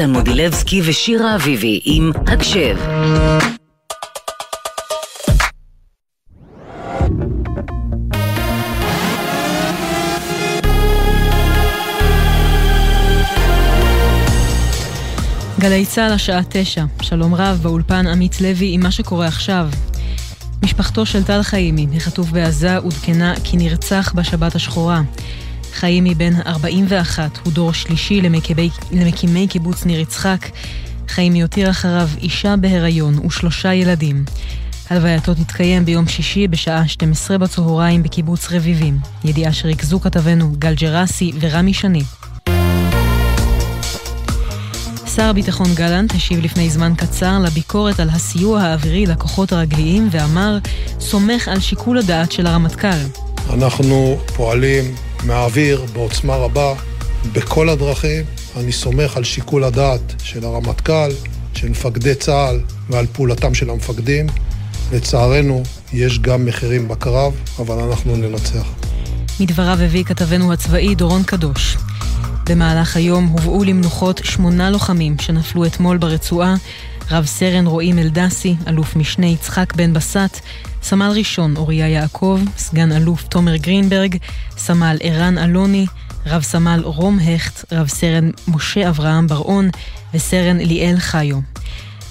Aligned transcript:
דן 0.00 0.10
מודילבסקי 0.10 0.80
ושירה 0.84 1.34
אביבי 1.34 1.80
עם 1.84 2.10
הקשב. 2.26 2.76
גלי 15.58 15.86
צה"ל 15.86 16.12
השעה 16.12 16.40
תשע, 16.48 16.84
שלום 17.02 17.34
רב, 17.34 17.58
באולפן 17.62 18.06
עמית 18.06 18.40
לוי 18.40 18.74
עם 18.74 18.80
מה 18.80 18.90
שקורה 18.90 19.26
עכשיו. 19.26 19.68
משפחתו 20.62 21.06
של 21.06 21.24
טל 21.24 21.42
חיימי, 21.42 21.86
החטוף 21.96 22.30
בעזה, 22.30 22.76
עודכנה 22.76 23.34
כי 23.44 23.56
נרצח 23.56 24.12
בשבת 24.16 24.54
השחורה. 24.54 25.02
חיימי 25.74 26.14
בן 26.14 26.40
41 26.46 27.38
הוא 27.44 27.52
דור 27.52 27.72
שלישי 27.72 28.20
למקימי, 28.20 28.70
למקימי 28.92 29.48
קיבוץ 29.48 29.84
ניר 29.84 30.00
יצחק. 30.00 30.48
חיימי 31.08 31.42
הותיר 31.42 31.70
אחריו 31.70 32.08
אישה 32.18 32.56
בהיריון 32.56 33.26
ושלושה 33.26 33.74
ילדים. 33.74 34.24
הלווייתו 34.90 35.34
תתקיים 35.34 35.84
ביום 35.84 36.08
שישי 36.08 36.48
בשעה 36.48 36.88
12 36.88 37.38
בצהריים 37.38 38.02
בקיבוץ 38.02 38.52
רביבים. 38.52 38.98
ידיעה 39.24 39.52
שריכזו 39.52 40.00
כתבנו 40.00 40.52
גל 40.58 40.74
ג'רסי 40.74 41.32
ורמי 41.40 41.74
שני. 41.74 42.02
שר 45.16 45.24
הביטחון 45.24 45.74
גלנט 45.74 46.14
השיב 46.14 46.44
לפני 46.44 46.70
זמן 46.70 46.92
קצר 46.96 47.38
לביקורת 47.44 48.00
על 48.00 48.08
הסיוע 48.10 48.60
האווירי 48.60 49.06
לכוחות 49.06 49.52
הרגליים 49.52 50.08
ואמר, 50.10 50.58
סומך 51.00 51.48
על 51.48 51.60
שיקול 51.60 51.98
הדעת 51.98 52.32
של 52.32 52.46
הרמטכ"ל. 52.46 53.24
אנחנו 53.50 54.18
פועלים 54.36 54.94
מהאוויר 55.26 55.84
בעוצמה 55.92 56.36
רבה 56.36 56.74
בכל 57.32 57.68
הדרכים. 57.68 58.24
אני 58.56 58.72
סומך 58.72 59.16
על 59.16 59.24
שיקול 59.24 59.64
הדעת 59.64 60.14
של 60.22 60.44
הרמטכ"ל, 60.44 61.10
של 61.54 61.68
מפקדי 61.68 62.14
צה"ל 62.14 62.60
ועל 62.90 63.06
פעולתם 63.12 63.54
של 63.54 63.70
המפקדים. 63.70 64.26
לצערנו, 64.92 65.62
יש 65.92 66.18
גם 66.18 66.44
מחירים 66.44 66.88
בקרב, 66.88 67.32
אבל 67.58 67.78
אנחנו 67.78 68.16
ננצח. 68.16 68.66
מדבריו 69.40 69.78
הביא 69.80 70.04
כתבנו 70.04 70.52
הצבאי 70.52 70.94
דורון 70.94 71.22
קדוש. 71.22 71.76
במהלך 72.48 72.96
היום 72.96 73.24
הובאו 73.24 73.64
למנוחות 73.64 74.20
שמונה 74.24 74.70
לוחמים 74.70 75.18
שנפלו 75.18 75.66
אתמול 75.66 75.96
ברצועה, 75.96 76.54
רב 77.10 77.26
סרן 77.26 77.66
רועי 77.66 77.92
מלדסי, 77.92 78.56
אלוף 78.68 78.96
משנה 78.96 79.26
יצחק 79.26 79.74
בן 79.74 79.92
בסט, 79.92 80.40
סמל 80.82 81.12
ראשון 81.14 81.56
אוריה 81.56 81.88
יעקב, 81.88 82.40
סגן 82.58 82.92
אלוף 82.92 83.22
תומר 83.22 83.56
גרינברג, 83.56 84.16
סמל 84.56 84.96
ערן 85.00 85.38
אלוני, 85.38 85.86
רב 86.26 86.42
סמל 86.42 86.80
רום 86.84 87.18
הכט, 87.18 87.72
רב 87.72 87.88
סרן 87.88 88.30
משה 88.48 88.88
אברם 88.88 89.26
בר-און 89.26 89.70
וסרן 90.14 90.56
ליאל 90.56 90.98
חיו. 90.98 91.38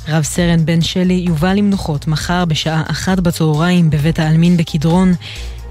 רב 0.08 0.23
סרן 0.23 0.66
בן 0.66 0.81
שלי 0.81 1.23
יובא 1.27 1.53
למנוחות 1.53 2.08
מחר 2.08 2.45
בשעה 2.45 2.83
אחת 2.88 3.19
בצהריים 3.19 3.89
בבית 3.89 4.19
העלמין 4.19 4.58
בקדרון. 4.58 5.14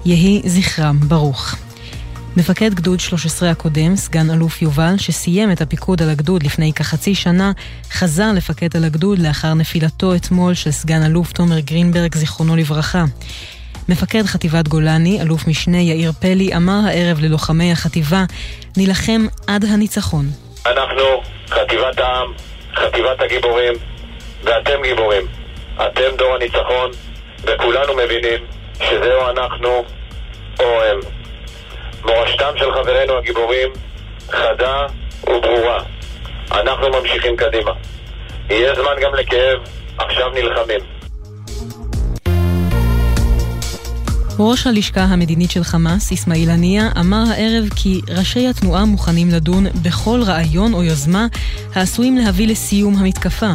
יהי 0.05 0.41
זכרם 0.45 0.99
ברוך. 0.99 1.55
מפקד 2.37 2.73
גדוד 2.73 2.99
13 2.99 3.49
הקודם, 3.49 3.95
סגן 3.95 4.31
אלוף 4.33 4.61
יובל, 4.61 4.93
שסיים 4.97 5.51
את 5.51 5.61
הפיקוד 5.61 6.01
על 6.01 6.09
הגדוד 6.09 6.43
לפני 6.43 6.73
כחצי 6.73 7.15
שנה, 7.15 7.51
חזר 7.91 8.31
לפקד 8.35 8.77
על 8.77 8.83
הגדוד 8.83 9.19
לאחר 9.19 9.53
נפילתו 9.53 10.15
אתמול 10.15 10.53
של 10.53 10.71
סגן 10.71 11.03
אלוף 11.05 11.31
תומר 11.31 11.59
גרינברג, 11.59 12.15
זיכרונו 12.15 12.55
לברכה. 12.55 13.03
מפקד 13.89 14.23
חטיבת 14.23 14.67
גולני, 14.67 15.21
אלוף 15.21 15.47
משנה 15.47 15.77
יאיר 15.77 16.11
פלי, 16.11 16.55
אמר 16.55 16.79
הערב 16.87 17.19
ללוחמי 17.19 17.71
החטיבה, 17.71 18.23
נילחם 18.77 19.25
עד 19.47 19.65
הניצחון. 19.65 20.25
אנחנו 20.65 21.03
חטיבת 21.49 21.99
העם, 21.99 22.33
חטיבת 22.75 23.21
הגיבורים, 23.21 23.73
ואתם 24.43 24.83
גיבורים. 24.83 25.23
אתם 25.75 26.17
דור 26.17 26.35
הניצחון, 26.35 26.91
וכולנו 27.43 27.93
מבינים 28.05 28.45
שזהו 28.75 29.29
אנחנו 29.29 29.83
או 30.59 30.81
הם. 30.83 31.22
מורשתם 32.05 32.53
של 32.57 32.73
חברינו 32.73 33.17
הגיבורים 33.17 33.69
חדה 34.29 34.85
וברורה. 35.23 35.83
אנחנו 36.51 36.89
ממשיכים 36.89 37.37
קדימה. 37.37 37.71
יהיה 38.49 38.75
זמן 38.75 38.91
גם 39.01 39.15
לכאב, 39.15 39.59
עכשיו 39.97 40.29
נלחמים. 40.29 40.79
ראש 44.39 44.67
הלשכה 44.67 45.01
המדינית 45.01 45.51
של 45.51 45.63
חמאס, 45.63 46.11
אסמאעיל 46.11 46.49
הנייה, 46.49 46.89
אמר 46.99 47.23
הערב 47.31 47.69
כי 47.75 48.01
ראשי 48.17 48.47
התנועה 48.47 48.85
מוכנים 48.85 49.29
לדון 49.29 49.65
בכל 49.83 50.19
רעיון 50.25 50.73
או 50.73 50.83
יוזמה 50.83 51.27
העשויים 51.75 52.17
להביא 52.17 52.47
לסיום 52.47 52.95
המתקפה. 52.97 53.51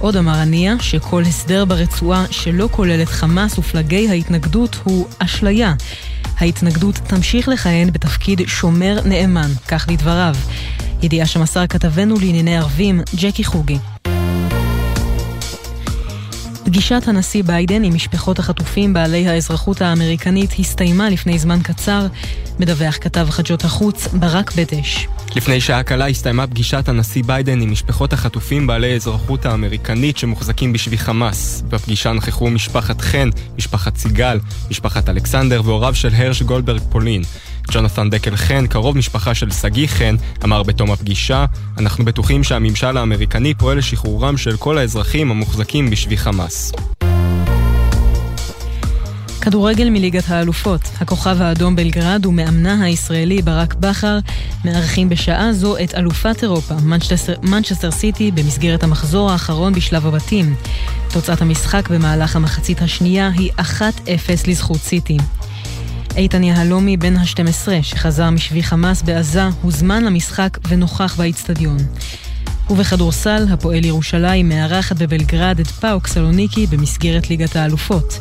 עוד 0.00 0.16
אמר 0.16 0.32
הנייה 0.34 0.74
שכל 0.80 1.22
הסדר 1.22 1.64
ברצועה 1.64 2.24
שלא 2.30 2.68
כולל 2.70 3.02
את 3.02 3.08
חמאס 3.08 3.58
ופלגי 3.58 4.08
ההתנגדות 4.08 4.76
הוא 4.84 5.06
אשליה. 5.18 5.74
ההתנגדות 6.38 6.94
תמשיך 6.94 7.48
לכהן 7.48 7.90
בתפקיד 7.90 8.42
שומר 8.46 8.98
נאמן, 9.04 9.50
כך 9.68 9.86
לדבריו. 9.90 10.34
ידיעה 11.02 11.26
שמסר 11.26 11.66
כתבנו 11.66 12.14
לענייני 12.20 12.56
ערבים, 12.56 13.00
ג'קי 13.16 13.44
חוגי. 13.44 13.93
פגישת 16.74 17.08
הנשיא 17.08 17.42
ביידן 17.42 17.84
עם 17.84 17.94
משפחות 17.94 18.38
החטופים 18.38 18.92
בעלי 18.92 19.28
האזרחות 19.28 19.82
האמריקנית 19.82 20.50
הסתיימה 20.58 21.10
לפני 21.10 21.38
זמן 21.38 21.58
קצר, 21.62 22.06
מדווח 22.58 22.96
כתב 23.00 23.26
חדשות 23.30 23.64
החוץ 23.64 24.06
ברק 24.06 24.52
בדש. 24.56 25.08
לפני 25.36 25.60
שעה 25.60 25.82
קלה 25.82 26.06
הסתיימה 26.08 26.46
פגישת 26.46 26.88
הנשיא 26.88 27.22
ביידן 27.26 27.60
עם 27.60 27.70
משפחות 27.72 28.12
החטופים 28.12 28.66
בעלי 28.66 28.92
האזרחות 28.92 29.46
האמריקנית 29.46 30.18
שמוחזקים 30.18 30.72
בשבי 30.72 30.98
חמאס. 30.98 31.62
בפגישה 31.68 32.12
נכחו 32.12 32.50
משפחת 32.50 33.00
חן, 33.00 33.28
משפחת 33.58 33.96
סיגל, 33.96 34.38
משפחת 34.70 35.08
אלכסנדר 35.08 35.62
והוריו 35.64 35.94
של 35.94 36.14
הרש 36.14 36.42
גולדברג 36.42 36.82
פולין. 36.90 37.22
ג'ונתן 37.72 38.10
דקל 38.10 38.36
חן, 38.36 38.66
קרוב 38.66 38.96
משפחה 38.96 39.34
של 39.34 39.50
שגיא 39.50 39.86
חן, 39.86 40.14
אמר 40.44 40.62
בתום 40.62 40.90
הפגישה, 40.90 41.44
אנחנו 41.78 42.04
בטוחים 42.04 42.44
שהממשל 42.44 42.96
האמריקני 42.96 43.54
פועל 43.54 43.78
לשחרורם 43.78 44.36
של 44.36 44.56
כל 44.56 44.78
האזרחים 44.78 45.30
המוחזקים 45.30 45.90
בשבי 45.90 46.16
חמאס. 46.16 46.72
כדורגל 49.44 49.90
מליגת 49.90 50.30
האלופות. 50.30 50.80
הכוכב 51.00 51.42
האדום 51.42 51.76
בלגרד 51.76 52.26
ומאמנה 52.26 52.84
הישראלי 52.84 53.42
ברק 53.42 53.74
בכר 53.74 54.18
מארחים 54.64 55.08
בשעה 55.08 55.52
זו 55.52 55.76
את 55.76 55.94
אלופת 55.94 56.42
אירופה, 56.42 56.74
מנצ'סטר 57.42 57.90
סיטי, 57.90 58.30
במסגרת 58.30 58.82
המחזור 58.82 59.30
האחרון 59.30 59.72
בשלב 59.72 60.06
הבתים. 60.06 60.54
תוצאת 61.12 61.42
המשחק 61.42 61.88
במהלך 61.90 62.36
המחצית 62.36 62.82
השנייה 62.82 63.30
היא 63.34 63.50
1-0 63.58 63.80
לזכות 64.46 64.80
סיטי. 64.80 65.16
איתן 66.16 66.42
יהלומי, 66.42 66.96
בן 66.96 67.16
ה-12, 67.16 67.68
שחזר 67.82 68.30
משבי 68.30 68.62
חמאס 68.62 69.02
בעזה, 69.02 69.42
הוזמן 69.62 70.04
למשחק 70.04 70.58
ונוכח 70.68 71.14
באיצטדיון. 71.18 71.76
ובכדורסל, 72.70 73.46
הפועל 73.52 73.84
ירושלים 73.84 74.48
מארחת 74.48 74.96
בבלגרד 74.96 75.60
את 75.60 75.66
פאוק 75.66 76.06
סלוניקי 76.06 76.66
במסגרת 76.66 77.30
ליגת 77.30 77.56
האלופות. 77.56 78.18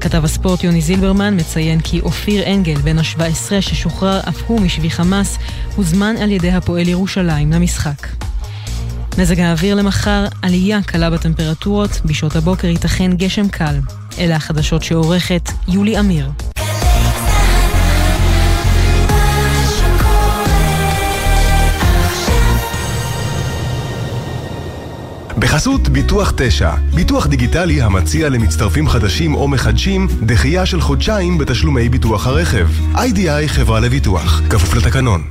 כתב 0.00 0.24
הספורט 0.24 0.64
יוני 0.64 0.80
זילברמן 0.80 1.36
מציין 1.36 1.80
כי 1.80 2.00
אופיר 2.00 2.52
אנגל, 2.52 2.74
בן 2.74 2.98
ה-17 2.98 3.60
ששוחרר 3.60 4.20
אף 4.28 4.42
הוא 4.46 4.60
משבי 4.60 4.90
חמאס, 4.90 5.38
הוזמן 5.76 6.14
על 6.22 6.30
ידי 6.30 6.50
הפועל 6.52 6.88
ירושלים 6.88 7.52
למשחק. 7.52 8.06
מזג 9.18 9.40
האוויר 9.40 9.74
למחר, 9.74 10.26
עלייה 10.42 10.82
קלה 10.82 11.10
בטמפרטורות, 11.10 12.00
בשעות 12.04 12.36
הבוקר 12.36 12.68
ייתכן 12.68 13.16
גשם 13.16 13.48
קל. 13.48 13.78
אלה 14.18 14.36
החדשות 14.36 14.82
שעורכת 14.82 15.50
יולי 15.68 16.00
אמיר. 16.00 16.30
בחסות 25.44 25.88
ביטוח 25.88 26.32
9, 26.36 26.70
ביטוח 26.94 27.26
דיגיטלי 27.26 27.82
המציע 27.82 28.28
למצטרפים 28.28 28.88
חדשים 28.88 29.34
או 29.34 29.48
מחדשים 29.48 30.08
דחייה 30.22 30.66
של 30.66 30.80
חודשיים 30.80 31.38
בתשלומי 31.38 31.88
ביטוח 31.88 32.26
הרכב. 32.26 32.68
איי-די-איי 32.96 33.48
חברה 33.48 33.80
לביטוח, 33.80 34.42
כפוף 34.50 34.74
לתקנון. 34.74 35.22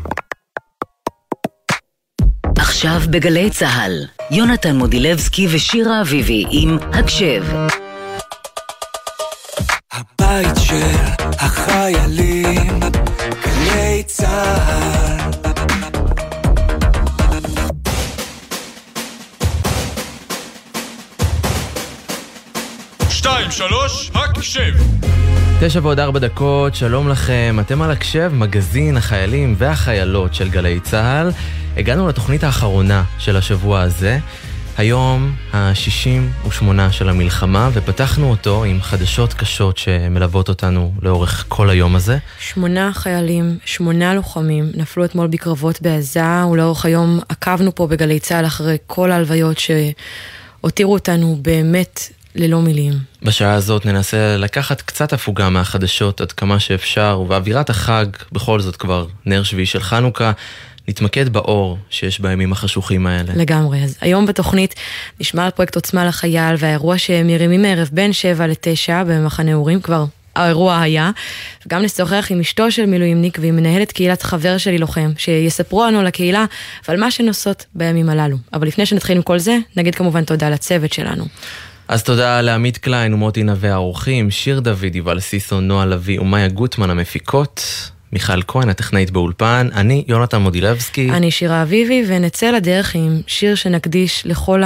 עכשיו 2.57 3.01
בגלי 3.09 3.49
צה"ל, 3.49 4.07
יונתן 4.31 4.75
מודילבסקי 4.75 5.47
ושירה 5.51 6.01
אביבי 6.01 6.45
עם 6.49 6.77
הקשב. 6.93 7.43
הבית 9.91 10.57
של 10.57 10.95
החיילים, 11.39 12.79
גלי 13.43 14.03
צה"ל 14.05 15.02
שלוש, 23.53 24.11
הקשב. 24.13 24.73
תשע 25.61 25.79
ועוד 25.83 25.99
ארבע 25.99 26.19
דקות, 26.19 26.75
שלום 26.75 27.09
לכם, 27.09 27.57
אתם 27.61 27.81
על 27.81 27.91
הקשב, 27.91 28.31
מגזין 28.33 28.97
החיילים 28.97 29.55
והחיילות 29.57 30.33
של 30.33 30.49
גלי 30.49 30.79
צה"ל. 30.79 31.31
הגענו 31.77 32.07
לתוכנית 32.07 32.43
האחרונה 32.43 33.03
של 33.19 33.35
השבוע 33.35 33.81
הזה. 33.81 34.19
היום 34.77 35.35
ה-68 35.53 36.91
של 36.91 37.09
המלחמה, 37.09 37.69
ופתחנו 37.73 38.29
אותו 38.29 38.63
עם 38.63 38.81
חדשות 38.81 39.33
קשות 39.33 39.77
שמלוות 39.77 40.49
אותנו 40.49 40.93
לאורך 41.01 41.45
כל 41.47 41.69
היום 41.69 41.95
הזה. 41.95 42.17
שמונה 42.39 42.91
חיילים, 42.93 43.57
שמונה 43.65 44.13
לוחמים, 44.13 44.71
נפלו 44.75 45.05
אתמול 45.05 45.27
בקרבות 45.27 45.81
בעזה, 45.81 46.45
ולאורך 46.51 46.85
היום 46.85 47.19
עקבנו 47.29 47.75
פה 47.75 47.87
בגלי 47.87 48.19
צה"ל 48.19 48.45
אחרי 48.45 48.77
כל 48.87 49.11
ההלוויות 49.11 49.57
שהותירו 49.59 50.93
אותנו 50.93 51.39
באמת 51.41 51.99
ללא 52.35 52.61
מילים. 52.61 52.93
בשעה 53.23 53.53
הזאת 53.53 53.85
ננסה 53.85 54.37
לקחת 54.37 54.81
קצת 54.81 55.13
הפוגה 55.13 55.49
מהחדשות 55.49 56.21
עד 56.21 56.31
כמה 56.31 56.59
שאפשר, 56.59 57.19
ובאווירת 57.23 57.69
החג, 57.69 58.05
בכל 58.31 58.59
זאת 58.59 58.75
כבר 58.75 59.05
נר 59.25 59.43
שביעי 59.43 59.65
של 59.65 59.79
חנוכה, 59.79 60.31
נתמקד 60.87 61.29
באור 61.29 61.77
שיש 61.89 62.19
בימים 62.19 62.51
החשוכים 62.51 63.07
האלה. 63.07 63.33
לגמרי. 63.35 63.83
אז 63.83 63.97
היום 64.01 64.25
בתוכנית 64.25 64.75
נשמע 65.19 65.45
על 65.45 65.51
פרויקט 65.51 65.75
עוצמה 65.75 66.05
לחייל 66.05 66.55
והאירוע 66.59 66.97
שהם 66.97 67.27
מרימים 67.27 67.61
מערב 67.61 67.89
בין 67.91 68.13
7 68.13 68.47
ל-9 68.47 69.03
במחנה 69.07 69.53
אורים 69.53 69.81
כבר. 69.81 70.05
האירוע 70.35 70.81
היה, 70.81 71.11
וגם 71.65 71.81
נשוחח 71.81 72.27
עם 72.29 72.39
אשתו 72.39 72.71
של 72.71 72.85
מילואימניק 72.85 73.37
ועם 73.41 73.55
מנהלת 73.55 73.91
קהילת 73.91 74.23
חבר 74.23 74.57
שלי 74.57 74.77
לוחם, 74.77 75.11
שיספרו 75.17 75.85
לנו 75.85 76.03
לקהילה 76.03 76.45
ועל 76.87 76.99
מה 76.99 77.11
שנוסעות 77.11 77.65
בימים 77.75 78.09
הללו. 78.09 78.37
אבל 78.53 78.67
לפני 78.67 78.85
שנתחיל 78.85 79.17
עם 79.17 79.23
כל 79.23 79.39
זה, 79.39 79.57
נגיד 79.75 79.95
כמובן 79.95 80.23
תודה 80.23 80.49
לצוות 80.49 80.93
שלנו. 80.93 81.25
אז 81.87 82.03
תודה 82.03 82.41
לעמית 82.41 82.77
קליין 82.77 83.13
ומוטי 83.13 83.43
נווה 83.43 83.73
האורחים, 83.73 84.31
שיר 84.31 84.59
דוד, 84.59 84.95
יובל 84.95 85.19
סיסו, 85.19 85.61
נועה 85.61 85.85
לביא 85.85 86.19
ומאיה 86.19 86.47
גוטמן 86.47 86.89
המפיקות. 86.89 87.63
מיכל 88.13 88.41
כהן, 88.47 88.69
הטכנאית 88.69 89.11
באולפן, 89.11 89.69
אני 89.73 90.03
יונתן 90.07 90.37
מודילבסקי. 90.37 91.09
אני 91.09 91.31
שירה 91.31 91.63
אביבי, 91.63 92.03
ונצא 92.07 92.51
לדרך 92.51 92.95
עם 92.95 93.21
שיר 93.27 93.55
שנקדיש 93.55 94.25
לכל 94.25 94.61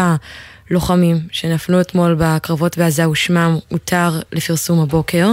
הלוחמים 0.69 1.19
שנפלו 1.31 1.81
אתמול 1.81 2.16
בקרבות 2.19 2.78
בעזה 2.78 3.10
ושמם 3.10 3.58
הותר 3.68 4.19
לפרסום 4.31 4.80
הבוקר. 4.80 5.31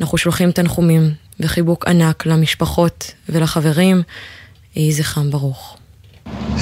אנחנו 0.00 0.18
שולחים 0.18 0.52
תנחומים 0.52 1.10
וחיבוק 1.40 1.86
ענק 1.86 2.26
למשפחות 2.26 3.12
ולחברים. 3.28 4.02
יהי 4.76 4.92
זכרם 4.92 5.30
ברוך. 5.30 5.76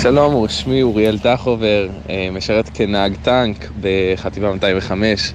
שלום, 0.02 0.48
שמי 0.48 0.82
אוריאל 0.82 1.18
טחובר, 1.18 1.88
אה, 2.10 2.28
משרת 2.32 2.70
כנהג 2.74 3.14
טנק 3.22 3.70
בחטיבה 3.80 4.52
205, 4.52 5.32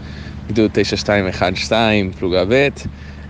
גדוד 0.48 0.72
9212, 0.74 1.92
פלוגה 2.20 2.46
ב'. 2.46 2.70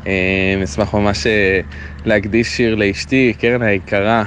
אה, 0.07 0.63
אשמח 0.63 0.93
ממש 0.93 1.27
אה, 1.27 1.59
להקדיש 2.05 2.47
שיר 2.47 2.75
לאשתי, 2.75 3.33
קרן 3.39 3.61
היקרה, 3.61 4.23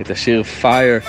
את 0.00 0.10
השיר 0.10 0.42
Fire, 0.62 1.06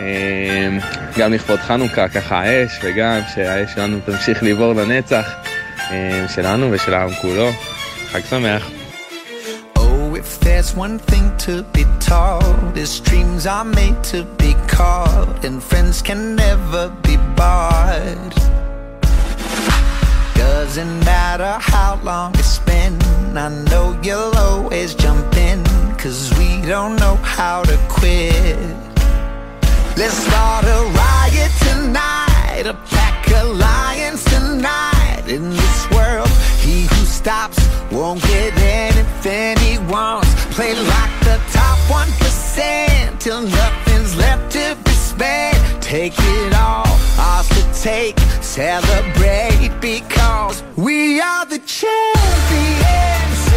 אה, 0.00 0.78
גם 1.18 1.32
לכבוד 1.32 1.58
חנוכה, 1.58 2.08
ככה 2.08 2.38
האש, 2.38 2.78
וגם 2.82 3.20
שהאש 3.34 3.74
שלנו 3.74 3.98
תמשיך 4.04 4.42
לעבור 4.42 4.72
לנצח, 4.72 5.34
שלנו 6.34 6.70
ושל 6.70 6.94
העם 6.94 7.10
כולו. 7.10 7.50
חג 8.12 8.20
שמח. 8.30 8.83
If 10.24 10.40
there's 10.40 10.74
one 10.74 10.98
thing 10.98 11.36
to 11.46 11.62
be 11.74 11.84
taught, 12.00 12.76
is 12.76 12.98
dreams 13.00 13.46
are 13.46 13.64
made 13.64 14.02
to 14.04 14.24
be 14.38 14.54
caught, 14.66 15.44
and 15.44 15.62
friends 15.62 16.00
can 16.00 16.34
never 16.34 16.88
be 17.02 17.16
bought. 17.36 18.34
Doesn't 20.34 21.00
matter 21.04 21.58
how 21.60 22.00
long 22.02 22.32
it's 22.34 22.58
been 22.60 22.98
I 23.36 23.48
know 23.70 23.98
you'll 24.02 24.36
always 24.36 24.94
jump 24.94 25.36
in 25.36 25.62
Cause 25.96 26.32
we 26.38 26.62
don't 26.62 26.96
know 26.96 27.16
how 27.16 27.62
to 27.64 27.76
quit 27.88 28.56
Let's 29.96 30.14
start 30.14 30.64
a 30.64 30.80
riot 31.02 31.52
tonight 31.68 32.64
A 32.66 32.74
pack 32.90 33.28
alliance 33.42 34.24
tonight 34.24 35.24
In 35.26 35.50
this 35.50 35.90
world, 35.90 36.28
he 36.60 36.86
stops 37.24 37.58
Won't 37.90 38.20
get 38.22 38.52
anything 38.58 39.56
he 39.58 39.78
wants. 39.90 40.28
Play 40.54 40.74
like 40.74 41.14
the 41.28 41.38
top 41.52 41.78
1% 41.88 43.18
Till 43.18 43.42
nothing's 43.42 44.14
left 44.16 44.52
to 44.52 44.76
be 44.84 44.90
spent. 44.90 45.56
Take 45.82 46.14
it 46.16 46.54
all, 46.54 46.86
ours 47.18 47.48
to 47.56 47.62
take 47.82 48.18
Celebrate 48.42 49.70
because 49.80 50.62
we 50.76 51.20
are 51.20 51.46
the 51.46 51.60
champions 51.60 53.53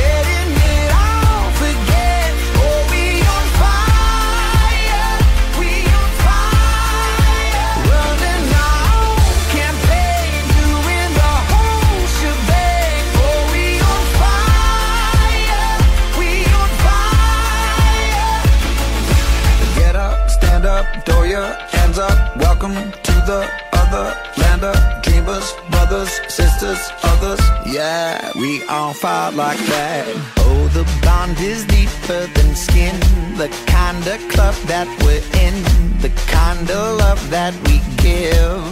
fight 29.02 29.36
like 29.36 29.60
that. 29.68 30.06
Oh, 30.40 30.68
the 30.74 30.84
bond 31.06 31.40
is 31.40 31.66
deeper 31.66 32.26
than 32.34 32.56
skin. 32.56 32.96
The 33.38 33.50
kind 33.68 34.02
of 34.08 34.18
club 34.34 34.56
that 34.66 34.88
we're 35.04 35.22
in, 35.46 35.56
the 36.02 36.10
kind 36.26 36.68
of 36.72 36.98
love 36.98 37.22
that 37.30 37.54
we 37.68 37.78
give. 38.02 38.64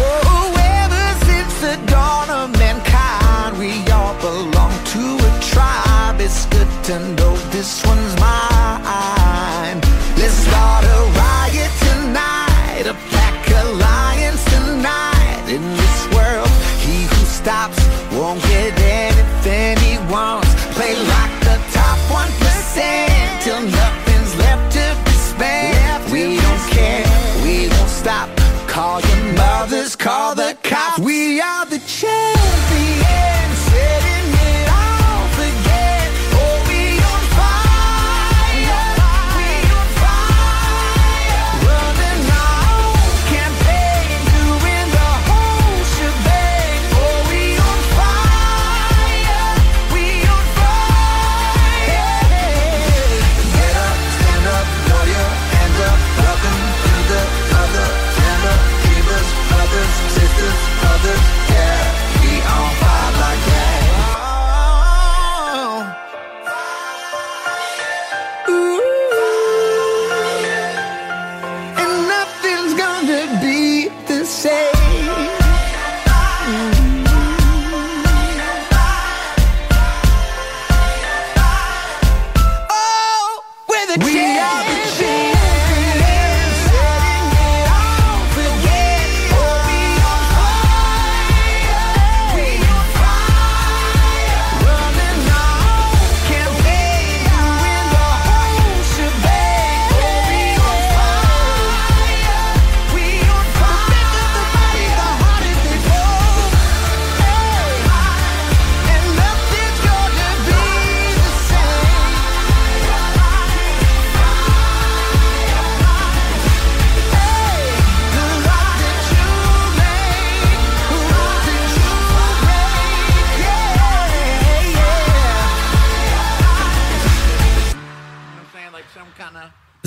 Oh, 0.00 0.56
ever 0.80 1.06
since 1.28 1.54
the 1.60 1.76
dawn 1.92 2.30
of 2.30 2.58
mankind, 2.58 3.58
we 3.58 3.72
all 3.92 4.16
belong 4.24 4.72
to 4.94 5.04
a 5.28 5.32
tribe. 5.52 6.18
It's 6.20 6.46
good 6.46 6.70
to 6.88 6.94
know 6.98 7.15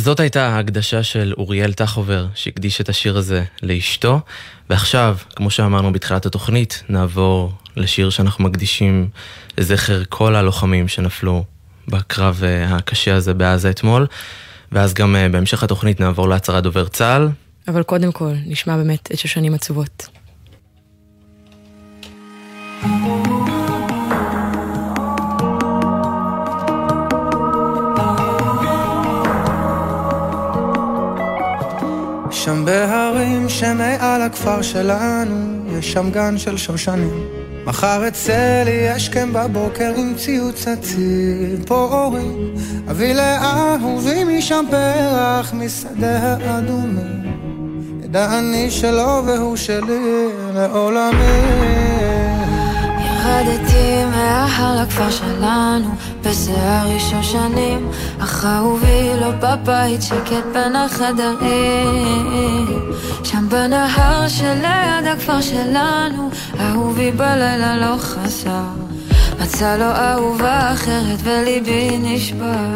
זאת 0.10 0.20
הייתה 0.20 0.48
ההקדשה 0.48 1.04
של 1.04 1.34
אוריאל 1.38 1.74
טחובר, 1.74 2.28
שהקדיש 2.36 2.82
את 2.82 2.90
השיר 2.90 3.18
הזה 3.18 3.44
לאשתו. 3.64 4.20
ועכשיו, 4.70 5.18
כמו 5.36 5.50
שאמרנו 5.50 5.94
בתחילת 5.94 6.26
התוכנית, 6.26 6.84
נעבור 6.90 7.52
לשיר 7.76 8.10
שאנחנו 8.10 8.44
מקדישים 8.44 9.10
לזכר 9.58 10.04
כל 10.10 10.36
הלוחמים 10.36 10.88
שנפלו 10.88 11.44
בקרב 11.88 12.42
אה, 12.44 12.76
הקשה 12.76 13.16
הזה 13.16 13.34
בעזה 13.34 13.70
אתמול. 13.70 14.08
ואז 14.72 14.94
גם 14.94 15.16
אה, 15.16 15.30
בהמשך 15.30 15.64
התוכנית 15.64 16.00
נעבור 16.00 16.30
להצהרת 16.30 16.64
דובר 16.64 16.88
צה"ל. 16.88 17.30
אבל 17.68 17.84
קודם 17.84 18.12
כל, 18.12 18.34
נשמע 18.46 18.78
באמת 18.78 19.10
את 19.14 19.20
שושנים 19.20 19.54
עצובות. 19.54 20.08
שם 32.50 32.66
בהרים 32.66 33.50
שמעל 33.50 34.22
הכפר 34.22 34.62
שלנו, 34.62 35.66
יש 35.78 35.94
שם 35.94 36.10
גן 36.12 36.38
של 36.38 36.58
שושנים. 36.58 37.28
מחר 37.66 38.08
אצא 38.08 38.64
לי 38.66 38.90
השכם 38.90 39.34
בבוקר 39.34 39.94
עם 39.98 40.14
ציוץ 40.18 40.68
הציפורים. 40.68 42.54
אביא 42.92 43.14
לאהובי 43.14 44.24
משם 44.24 44.66
פרח 44.70 45.54
משדה 45.54 46.38
האדומים. 46.42 47.24
ידע 48.04 48.40
אני 48.40 48.72
שלו 48.72 49.24
והוא 49.26 49.56
שלי 49.56 50.28
לעולמי. 50.54 52.09
ירדתי 53.30 54.06
מההר 54.12 54.82
לכפר 54.82 55.12
שלנו, 55.12 55.96
בשיער 56.24 57.00
שושנים, 57.00 57.92
אך 58.20 58.46
אהובי 58.46 59.12
לא 59.22 59.32
בבית 59.32 60.02
שקט 60.02 60.46
בין 60.54 60.76
החדרים. 60.76 62.68
שם 63.24 63.50
בנהר 63.50 64.28
שליד 64.28 65.08
הכפר 65.14 65.42
שלנו, 65.42 66.30
אהובי 66.60 67.12
בלילה 67.12 67.78
לא 67.78 67.98
חסר. 67.98 68.64
מצא 69.42 69.78
לו 69.78 69.86
אהובה 69.86 70.74
אחרת 70.74 71.20
וליבי 71.24 71.98
נשבר. 72.02 72.74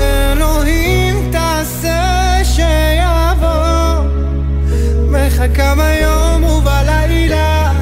אלוהים 0.00 1.30
תעשה 1.32 2.38
שיבוא, 2.44 3.21
מחכה 5.42 5.74
ביום 5.74 6.44
ובלילה, 6.44 7.72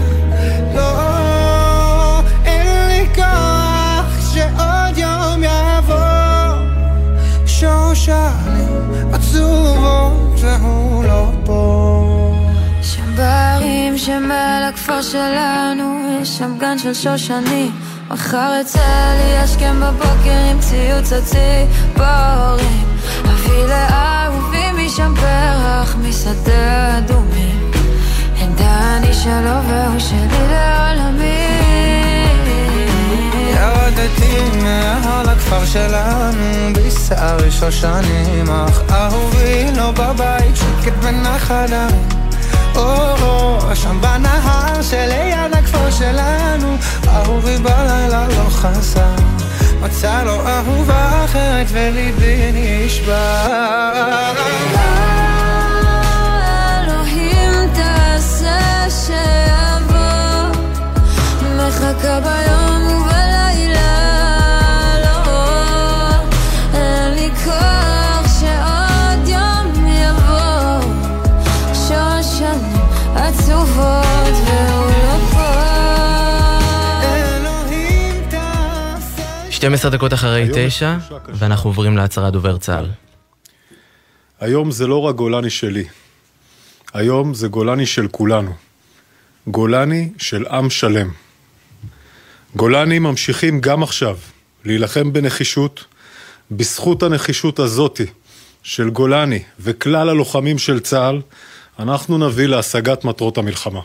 לא, 0.75 2.21
אין 2.45 2.89
לי 2.89 3.07
כוח 3.15 4.33
שעוד 4.35 4.99
יום 4.99 5.43
יבוא, 5.43 5.97
שושנים 7.47 8.91
עצובות 9.13 10.41
והוא 10.41 11.05
לא 11.05 11.31
פה. 11.45 11.91
שם 13.97 14.31
הכפר 14.69 15.03
שלנו, 15.03 16.19
יש 16.23 16.29
שם 16.29 16.55
גן 16.59 16.79
של 16.79 16.95
שושנים. 16.95 17.71
מחר 18.11 18.61
אצא 18.61 19.15
לי 19.17 19.37
השכם 19.39 19.81
בבוקר 19.81 20.51
עם 20.51 20.61
ציוץ 20.61 21.13
הציפורים. 21.13 22.85
אביא 23.25 23.65
לאהובי 23.69 24.40
משם 25.01 25.15
פרח 25.15 25.97
משדה 25.97 26.99
אדומים. 26.99 27.71
עמדה 28.41 28.97
אני 28.97 29.15
שלו 29.15 29.69
והוא 29.69 29.99
שלי 29.99 30.49
לעולמי. 30.51 31.47
ירדתי 33.51 34.59
מההר 34.63 35.23
לכפר 35.23 35.65
שלנו 35.65 36.73
בשער 36.73 37.51
שושנים 37.51 38.51
אך 38.51 38.81
אהובי 38.91 39.67
לא 39.77 39.91
בבית 39.91 40.57
שקט 40.57 40.93
בין 41.03 41.27
החדרים 41.27 42.09
או 42.77 43.75
שם 43.75 44.01
בנהר 44.01 44.83
שליד 44.83 45.55
הכפר 45.55 45.91
שלנו 45.91 46.77
אהובי 47.09 47.57
בלילה 47.59 48.27
לא 48.29 48.51
חסר 48.51 49.15
מצא 49.81 50.23
לו 50.23 50.47
אהובה 50.47 51.25
אחרת 51.25 51.67
וליבי 51.71 52.53
נשבר. 52.55 54.33
אלוהים 56.85 57.53
תעשה 57.75 58.87
שיבוא 58.91 60.61
מחכה 61.57 62.21
ביום 62.21 62.70
12 79.61 79.91
דקות 79.91 80.13
אחרי 80.13 80.43
היום 80.43 80.59
יש 80.59 80.75
תשע, 80.75 80.99
תחושה 80.99 81.19
קשה. 81.19 81.33
ואנחנו 81.35 81.71
עוברים 81.71 81.97
להצהרת 81.97 82.33
דובר 82.33 82.59
צה"ל. 82.59 82.87
היום 84.41 84.71
זה 84.71 84.87
לא 84.87 84.97
רק 84.97 85.15
גולני 85.15 85.51
שלי, 85.51 85.85
היום 86.95 87.35
זה 87.35 87.49
גולני 87.49 87.87
של 87.87 88.09
כולנו. 88.09 88.53
גולני 89.47 90.09
של 90.19 90.47
עם 90.47 90.71
שלם. 90.71 91.11
גולני 92.57 92.99
ממשיכים 92.99 93.61
גם 93.61 93.83
עכשיו 93.83 94.17
להילחם 94.65 95.13
בנחישות, 95.13 95.85
בזכות 96.51 97.03
הנחישות 97.03 97.59
הזאתי 97.59 98.07
של 98.63 98.91
גולני 98.91 99.43
וכלל 99.61 100.09
הלוחמים 100.09 100.59
של 100.59 100.81
צה"ל, 100.81 101.21
אנחנו 101.79 102.19
נביא 102.19 102.47
להשגת 102.47 103.05
מטרות 103.05 103.39
המלחמה. 103.39 103.81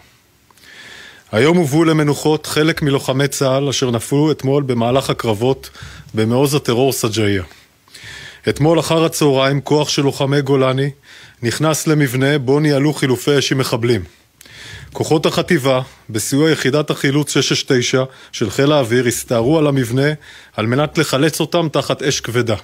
היום 1.32 1.58
הובאו 1.58 1.84
למנוחות 1.84 2.46
חלק 2.46 2.82
מלוחמי 2.82 3.28
צה"ל 3.28 3.70
אשר 3.70 3.92
נפלו 3.92 4.32
אתמול 4.32 4.64
במהלך 4.64 5.10
הקרבות 5.10 5.70
במעוז 6.14 6.56
הטרור 6.56 6.94
סג'אעיה. 6.94 7.44
אתמול 8.50 8.80
אחר 8.80 9.06
הצהריים 9.06 9.62
כוח 9.62 9.90
של 9.90 10.02
לוחמי 10.02 10.42
גולני 10.42 10.90
נכנס 11.44 11.88
למבנה 11.88 12.40
בו 12.40 12.60
ניהלו 12.60 12.94
חילופי 12.94 13.40
אש 13.40 13.52
עם 13.52 13.58
מחבלים. 13.58 14.04
כוחות 14.94 15.26
החטיבה, 15.26 15.82
בסיוע 16.10 16.52
יחידת 16.52 16.90
החילוץ 16.90 17.34
669 17.34 18.04
של 18.32 18.50
חיל 18.50 18.72
האוויר, 18.72 19.08
הסתערו 19.08 19.60
על 19.60 19.68
המבנה 19.68 20.14
על 20.56 20.66
מנת 20.66 20.98
לחלץ 20.98 21.40
אותם 21.40 21.68
תחת 21.72 22.04
אש 22.04 22.20
כבדה. 22.20 22.56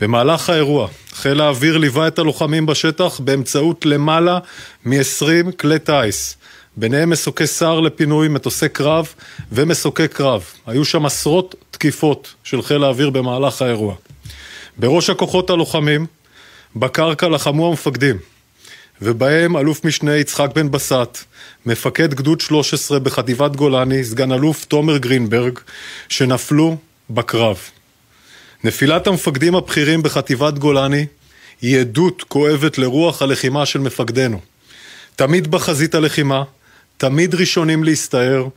במהלך 0.00 0.50
האירוע, 0.50 0.88
חיל 1.12 1.40
האוויר 1.40 1.78
ליווה 1.78 2.08
את 2.08 2.18
הלוחמים 2.18 2.66
בשטח 2.66 3.20
באמצעות 3.20 3.86
למעלה 3.86 4.38
מ-20 4.84 5.52
כלי 5.52 5.78
טיס, 5.78 6.36
ביניהם 6.76 7.10
מסוקי 7.10 7.46
סער 7.46 7.80
לפינוי, 7.80 8.28
מטוסי 8.28 8.68
קרב 8.68 9.14
ומסוקי 9.52 10.08
קרב. 10.08 10.44
היו 10.66 10.84
שם 10.84 11.06
עשרות 11.06 11.54
תקיפות 11.70 12.34
של 12.44 12.62
חיל 12.62 12.84
האוויר 12.84 13.10
במהלך 13.10 13.62
האירוע. 13.62 13.94
בראש 14.76 15.10
הכוחות 15.10 15.50
הלוחמים, 15.50 16.06
בקרקע 16.76 17.28
לחמו 17.28 17.68
המפקדים, 17.68 18.16
ובהם 19.02 19.56
אלוף 19.56 19.84
משנה 19.84 20.16
יצחק 20.16 20.48
בן 20.54 20.70
בסט, 20.70 21.24
מפקד 21.66 22.14
גדוד 22.14 22.40
13 22.40 22.98
בחטיבת 22.98 23.56
גולני, 23.56 24.04
סגן 24.04 24.32
אלוף 24.32 24.64
תומר 24.64 24.96
גרינברג, 24.96 25.58
שנפלו 26.08 26.76
בקרב. 27.10 27.58
נפילת 28.64 29.06
המפקדים 29.06 29.54
הבכירים 29.54 30.02
בחטיבת 30.02 30.58
גולני 30.58 31.06
היא 31.62 31.80
עדות 31.80 32.24
כואבת 32.28 32.78
לרוח 32.78 33.22
הלחימה 33.22 33.66
של 33.66 33.78
מפקדינו. 33.78 34.40
תמיד 35.16 35.50
בחזית 35.50 35.94
הלחימה, 35.94 36.42
תמיד 36.96 37.34
ראשונים 37.34 37.84
להסתער, 37.84 38.48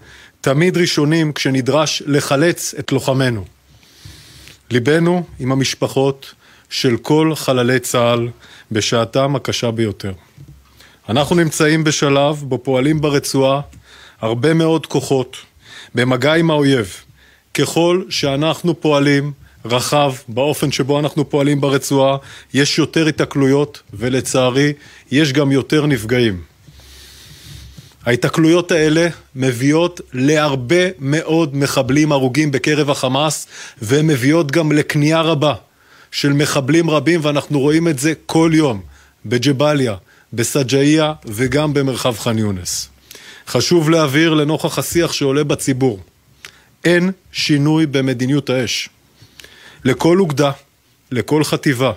תמיד 0.42 0.78
ראשונים 0.78 1.34
כשנדרש 1.34 2.04
לחלץ 2.06 2.74
את 2.80 2.92
לוחמינו. 2.92 3.46
ליבנו 4.72 5.24
עם 5.40 5.52
המשפחות 5.52 6.34
של 6.70 6.98
כל 6.98 7.32
חללי 7.36 7.80
צה"ל 7.80 8.28
בשעתם 8.72 9.36
הקשה 9.36 9.72
ביותר. 9.72 10.14
אנחנו 11.10 11.36
נמצאים 11.36 11.84
בשלב 11.84 12.36
בו 12.36 12.64
פועלים 12.64 13.02
ברצועה 13.02 13.62
הרבה 14.22 14.54
מאוד 14.54 14.86
כוחות 14.86 15.38
במגע 15.96 16.34
עם 16.34 16.52
האויב. 16.52 16.96
ככל 17.54 18.04
שאנחנו 18.10 18.82
פועלים 18.82 19.32
רחב 19.66 20.14
באופן 20.28 20.72
שבו 20.72 21.00
אנחנו 21.00 21.30
פועלים 21.30 21.62
ברצועה, 21.62 22.18
יש 22.54 22.80
יותר 22.80 23.08
התקלויות 23.08 23.82
ולצערי 23.94 24.74
יש 25.12 25.34
גם 25.34 25.52
יותר 25.52 25.86
נפגעים. 25.86 26.49
ההיתקלויות 28.06 28.72
האלה 28.72 29.08
מביאות 29.36 30.02
להרבה 30.14 30.90
מאוד 31.00 31.56
מחבלים 31.56 32.12
הרוגים 32.12 32.52
בקרב 32.52 32.90
החמאס 32.90 33.48
ומביאות 33.82 34.52
גם 34.52 34.72
לכניעה 34.72 35.22
רבה 35.22 35.54
של 36.12 36.34
מחבלים 36.34 36.90
רבים 36.90 37.20
ואנחנו 37.24 37.60
רואים 37.60 37.88
את 37.88 38.00
זה 38.00 38.14
כל 38.26 38.52
יום 38.54 38.82
בג'באליה, 39.26 39.96
בסג'אעיה 40.34 41.14
וגם 41.26 41.74
במרחב 41.74 42.18
ח'אן 42.18 42.38
יונס. 42.38 42.90
חשוב 43.48 43.90
להבהיר 43.90 44.34
לנוכח 44.34 44.80
השיח 44.80 45.12
שעולה 45.12 45.44
בציבור, 45.44 46.00
אין 46.86 47.12
שינוי 47.32 47.86
במדיניות 47.86 48.50
האש. 48.50 48.90
לכל 49.86 50.20
אוגדה, 50.20 50.52
לכל 51.12 51.44
חטיבה, 51.44 51.92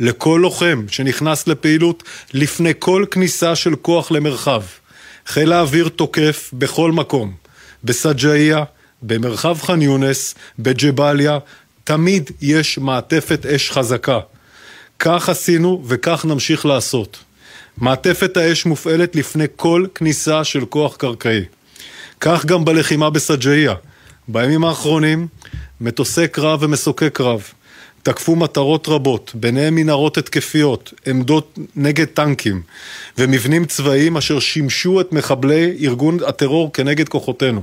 לכל 0.00 0.38
לוחם 0.42 0.84
שנכנס 0.88 1.48
לפעילות 1.48 2.02
לפני 2.32 2.72
כל 2.78 3.04
כניסה 3.10 3.56
של 3.56 3.76
כוח 3.76 4.10
למרחב. 4.10 4.62
חיל 5.26 5.52
האוויר 5.52 5.88
תוקף 5.88 6.50
בכל 6.52 6.92
מקום, 6.92 7.34
בסג'איה, 7.84 8.64
במרחב 9.02 9.58
ח'אן 9.60 9.82
יונס, 9.82 10.34
בג'באליה, 10.58 11.38
תמיד 11.84 12.30
יש 12.40 12.78
מעטפת 12.78 13.46
אש 13.46 13.70
חזקה. 13.70 14.20
כך 14.98 15.28
עשינו 15.28 15.82
וכך 15.86 16.24
נמשיך 16.24 16.66
לעשות. 16.66 17.18
מעטפת 17.76 18.36
האש 18.36 18.66
מופעלת 18.66 19.16
לפני 19.16 19.44
כל 19.56 19.86
כניסה 19.94 20.44
של 20.44 20.64
כוח 20.64 20.96
קרקעי. 20.96 21.44
כך 22.20 22.44
גם 22.44 22.64
בלחימה 22.64 23.10
בסג'איה. 23.10 23.74
בימים 24.28 24.64
האחרונים, 24.64 25.26
מטוסי 25.80 26.28
קרב 26.28 26.62
ומסוקי 26.62 27.10
קרב 27.10 27.42
תקפו 28.04 28.36
מטרות 28.36 28.88
רבות, 28.88 29.32
ביניהם 29.34 29.74
מנהרות 29.74 30.18
התקפיות, 30.18 30.92
עמדות 31.06 31.58
נגד 31.76 32.04
טנקים 32.04 32.62
ומבנים 33.18 33.64
צבאיים 33.64 34.16
אשר 34.16 34.40
שימשו 34.40 35.00
את 35.00 35.12
מחבלי 35.12 35.76
ארגון 35.80 36.18
הטרור 36.26 36.72
כנגד 36.72 37.08
כוחותינו. 37.08 37.62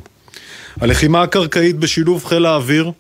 הלחימה 0.81 1.21
הקרקעית 1.21 1.75
בשילוב 1.75 2.25
חיל 2.25 2.45
האוויר 2.45 2.91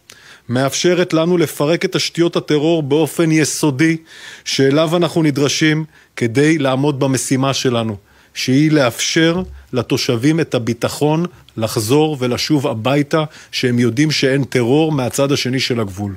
מאפשרת 0.49 1.13
לנו 1.13 1.37
לפרק 1.37 1.85
את 1.85 1.95
תשתיות 1.95 2.35
הטרור 2.35 2.83
באופן 2.83 3.31
יסודי 3.31 3.97
שאליו 4.45 4.97
אנחנו 4.97 5.23
נדרשים 5.23 5.85
כדי 6.15 6.57
לעמוד 6.57 6.99
במשימה 6.99 7.53
שלנו, 7.53 7.97
שהיא 8.33 8.71
לאפשר 8.71 9.41
לתושבים 9.73 10.39
את 10.39 10.55
הביטחון 10.55 11.25
לחזור 11.57 12.17
ולשוב 12.19 12.67
הביתה 12.67 13.23
שהם 13.51 13.79
יודעים 13.79 14.11
שאין 14.11 14.43
טרור 14.43 14.91
מהצד 14.91 15.31
השני 15.31 15.59
של 15.59 15.79
הגבול. 15.79 16.15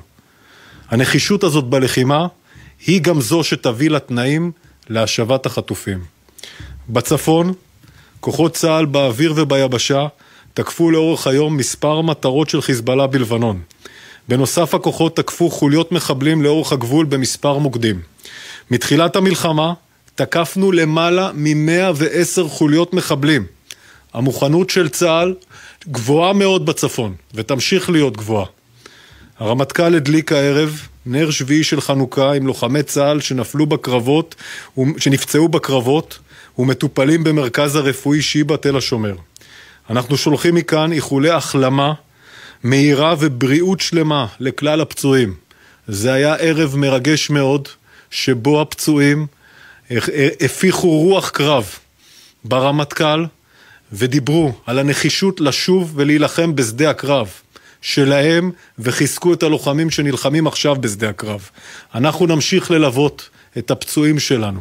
הנחישות 0.89 1.43
הזאת 1.43 1.63
בלחימה 1.63 2.27
היא 2.85 3.01
גם 3.01 3.21
זו 3.21 3.43
שתביא 3.43 3.89
לתנאים 3.89 4.51
להשבת 4.89 5.45
החטופים. 5.45 5.99
בצפון, 6.89 7.53
כוחות 8.19 8.53
צה"ל 8.53 8.85
באוויר 8.85 9.33
וביבשה 9.35 10.07
תקפו 10.53 10.91
לאורך 10.91 11.27
היום 11.27 11.57
מספר 11.57 12.01
מטרות 12.01 12.49
של 12.49 12.61
חיזבאללה 12.61 13.07
בלבנון. 13.07 13.61
בנוסף 14.27 14.73
הכוחות 14.73 15.15
תקפו 15.15 15.49
חוליות 15.49 15.91
מחבלים 15.91 16.41
לאורך 16.41 16.71
הגבול 16.71 17.05
במספר 17.05 17.57
מוקדים. 17.57 18.01
מתחילת 18.71 19.15
המלחמה 19.15 19.73
תקפנו 20.15 20.71
למעלה 20.71 21.31
מ-110 21.33 22.47
חוליות 22.47 22.93
מחבלים. 22.93 23.45
המוכנות 24.13 24.69
של 24.69 24.89
צה"ל 24.89 25.35
גבוהה 25.87 26.33
מאוד 26.33 26.65
בצפון, 26.65 27.15
ותמשיך 27.33 27.89
להיות 27.89 28.17
גבוהה. 28.17 28.45
הרמטכ"ל 29.39 29.95
הדליק 29.95 30.31
הערב 30.31 30.87
נר 31.05 31.31
שביעי 31.31 31.63
של 31.63 31.81
חנוכה 31.81 32.33
עם 32.33 32.47
לוחמי 32.47 32.83
צה"ל 32.83 33.19
שנפלו 33.19 33.65
בקרבות, 33.65 34.35
שנפצעו 34.97 35.47
בקרבות 35.47 36.19
ומטופלים 36.57 37.23
במרכז 37.23 37.75
הרפואי 37.75 38.21
שיבא 38.21 38.55
תל 38.55 38.77
השומר. 38.77 39.15
אנחנו 39.89 40.17
שולחים 40.17 40.55
מכאן 40.55 40.91
איחולי 40.91 41.29
החלמה 41.29 41.93
מהירה 42.63 43.15
ובריאות 43.19 43.79
שלמה 43.79 44.25
לכלל 44.39 44.81
הפצועים. 44.81 45.33
זה 45.87 46.13
היה 46.13 46.35
ערב 46.35 46.75
מרגש 46.75 47.29
מאוד, 47.29 47.67
שבו 48.11 48.61
הפצועים 48.61 49.27
הפיחו 50.41 50.99
רוח 50.99 51.29
קרב 51.29 51.69
ברמטכ"ל 52.43 53.25
ודיברו 53.91 54.53
על 54.65 54.79
הנחישות 54.79 55.41
לשוב 55.41 55.91
ולהילחם 55.95 56.55
בשדה 56.55 56.89
הקרב 56.89 57.29
שלהם 57.81 58.51
וחיזקו 58.79 59.33
את 59.33 59.43
הלוחמים 59.43 59.89
שנלחמים 59.89 60.47
עכשיו 60.47 60.75
בשדה 60.75 61.09
הקרב. 61.09 61.49
אנחנו 61.95 62.25
נמשיך 62.25 62.71
ללוות 62.71 63.29
את 63.57 63.71
הפצועים 63.71 64.19
שלנו. 64.19 64.59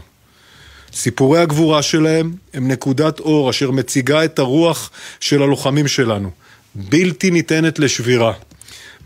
סיפורי 0.93 1.41
הגבורה 1.41 1.83
שלהם 1.83 2.33
הם 2.55 2.69
נקודת 2.69 3.21
אור 3.21 3.51
אשר 3.51 3.71
מציגה 3.71 4.25
את 4.25 4.39
הרוח 4.39 4.91
של 5.21 5.43
הלוחמים 5.43 5.89
שלנו. 5.89 6.31
בלתי 6.75 7.31
ניתנת 7.31 7.79
לשבירה. 7.79 8.33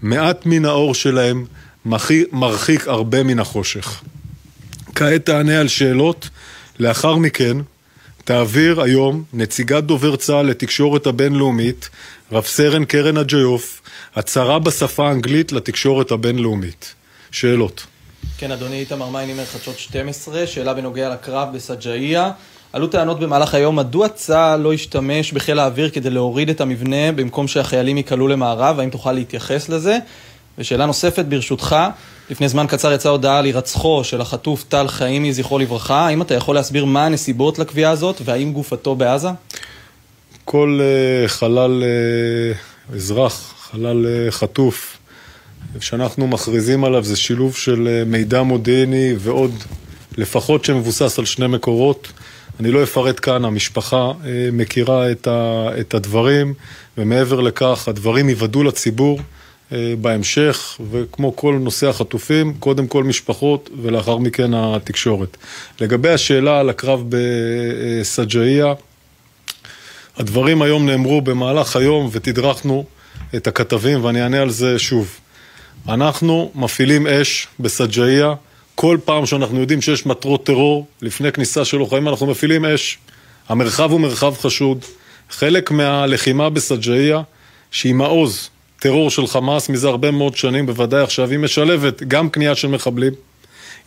מעט 0.02 0.46
מן 0.46 0.64
האור 0.64 0.94
שלהם 0.94 1.44
מרחיק 2.32 2.88
הרבה 2.88 3.22
מן 3.22 3.38
החושך. 3.38 4.00
כעת 4.94 5.26
תענה 5.26 5.60
על 5.60 5.68
שאלות, 5.68 6.28
לאחר 6.78 7.16
מכן 7.16 7.56
תעביר 8.24 8.80
היום 8.80 9.24
נציגת 9.32 9.84
דובר 9.84 10.16
צה"ל 10.16 10.46
לתקשורת 10.46 11.06
הבינלאומית, 11.06 11.88
רב 12.32 12.44
סרן 12.44 12.84
קרן 12.84 13.16
אג'יוף, 13.16 13.82
הצהרה 14.18 14.58
בשפה 14.58 15.08
האנגלית 15.08 15.52
לתקשורת 15.52 16.10
הבינלאומית. 16.10 16.94
שאלות. 17.30 17.86
כן, 18.38 18.50
אדוני 18.50 18.80
איתמר 18.80 19.08
מיינימר, 19.08 19.44
חדשות 19.44 19.78
12, 19.78 20.46
שאלה 20.46 20.74
בנוגע 20.74 21.08
לקרב 21.08 21.48
בסג'אעיה. 21.54 22.30
עלו 22.72 22.86
טענות 22.86 23.20
במהלך 23.20 23.54
היום, 23.54 23.76
מדוע 23.76 24.08
צה"ל 24.08 24.60
לא 24.60 24.72
השתמש 24.72 25.32
בחיל 25.32 25.58
האוויר 25.58 25.90
כדי 25.90 26.10
להוריד 26.10 26.50
את 26.50 26.60
המבנה 26.60 27.12
במקום 27.12 27.48
שהחיילים 27.48 27.96
ייקלעו 27.96 28.28
למערב? 28.28 28.80
האם 28.80 28.90
תוכל 28.90 29.12
להתייחס 29.12 29.68
לזה? 29.68 29.98
ושאלה 30.58 30.86
נוספת, 30.86 31.24
ברשותך, 31.24 31.76
לפני 32.30 32.48
זמן 32.48 32.66
קצר 32.66 32.92
יצאה 32.92 33.12
הודעה 33.12 33.38
על 33.38 33.44
הירצחו 33.44 34.04
של 34.04 34.20
החטוף 34.20 34.64
טל 34.68 34.88
חיימי, 34.88 35.32
זכרו 35.32 35.58
לברכה. 35.58 36.06
האם 36.06 36.22
אתה 36.22 36.34
יכול 36.34 36.54
להסביר 36.54 36.84
מה 36.84 37.06
הנסיבות 37.06 37.58
לקביעה 37.58 37.90
הזאת, 37.90 38.20
והאם 38.24 38.52
גופתו 38.52 38.94
בעזה? 38.94 39.28
כל 40.44 40.80
uh, 40.80 41.28
חלל 41.28 41.82
uh, 41.82 42.94
אזרח, 42.94 43.57
חלל 43.70 44.06
uh, 44.06 44.30
חטוף, 44.30 44.98
שאנחנו 45.80 46.26
מכריזים 46.26 46.84
עליו 46.84 47.04
זה 47.04 47.16
שילוב 47.16 47.56
של 47.56 48.02
uh, 48.04 48.08
מידע 48.08 48.42
מודיעיני 48.42 49.14
ועוד 49.18 49.54
לפחות 50.18 50.64
שמבוסס 50.64 51.18
על 51.18 51.24
שני 51.24 51.46
מקורות. 51.46 52.12
אני 52.60 52.70
לא 52.70 52.82
אפרט 52.82 53.20
כאן, 53.22 53.44
המשפחה 53.44 54.10
uh, 54.10 54.24
מכירה 54.52 55.10
את, 55.80 55.94
הדברים, 55.94 56.54
ומעבר 56.98 57.40
לכך 57.40 57.88
הדברים 57.88 58.28
ייוודעו 58.28 58.64
לציבור. 58.64 59.20
אה, 59.72 59.94
בהמשך, 60.00 60.80
וכמו 60.90 61.36
כל 61.36 61.58
נושא 61.60 61.88
החטופים, 61.88 62.54
קודם 62.58 62.86
כל 62.86 63.04
משפחות 63.04 63.70
ולאחר 63.82 64.16
מכן 64.16 64.54
התקשורת. 64.54 65.36
לגבי 65.80 66.08
השאלה 66.08 66.60
על 66.60 66.70
הקרב 66.70 67.04
בסג'אעיה, 67.08 68.74
הדברים 70.16 70.62
היום 70.62 70.86
נאמרו 70.86 71.20
במהלך 71.20 71.76
היום 71.76 72.08
ותדרכנו 72.12 72.84
את 73.36 73.46
הכתבים 73.46 74.04
ואני 74.04 74.22
אענה 74.22 74.42
על 74.42 74.50
זה 74.50 74.78
שוב. 74.78 75.20
אנחנו 75.88 76.50
מפעילים 76.54 77.06
אש 77.06 77.46
בסג'אעיה, 77.60 78.34
כל 78.74 78.98
פעם 79.04 79.26
שאנחנו 79.26 79.60
יודעים 79.60 79.82
שיש 79.82 80.06
מטרות 80.06 80.46
טרור, 80.46 80.86
לפני 81.02 81.32
כניסה 81.32 81.64
של 81.64 81.76
לוחמים 81.76 82.08
אנחנו 82.08 82.26
מפעילים 82.26 82.64
אש. 82.64 82.98
המרחב 83.48 83.90
הוא 83.92 84.00
מרחב 84.00 84.34
חשוד. 84.40 84.84
חלק 85.30 85.70
מהלחימה 85.70 86.50
בסג'אעיה, 86.50 87.22
שהיא 87.70 87.94
מעוז 87.94 88.50
טרור 88.78 89.10
של 89.10 89.26
חמאס 89.26 89.68
מזה 89.68 89.88
הרבה 89.88 90.10
מאוד 90.10 90.36
שנים, 90.36 90.66
בוודאי 90.66 91.02
עכשיו, 91.02 91.30
היא 91.30 91.38
משלבת 91.38 92.02
גם 92.02 92.30
קנייה 92.30 92.54
של 92.54 92.68
מחבלים, 92.68 93.12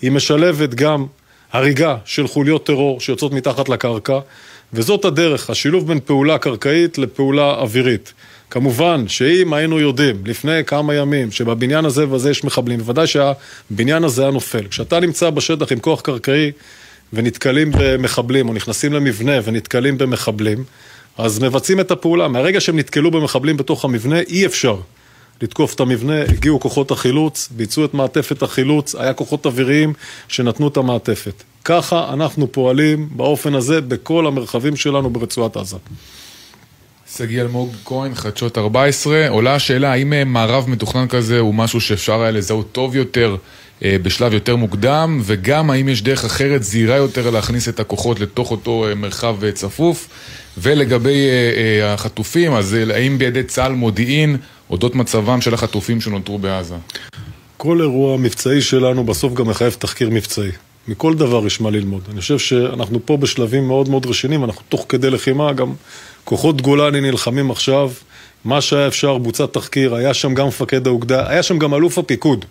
היא 0.02 0.12
משלבת 0.12 0.74
גם 0.74 1.06
הריגה 1.52 1.98
של 2.06 2.28
חוליות 2.28 2.66
טרור 2.66 3.00
שיוצאות 3.00 3.32
מתחת 3.32 3.70
לקרקע, 3.70 4.20
וזאת 4.74 5.06
הדרך, 5.06 5.50
השילוב 5.50 5.88
בין 5.88 6.00
פעולה 6.00 6.38
קרקעית 6.38 6.98
לפעולה 6.98 7.54
אווירית. 7.54 8.14
כמובן 8.52 9.08
שאם 9.08 9.54
היינו 9.54 9.80
יודעים 9.80 10.16
לפני 10.26 10.66
כמה 10.66 10.96
ימים 10.96 11.32
שבבניין 11.32 11.86
הזה 11.86 12.10
וזה 12.10 12.32
יש 12.32 12.44
מחבלים, 12.44 12.80
בוודאי 12.80 13.08
שהבניין 13.08 14.04
הזה 14.04 14.22
היה 14.22 14.32
נופל. 14.32 14.68
כשאתה 14.68 15.00
נמצא 15.00 15.30
בשטח 15.30 15.72
עם 15.72 15.80
כוח 15.80 16.02
קרקעי 16.02 16.52
ונתקלים 17.14 17.72
במחבלים, 17.80 18.50
או 18.50 18.54
נכנסים 18.54 18.94
למבנה 18.94 19.32
ונתקלים 19.44 19.98
במחבלים, 19.98 20.64
אז 21.18 21.40
מבצעים 21.40 21.80
את 21.80 21.92
הפעולה. 21.92 22.28
מהרגע 22.28 22.62
שהם 22.62 22.80
נתקלו 22.80 23.12
במחבלים 23.12 23.58
בתוך 23.58 23.86
המבנה, 23.86 24.20
אי 24.20 24.46
אפשר 24.46 24.76
לתקוף 25.42 25.76
את 25.76 25.80
המבנה. 25.80 26.22
הגיעו 26.22 26.60
כוחות 26.60 26.92
החילוץ, 26.92 27.50
ביצעו 27.52 27.86
את 27.86 27.94
מעטפת 27.94 28.44
החילוץ, 28.44 28.96
היה 28.96 29.14
כוחות 29.14 29.46
אוויריים 29.46 29.94
שנתנו 30.28 30.68
את 30.68 30.78
המעטפת. 30.78 31.44
ככה 31.66 32.14
אנחנו 32.14 32.52
פועלים 32.52 33.10
באופן 33.12 33.56
הזה 33.56 33.82
בכל 33.82 34.28
המרחבים 34.28 34.76
שלנו 34.76 35.10
ברצועת 35.10 35.58
עזה. 35.58 35.78
שגיא 37.18 37.42
אלמוג 37.42 37.76
כהן, 37.86 38.16
חדשות 38.16 38.58
14, 38.58 39.28
עולה 39.30 39.56
השאלה 39.56 39.92
האם 39.92 40.14
אה, 40.14 40.24
מערב 40.24 40.70
מתוכנן 40.70 41.08
כזה 41.08 41.40
הוא 41.40 41.54
משהו 41.54 41.82
שאפשר 41.82 42.22
היה 42.22 42.32
לזהות 42.32 42.72
טוב 42.72 42.96
יותר 42.96 43.36
אה, 43.84 43.96
בשלב 44.04 44.34
יותר 44.34 44.56
מוקדם, 44.56 45.22
וגם 45.24 45.72
האם 45.72 45.90
יש 45.90 46.02
דרך 46.02 46.26
אחרת 46.26 46.64
זהירה 46.64 46.96
יותר 46.96 47.30
להכניס 47.30 47.70
את 47.70 47.80
הכוחות 47.80 48.20
לתוך 48.20 48.52
אותו 48.52 48.88
אה, 48.88 48.96
מרחב 48.96 49.52
צפוף. 49.54 50.08
ולגבי 50.58 51.28
החטופים, 51.84 52.54
אז 52.54 52.74
האם 52.74 53.18
בידי 53.18 53.44
צה"ל 53.44 53.72
מודיעין 53.72 54.38
אודות 54.70 54.96
מצבם 54.96 55.42
של 55.42 55.54
החטופים 55.54 56.02
שנותרו 56.02 56.40
בעזה? 56.40 56.76
כל 57.58 57.82
אירוע 57.82 58.18
מבצעי 58.18 58.62
שלנו 58.62 59.04
בסוף 59.04 59.34
גם 59.34 59.48
מחייב 59.48 59.76
תחקיר 59.80 60.10
מבצעי. 60.10 60.52
מכל 60.88 61.16
דבר 61.16 61.46
יש 61.46 61.62
מה 61.62 61.70
ללמוד. 61.70 62.02
אני 62.12 62.22
חושב 62.22 62.40
שאנחנו 62.40 63.06
פה 63.06 63.18
בשלבים 63.18 63.68
מאוד 63.68 63.90
מאוד 63.90 64.06
רשיניים, 64.06 64.44
אנחנו 64.44 64.62
תוך 64.70 64.86
כדי 64.90 65.10
לחימה, 65.10 65.54
גם 65.54 65.74
כוחות 66.24 66.62
גולני 66.62 67.02
נלחמים 67.02 67.52
עכשיו, 67.52 67.92
מה 68.46 68.62
שהיה 68.62 68.88
אפשר 68.88 69.18
בוצע 69.18 69.46
תחקיר, 69.46 69.96
היה 69.96 70.14
שם 70.14 70.34
גם 70.34 70.48
מפקד 70.48 70.88
האוגדה, 70.88 71.30
היה 71.30 71.44
שם 71.44 71.60
גם 71.60 71.74
אלוף 71.74 71.98
הפיקוד. 71.98 72.46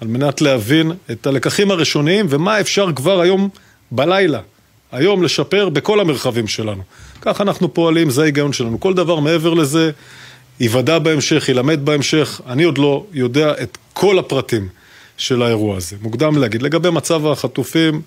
על 0.00 0.08
מנת 0.08 0.40
להבין 0.40 0.92
את 1.10 1.26
הלקחים 1.26 1.70
הראשוניים 1.70 2.26
ומה 2.28 2.60
אפשר 2.60 2.92
כבר 2.96 3.20
היום 3.20 3.48
בלילה, 3.90 4.40
היום 4.92 5.22
לשפר 5.22 5.68
בכל 5.68 6.00
המרחבים 6.00 6.46
שלנו. 6.46 6.82
כך 7.20 7.40
אנחנו 7.40 7.74
פועלים, 7.74 8.10
זה 8.10 8.22
ההיגיון 8.22 8.52
שלנו. 8.52 8.80
כל 8.80 8.94
דבר 8.94 9.20
מעבר 9.20 9.54
לזה 9.54 9.90
ייוודע 10.60 10.98
בהמשך, 10.98 11.48
ילמד 11.48 11.84
בהמשך. 11.84 12.40
אני 12.46 12.64
עוד 12.64 12.78
לא 12.78 13.04
יודע 13.12 13.52
את 13.62 13.78
כל 13.92 14.18
הפרטים 14.18 14.68
של 15.16 15.42
האירוע 15.42 15.76
הזה. 15.76 15.96
מוקדם 16.02 16.38
להגיד. 16.38 16.62
לגבי 16.62 16.90
מצב 16.90 17.26
החטופים, 17.26 18.02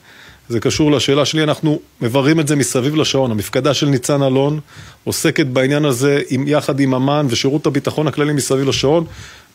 זה 0.52 0.60
קשור 0.60 0.92
לשאלה 0.92 1.26
שלי, 1.26 1.44
אנחנו 1.44 1.80
מבררים 2.02 2.40
את 2.40 2.48
זה 2.48 2.56
מסביב 2.56 2.96
לשעון. 2.96 3.32
המפקדה 3.32 3.74
של 3.74 3.86
ניצן 3.86 4.24
אלון 4.24 4.60
עוסקת 5.04 5.46
בעניין 5.46 5.86
הזה 5.86 6.22
עם, 6.30 6.48
יחד 6.48 6.80
עם 6.80 6.94
אמ"ן 6.94 7.26
ושירות 7.30 7.66
הביטחון 7.66 8.08
הכללי 8.08 8.34
מסביב 8.34 8.68
לשעון, 8.68 9.06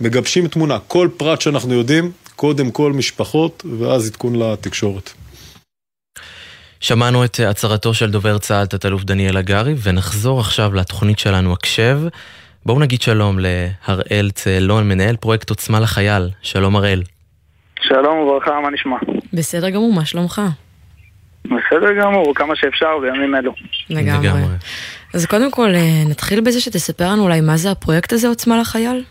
מגבשים 0.01 0.49
תמונה. 0.49 0.79
כל 0.87 1.09
פרט 1.17 1.41
שאנחנו 1.41 1.75
יודעים, 1.75 2.11
קודם 2.37 2.71
כל 2.71 2.93
משפחות, 2.93 3.65
ואז 3.79 4.09
עדכון 4.09 4.37
לתקשורת. 4.37 5.11
שמענו 6.81 7.25
את 7.25 7.41
הצהרתו 7.41 7.95
של 7.95 8.11
דובר 8.11 8.39
צה"ל, 8.39 8.67
תת-אלוף 8.67 9.05
דניאל 9.05 9.37
הגרי, 9.37 9.75
ונחזור 9.83 10.41
עכשיו 10.41 10.75
לתוכנית 10.75 11.19
שלנו 11.19 11.53
הקשב. 11.53 12.01
בואו 12.67 12.79
נגיד 12.79 13.03
שלום 13.03 13.39
להראל 13.39 14.31
צאלון, 14.35 14.89
מנהל 14.89 15.17
פרויקט 15.17 15.51
עוצמה 15.51 15.81
לחייל. 15.81 16.31
שלום 16.43 16.77
הראל. 16.77 17.03
שלום 17.81 18.19
וברכה, 18.19 18.61
מה 18.63 18.71
נשמע? 18.71 18.97
בסדר 19.33 19.71
גמור, 19.71 19.93
מה 19.93 20.05
שלומך? 20.05 20.41
בסדר 21.47 21.93
גמור, 21.93 22.35
כמה 22.35 22.57
שאפשר 22.57 22.99
בימים 22.99 23.35
אלו. 23.35 23.55
לגמרי. 23.91 24.29
אז 25.15 25.27
קודם 25.27 25.51
כל, 25.51 25.69
אה, 25.75 26.11
נתחיל 26.11 26.41
בזה 26.41 26.61
שתספר 26.61 27.05
לנו 27.13 27.23
אולי 27.23 27.41
מה 27.41 27.57
זה 27.57 27.71
הפרויקט 27.71 28.13
הזה, 28.13 28.29
עוצמה 28.29 28.61
לחייל? 28.61 29.05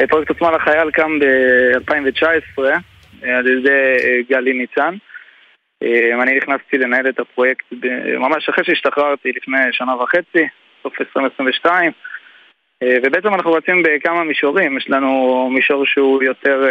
אה, 0.00 0.06
פרויקט 0.06 0.30
עוצמה 0.30 0.50
לחייל 0.50 0.90
קם 0.90 1.18
ב-2019 1.18 2.62
אה, 2.64 3.38
על 3.38 3.46
ידי 3.46 4.24
גלי 4.30 4.52
ניצן. 4.52 4.94
אני 6.22 6.36
נכנסתי 6.36 6.78
לנהל 6.78 7.08
את 7.08 7.20
הפרויקט 7.20 7.64
ממש 8.18 8.48
אחרי 8.48 8.64
שהשתחררתי 8.64 9.32
לפני 9.36 9.58
שנה 9.72 9.96
וחצי, 9.96 10.48
סוף 10.82 11.00
2022. 11.00 11.92
ובעצם 12.84 13.34
אנחנו 13.34 13.52
רצים 13.52 13.82
בכמה 13.82 14.24
מישורים, 14.24 14.78
יש 14.78 14.90
לנו 14.90 15.50
מישור 15.54 15.86
שהוא 15.86 16.22
יותר 16.22 16.68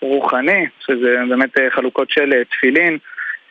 רוחני, 0.00 0.66
שזה 0.86 1.16
באמת 1.28 1.50
חלוקות 1.70 2.10
של 2.10 2.42
תפילין, 2.50 2.98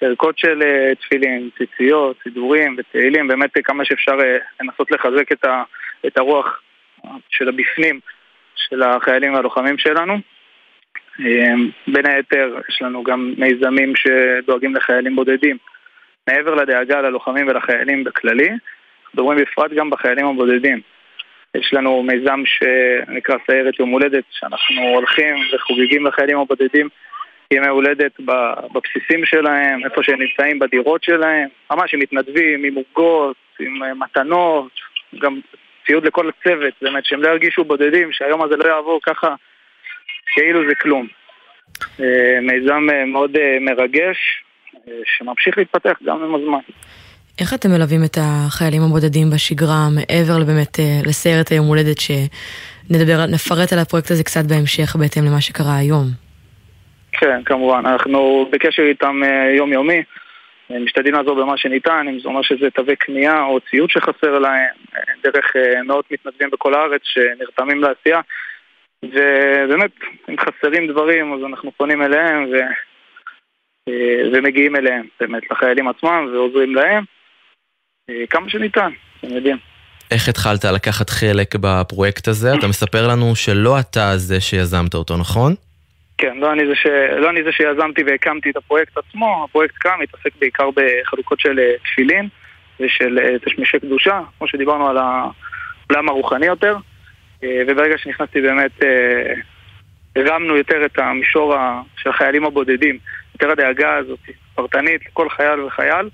ערכות 0.01 0.37
של 0.37 0.61
אה, 0.61 0.95
תפילין, 0.95 1.49
ציציות, 1.57 2.17
סידורים 2.23 2.75
ותהילים, 2.77 3.27
באמת 3.27 3.49
כמה 3.63 3.85
שאפשר 3.85 4.19
אה, 4.23 4.37
לנסות 4.61 4.91
לחזק 4.91 5.31
את, 5.31 5.45
ה, 5.45 5.63
את 6.07 6.17
הרוח 6.17 6.61
של 7.29 7.49
הבפנים 7.49 7.99
של 8.55 8.83
החיילים 8.83 9.33
והלוחמים 9.33 9.77
שלנו. 9.77 10.13
אה, 11.19 11.53
בין 11.87 12.05
היתר 12.05 12.57
יש 12.69 12.81
לנו 12.81 13.03
גם 13.03 13.33
מיזמים 13.37 13.93
שדואגים 13.95 14.75
לחיילים 14.75 15.15
בודדים. 15.15 15.57
מעבר 16.27 16.55
לדאגה 16.55 17.01
ללוחמים 17.01 17.47
ולחיילים 17.47 18.03
בכללי, 18.03 18.49
מדברים 19.13 19.37
בפרט 19.37 19.71
גם 19.71 19.89
בחיילים 19.89 20.25
הבודדים. 20.25 20.81
יש 21.55 21.73
לנו 21.73 22.03
מיזם 22.03 22.43
שנקרא 22.45 23.35
סיירת 23.45 23.79
יום 23.79 23.89
הולדת, 23.89 24.23
שאנחנו 24.31 24.81
הולכים 24.81 25.35
וחוגגים 25.53 26.05
לחיילים 26.05 26.37
הבודדים 26.37 26.89
ימי 27.53 27.67
הולדת 27.67 28.11
בבסיסים 28.19 29.25
שלהם, 29.25 29.85
איפה 29.85 30.03
שהם 30.03 30.19
נמצאים 30.21 30.59
בדירות 30.59 31.03
שלהם, 31.03 31.47
ממש 31.71 31.93
עם 31.93 31.99
מתנדבים, 31.99 32.63
עם 32.63 32.75
עוגות, 32.75 33.35
עם 33.59 33.83
אה, 33.83 33.93
מתנות, 33.93 34.71
גם 35.19 35.39
ציוד 35.85 36.05
לכל 36.05 36.29
הצוות, 36.29 36.73
באמת 36.81 37.05
שהם 37.05 37.21
לא 37.21 37.29
ירגישו 37.29 37.63
בודדים, 37.63 38.11
שהיום 38.11 38.43
הזה 38.43 38.55
לא 38.55 38.65
יעבור 38.67 38.99
ככה 39.05 39.35
כאילו 40.33 40.67
זה 40.69 40.75
כלום. 40.75 41.07
אה, 41.99 42.39
מיזם 42.41 42.87
אה, 42.93 43.05
מאוד 43.05 43.31
מרגש, 43.61 44.17
שממשיך 45.05 45.57
להתפתח 45.57 45.97
גם 46.03 46.23
עם 46.23 46.35
הזמן. 46.35 46.59
איך 47.39 47.53
אתם 47.53 47.69
מלווים 47.69 48.03
את 48.03 48.17
החיילים 48.21 48.81
הבודדים 48.81 49.29
בשגרה, 49.29 49.87
מעבר 49.95 50.37
לבאמת 50.37 50.79
לסיירת 51.05 51.49
היום 51.49 51.67
הולדת 51.67 51.97
שנדבר, 51.99 53.25
נפרט 53.25 53.73
על 53.73 53.79
הפרויקט 53.79 54.11
הזה 54.11 54.23
קצת 54.23 54.45
בהמשך 54.45 54.95
בהתאם 54.95 55.25
למה 55.25 55.41
שקרה 55.41 55.77
היום? 55.77 56.28
כן, 57.11 57.43
כמובן. 57.43 57.85
אנחנו 57.85 58.49
בקשר 58.51 58.83
איתם 58.83 59.21
אה, 59.23 59.51
יומיומי, 59.57 60.03
אה, 60.71 60.79
משתדלים 60.79 61.13
לעזור 61.13 61.35
במה 61.35 61.57
שניתן, 61.57 62.05
אם 62.09 62.19
זה 62.19 62.29
אומר 62.29 62.41
שזה 62.41 62.69
תווי 62.69 62.95
קנייה 62.95 63.41
או 63.43 63.59
ציוד 63.69 63.89
שחסר 63.89 64.39
להם, 64.39 64.75
אה, 64.95 65.01
דרך 65.23 65.45
מאות 65.85 66.11
מתנדבים 66.11 66.49
בכל 66.51 66.73
הארץ 66.73 67.01
שנרתמים 67.03 67.81
לעשייה. 67.81 68.21
ובאמת, 69.05 69.91
אם 70.29 70.35
חסרים 70.37 70.87
דברים, 70.87 71.33
אז 71.33 71.39
אנחנו 71.45 71.71
פונים 71.71 72.01
אליהם 72.01 72.45
ו... 72.51 72.55
ומגיעים 74.33 74.75
אליהם, 74.75 75.07
באמת, 75.19 75.51
לחיילים 75.51 75.87
עצמם 75.87 76.29
ועוזרים 76.33 76.75
להם 76.75 77.03
כמה 78.29 78.49
שניתן, 78.49 78.89
אתם 79.19 79.35
יודעים. 79.35 79.57
איך 80.11 80.29
התחלת 80.29 80.65
לקחת 80.65 81.09
חלק 81.09 81.55
בפרויקט 81.55 82.27
הזה? 82.27 82.53
אתה 82.53 82.67
מספר 82.67 83.07
לנו 83.07 83.35
שלא 83.35 83.79
אתה 83.79 84.17
זה 84.17 84.41
שיזמת 84.41 84.93
אותו, 84.93 85.17
נכון? 85.17 85.55
כן, 86.19 86.37
לא 86.37 86.51
אני, 86.51 86.75
ש... 86.75 86.85
לא 87.17 87.29
אני 87.29 87.43
זה 87.43 87.51
שיזמתי 87.51 88.03
והקמתי 88.03 88.49
את 88.49 88.57
הפרויקט 88.57 88.97
עצמו, 88.97 89.45
הפרויקט 89.49 89.75
קם, 89.75 89.99
התעסק 90.03 90.35
בעיקר 90.39 90.69
בחלוקות 90.75 91.39
של 91.39 91.59
אה, 91.59 91.73
תפילין 91.83 92.27
ושל 92.79 93.19
אה, 93.19 93.39
תשמישי 93.39 93.79
קדושה, 93.79 94.21
כמו 94.37 94.47
שדיברנו 94.47 94.89
על 94.89 94.97
העולם 94.97 96.09
הרוחני 96.09 96.45
יותר, 96.45 96.77
אה, 97.43 97.61
וברגע 97.67 97.97
שנכנסתי 97.97 98.41
באמת 98.41 98.71
הרמנו 100.15 100.57
יותר 100.57 100.85
את 100.85 100.99
המישור 100.99 101.55
של 101.97 102.09
החיילים 102.09 102.45
הבודדים, 102.45 102.97
יותר 103.33 103.51
הדאגה 103.51 103.95
הזאת, 103.95 104.19
פרטנית 104.55 105.05
לכל 105.05 105.29
חייל 105.29 105.61
וחייל, 105.61 106.09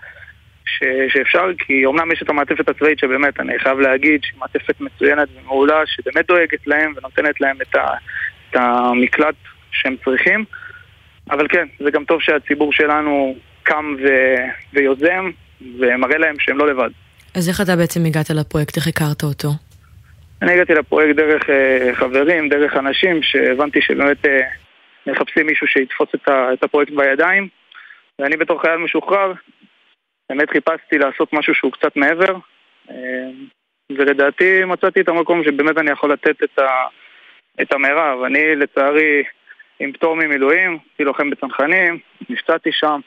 ש... 0.65 0.83
שאפשר, 1.13 1.45
כי 1.59 1.85
אומנם 1.85 2.11
יש 2.11 2.21
את 2.21 2.29
המעטפת 2.29 2.69
הצבאית 2.69 2.99
שבאמת, 2.99 3.39
אני 3.39 3.59
חייב 3.59 3.79
להגיד, 3.79 4.23
שהיא 4.23 4.39
מעטפת 4.39 4.81
מצוינת 4.81 5.27
ומעולה, 5.35 5.81
שבאמת 5.85 6.27
דואגת 6.27 6.67
להם 6.67 6.93
ונותנת 6.97 7.41
להם 7.41 7.57
את, 7.61 7.75
ה... 7.75 7.85
את 8.49 8.55
המקלט 8.55 9.35
שהם 9.81 9.95
צריכים. 10.05 10.45
אבל 11.29 11.47
כן, 11.47 11.67
זה 11.79 11.91
גם 11.91 12.05
טוב 12.05 12.21
שהציבור 12.21 12.73
שלנו 12.73 13.35
קם 13.63 13.95
ו... 14.03 14.07
ויוזם 14.73 15.31
ומראה 15.79 16.17
להם 16.17 16.35
שהם 16.39 16.57
לא 16.57 16.67
לבד. 16.67 16.89
אז 17.35 17.49
איך 17.49 17.61
אתה 17.61 17.75
בעצם 17.75 18.05
הגעת 18.05 18.29
לפרויקט? 18.29 18.77
איך 18.77 18.87
הכרת 18.87 19.23
אותו? 19.23 19.49
אני 20.41 20.53
הגעתי 20.53 20.73
לפרויקט 20.73 21.15
דרך 21.15 21.43
uh, 21.43 21.95
חברים, 21.95 22.49
דרך 22.49 22.77
אנשים 22.77 23.23
שהבנתי 23.23 23.81
שבאמת 23.81 24.25
uh, 24.25 24.29
מחפשים 25.11 25.45
מישהו 25.45 25.67
שיתפוס 25.67 26.09
את, 26.15 26.27
ה... 26.27 26.53
את 26.53 26.63
הפרויקט 26.63 26.91
בידיים 26.91 27.47
ואני 28.19 28.37
בתור 28.37 28.61
חייל 28.61 28.77
משוחרר 28.77 29.33
באמת 30.29 30.49
חיפשתי 30.49 30.97
לעשות 30.97 31.33
משהו 31.33 31.55
שהוא 31.55 31.71
קצת 31.71 31.95
מעבר 31.95 32.37
uh, 32.87 32.91
ולדעתי 33.89 34.65
מצאתי 34.65 35.01
את 35.01 35.09
המקום 35.09 35.43
שבאמת 35.43 35.77
אני 35.77 35.91
יכול 35.91 36.13
לתת 36.13 36.43
את, 36.43 36.59
ה... 36.59 36.67
את 37.61 37.71
המרב. 37.73 38.23
אני 38.23 38.55
לצערי 38.55 39.23
עם 39.79 39.91
פטור 39.91 40.15
ממילואים, 40.15 40.71
הייתי 40.71 41.03
לוחם 41.03 41.29
בצנחנים, 41.29 41.99
נפצעתי 42.29 42.69
שם, 42.71 42.99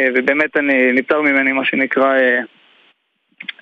אה, 0.00 0.06
ובאמת 0.14 0.56
אני, 0.56 0.92
נפטר 0.92 1.20
ממני 1.20 1.52
מה 1.52 1.64
שנקרא 1.64 2.14
אה, 2.14 2.40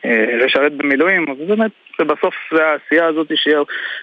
אה, 0.04 0.36
לשרת 0.36 0.72
במילואים, 0.72 1.26
אז 1.30 1.36
באמת, 1.48 1.70
ובסוף 2.00 2.34
זה 2.54 2.66
העשייה 2.66 3.06
הזאת 3.06 3.26
שהיא 3.34 3.54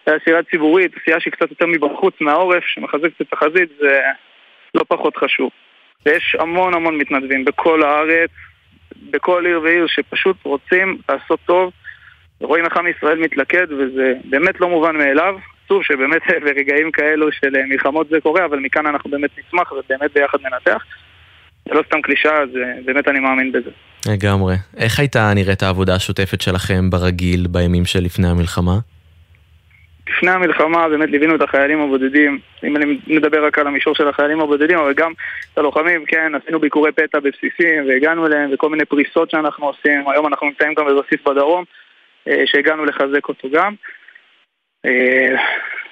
עשייה 0.06 0.44
ציבורית, 0.44 0.92
עשייה 1.02 1.20
שהיא 1.20 1.34
קצת 1.34 1.50
יותר 1.50 1.66
מבחוץ, 1.66 2.14
מהעורף, 2.22 2.64
שמחזקת 2.64 3.22
את 3.22 3.34
החזית, 3.34 3.70
זה 3.80 4.00
לא 4.76 4.82
פחות 4.88 5.18
חשוב. 5.18 5.50
ויש 6.06 6.36
המון 6.40 6.74
המון 6.74 6.98
מתנדבים 6.98 7.46
בכל 7.46 7.84
הארץ, 7.84 8.30
בכל 9.12 9.46
עיר 9.46 9.62
ועיר, 9.62 9.88
שפשוט 9.88 10.38
רוצים 10.44 10.98
לעשות 11.10 11.40
טוב, 11.46 11.72
ורואים 12.42 12.66
איך 12.66 12.78
עם 12.78 12.88
ישראל 12.88 13.20
מתלכד, 13.20 13.72
וזה 13.72 14.14
באמת 14.24 14.62
לא 14.62 14.70
מובן 14.70 14.96
מאליו. 14.96 15.36
עצוב 15.66 15.84
שבאמת 15.84 16.22
ברגעים 16.46 16.92
כאלו 16.92 17.32
של 17.32 17.56
אה, 17.56 17.66
מלחמות 17.66 18.08
זה 18.10 18.18
קורה, 18.24 18.46
אבל 18.46 18.60
מכאן 18.60 18.86
אנחנו 18.86 19.10
באמת 19.10 19.30
נצמח 19.38 19.72
ובאמת 19.72 20.14
ביחד 20.14 20.38
ננתח. 20.42 20.84
זה 21.66 21.74
לא 21.74 21.84
סתם 21.88 22.02
קלישאה, 22.02 22.48
זה 22.54 22.74
באמת 22.86 23.08
אני 23.08 23.20
מאמין 23.20 23.52
בזה. 23.52 23.70
לגמרי. 24.14 24.56
איך 24.78 25.00
הייתה 25.00 25.32
נראית 25.36 25.64
העבודה 25.64 25.96
השוטפת 25.96 26.42
שלכם 26.42 26.90
ברגיל 26.90 27.48
בימים 27.50 27.86
שלפני 27.86 28.28
המלחמה? 28.28 28.76
לפני 30.10 30.32
המלחמה 30.32 30.90
באמת 30.90 31.10
ליווינו 31.10 31.36
את 31.36 31.42
החיילים 31.42 31.82
הבודדים, 31.82 32.40
אם 32.64 32.76
אני 32.76 33.00
מדבר 33.08 33.46
רק 33.46 33.60
על 33.60 33.68
המישור 33.68 33.96
של 33.96 34.08
החיילים 34.08 34.40
הבודדים, 34.40 34.78
אבל 34.78 34.94
גם 34.94 35.12
את 35.54 35.58
הלוחמים, 35.58 36.06
כן, 36.08 36.32
עשינו 36.36 36.60
ביקורי 36.60 36.92
פתע 36.92 37.20
בבסיסים 37.20 37.88
והגענו 37.88 38.28
אליהם 38.28 38.50
וכל 38.54 38.70
מיני 38.70 38.86
פריסות 38.86 39.32
שאנחנו 39.32 39.66
עושים, 39.66 40.10
היום 40.10 40.28
אנחנו 40.28 40.48
נמצאים 40.48 40.74
גם 40.74 40.86
בבסיס 40.86 41.20
בדרום, 41.26 41.64
אה, 42.28 42.44
שהגענו 42.46 42.86
לחזק 42.86 43.30
אותו 43.30 43.50
גם. 43.50 43.74
אה, 44.86 45.36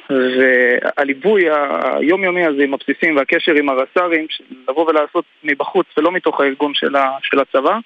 והליווי 0.10 1.43
היומיומי 1.49 2.45
הזה 2.45 2.63
עם 2.63 2.73
הבסיסים 2.73 3.17
והקשר 3.17 3.53
עם 3.53 3.69
הרס"רים, 3.69 4.25
לבוא 4.67 4.89
ולעשות 4.89 5.25
מבחוץ 5.43 5.88
ולא 5.97 6.12
מתוך 6.12 6.41
הארגון 6.41 6.73
של, 6.73 6.95
ה, 6.95 7.17
של 7.23 7.39
הצבא, 7.39 7.77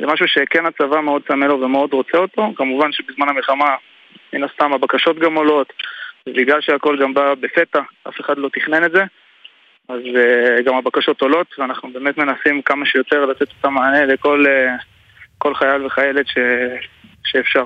זה 0.00 0.06
משהו 0.06 0.28
שכן 0.28 0.66
הצבא 0.66 1.00
מאוד 1.00 1.22
צמא 1.28 1.44
לו 1.44 1.60
ומאוד 1.60 1.92
רוצה 1.92 2.18
אותו. 2.18 2.52
כמובן 2.56 2.92
שבזמן 2.92 3.28
המלחמה, 3.28 3.76
מן 4.32 4.44
הסתם 4.44 4.72
הבקשות 4.72 5.18
גם 5.18 5.34
עולות, 5.34 5.72
ובגלל 6.28 6.60
שהכל 6.60 6.98
גם 7.02 7.14
בא 7.14 7.34
בפתע, 7.34 7.80
אף 8.08 8.20
אחד 8.20 8.38
לא 8.38 8.48
תכנן 8.52 8.84
את 8.84 8.92
זה, 8.92 9.02
אז 9.88 10.00
uh, 10.00 10.62
גם 10.62 10.74
הבקשות 10.74 11.20
עולות, 11.20 11.46
ואנחנו 11.58 11.92
באמת 11.92 12.18
מנסים 12.18 12.62
כמה 12.62 12.86
שיותר 12.86 13.24
לתת 13.24 13.42
את 13.42 13.64
המענה 13.64 14.04
לכל 14.04 14.44
uh, 15.44 15.54
חייל 15.54 15.86
וחיילת 15.86 16.26
ש, 16.26 16.38
שאפשר. 17.24 17.64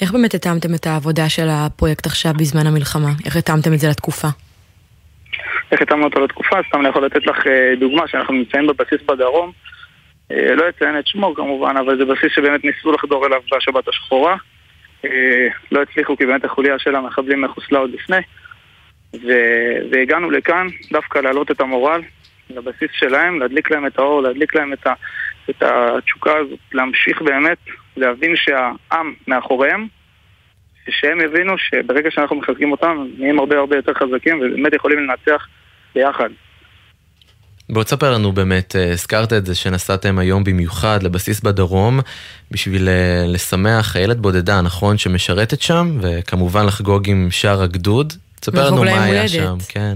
איך 0.00 0.12
באמת 0.12 0.34
התאמתם 0.34 0.74
את 0.74 0.86
העבודה 0.86 1.28
של 1.28 1.48
הפרויקט 1.50 2.06
עכשיו 2.06 2.32
בזמן 2.34 2.66
המלחמה? 2.66 3.10
איך 3.24 3.36
התאמתם 3.36 3.72
את 3.74 3.78
זה 3.78 3.88
לתקופה? 3.88 4.28
איך 5.72 5.82
התאמנו 5.82 6.04
אותו 6.04 6.20
לתקופה? 6.20 6.56
סתם 6.68 6.80
אני 6.80 6.88
יכול 6.88 7.04
לתת 7.04 7.26
לך 7.26 7.36
uh, 7.36 7.80
דוגמה 7.80 8.08
שאנחנו 8.08 8.34
נמצאים 8.34 8.66
בבסיס 8.66 9.00
בדרום. 9.08 9.52
Uh, 10.32 10.34
לא 10.34 10.68
אציין 10.68 10.98
את 10.98 11.06
שמו 11.06 11.34
כמובן, 11.34 11.76
אבל 11.76 11.98
זה 11.98 12.04
בסיס 12.04 12.32
שבאמת 12.34 12.64
ניסו 12.64 12.92
לחדור 12.92 13.26
אליו 13.26 13.40
בשבת 13.56 13.88
השחורה. 13.88 14.36
Uh, 15.02 15.08
לא 15.72 15.82
הצליחו 15.82 16.16
כי 16.16 16.26
באמת 16.26 16.44
החוליה 16.44 16.78
של 16.78 16.96
המחבלים 16.96 17.42
מחוסלה 17.42 17.78
עוד 17.78 17.90
לפני. 17.90 18.20
ו- 19.14 19.90
והגענו 19.90 20.30
לכאן 20.30 20.66
דווקא 20.92 21.18
להעלות 21.18 21.50
את 21.50 21.60
המורל 21.60 22.02
לבסיס 22.50 22.90
שלהם, 22.92 23.40
להדליק 23.40 23.70
להם 23.70 23.86
את 23.86 23.98
האור, 23.98 24.22
להדליק 24.22 24.54
להם 24.54 24.72
את, 24.72 24.86
ה- 24.86 24.94
את 25.50 25.62
התשוקה 25.62 26.36
הזאת, 26.36 26.58
להמשיך 26.72 27.22
באמת, 27.22 27.58
להבין 28.00 28.36
שהעם 28.36 29.14
מאחוריהם, 29.28 29.86
ושהם 30.88 31.20
יבינו 31.20 31.58
שברגע 31.58 32.10
שאנחנו 32.10 32.36
מחזקים 32.36 32.72
אותם, 32.72 32.90
הם 32.90 33.08
נהיים 33.18 33.38
הרבה 33.38 33.58
הרבה 33.58 33.76
יותר 33.76 33.94
חזקים 33.94 34.40
ובאמת 34.40 34.74
יכולים 34.74 34.98
לנצח 34.98 35.46
ביחד. 35.94 36.30
בוא 37.72 37.82
תספר 37.82 38.12
לנו 38.14 38.32
באמת, 38.32 38.76
אה, 38.76 38.90
הזכרת 38.92 39.32
את 39.32 39.46
זה 39.46 39.54
שנסעתם 39.54 40.18
היום 40.18 40.44
במיוחד 40.44 40.98
לבסיס 41.02 41.40
בדרום 41.40 42.00
בשביל 42.50 42.88
אה, 42.88 43.24
לשמח 43.26 43.86
חיילת 43.92 44.16
בודדה, 44.16 44.60
נכון, 44.64 44.98
שמשרתת 44.98 45.60
שם, 45.60 45.86
וכמובן 46.02 46.66
לחגוג 46.66 47.10
עם 47.10 47.28
שאר 47.30 47.62
הגדוד. 47.62 48.12
תספר 48.40 48.66
לנו 48.66 48.84
מה 48.84 49.04
היה 49.04 49.28
שם, 49.28 49.54
כן. 49.68 49.94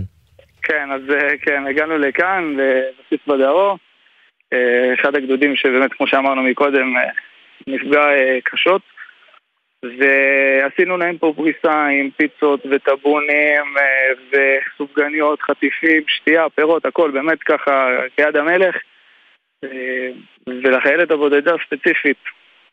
כן, 0.63 0.89
אז 0.95 1.01
אה, 1.11 1.37
כן, 1.43 1.67
הגענו 1.71 1.99
לכאן, 1.99 2.57
לבסיס 2.57 3.27
בדרום, 3.29 3.77
אחד 5.01 5.17
הגדודים 5.17 5.57
שבאמת, 5.57 5.91
כמו 5.97 6.07
שאמרנו 6.07 6.43
מקודם, 6.43 6.95
נפגע 7.67 8.07
קשות. 8.45 8.83
ועשינו 9.85 10.97
להם 10.97 11.19
פה 11.19 11.33
פריסה 11.37 11.87
עם 11.87 12.11
פיצות 12.11 12.61
וטבונים 12.71 13.79
אה, 13.79 14.13
וסופגניות, 14.31 15.43
חטיפים, 15.43 16.03
שתייה, 16.09 16.49
פירות, 16.49 16.87
הכל 16.87 17.11
באמת 17.11 17.43
ככה 17.43 17.89
כיד 18.17 18.37
המלך. 18.37 18.77
אה, 19.65 20.11
ולחיילת 20.47 21.11
הבודדה 21.11 21.55
ספציפית, 21.67 22.17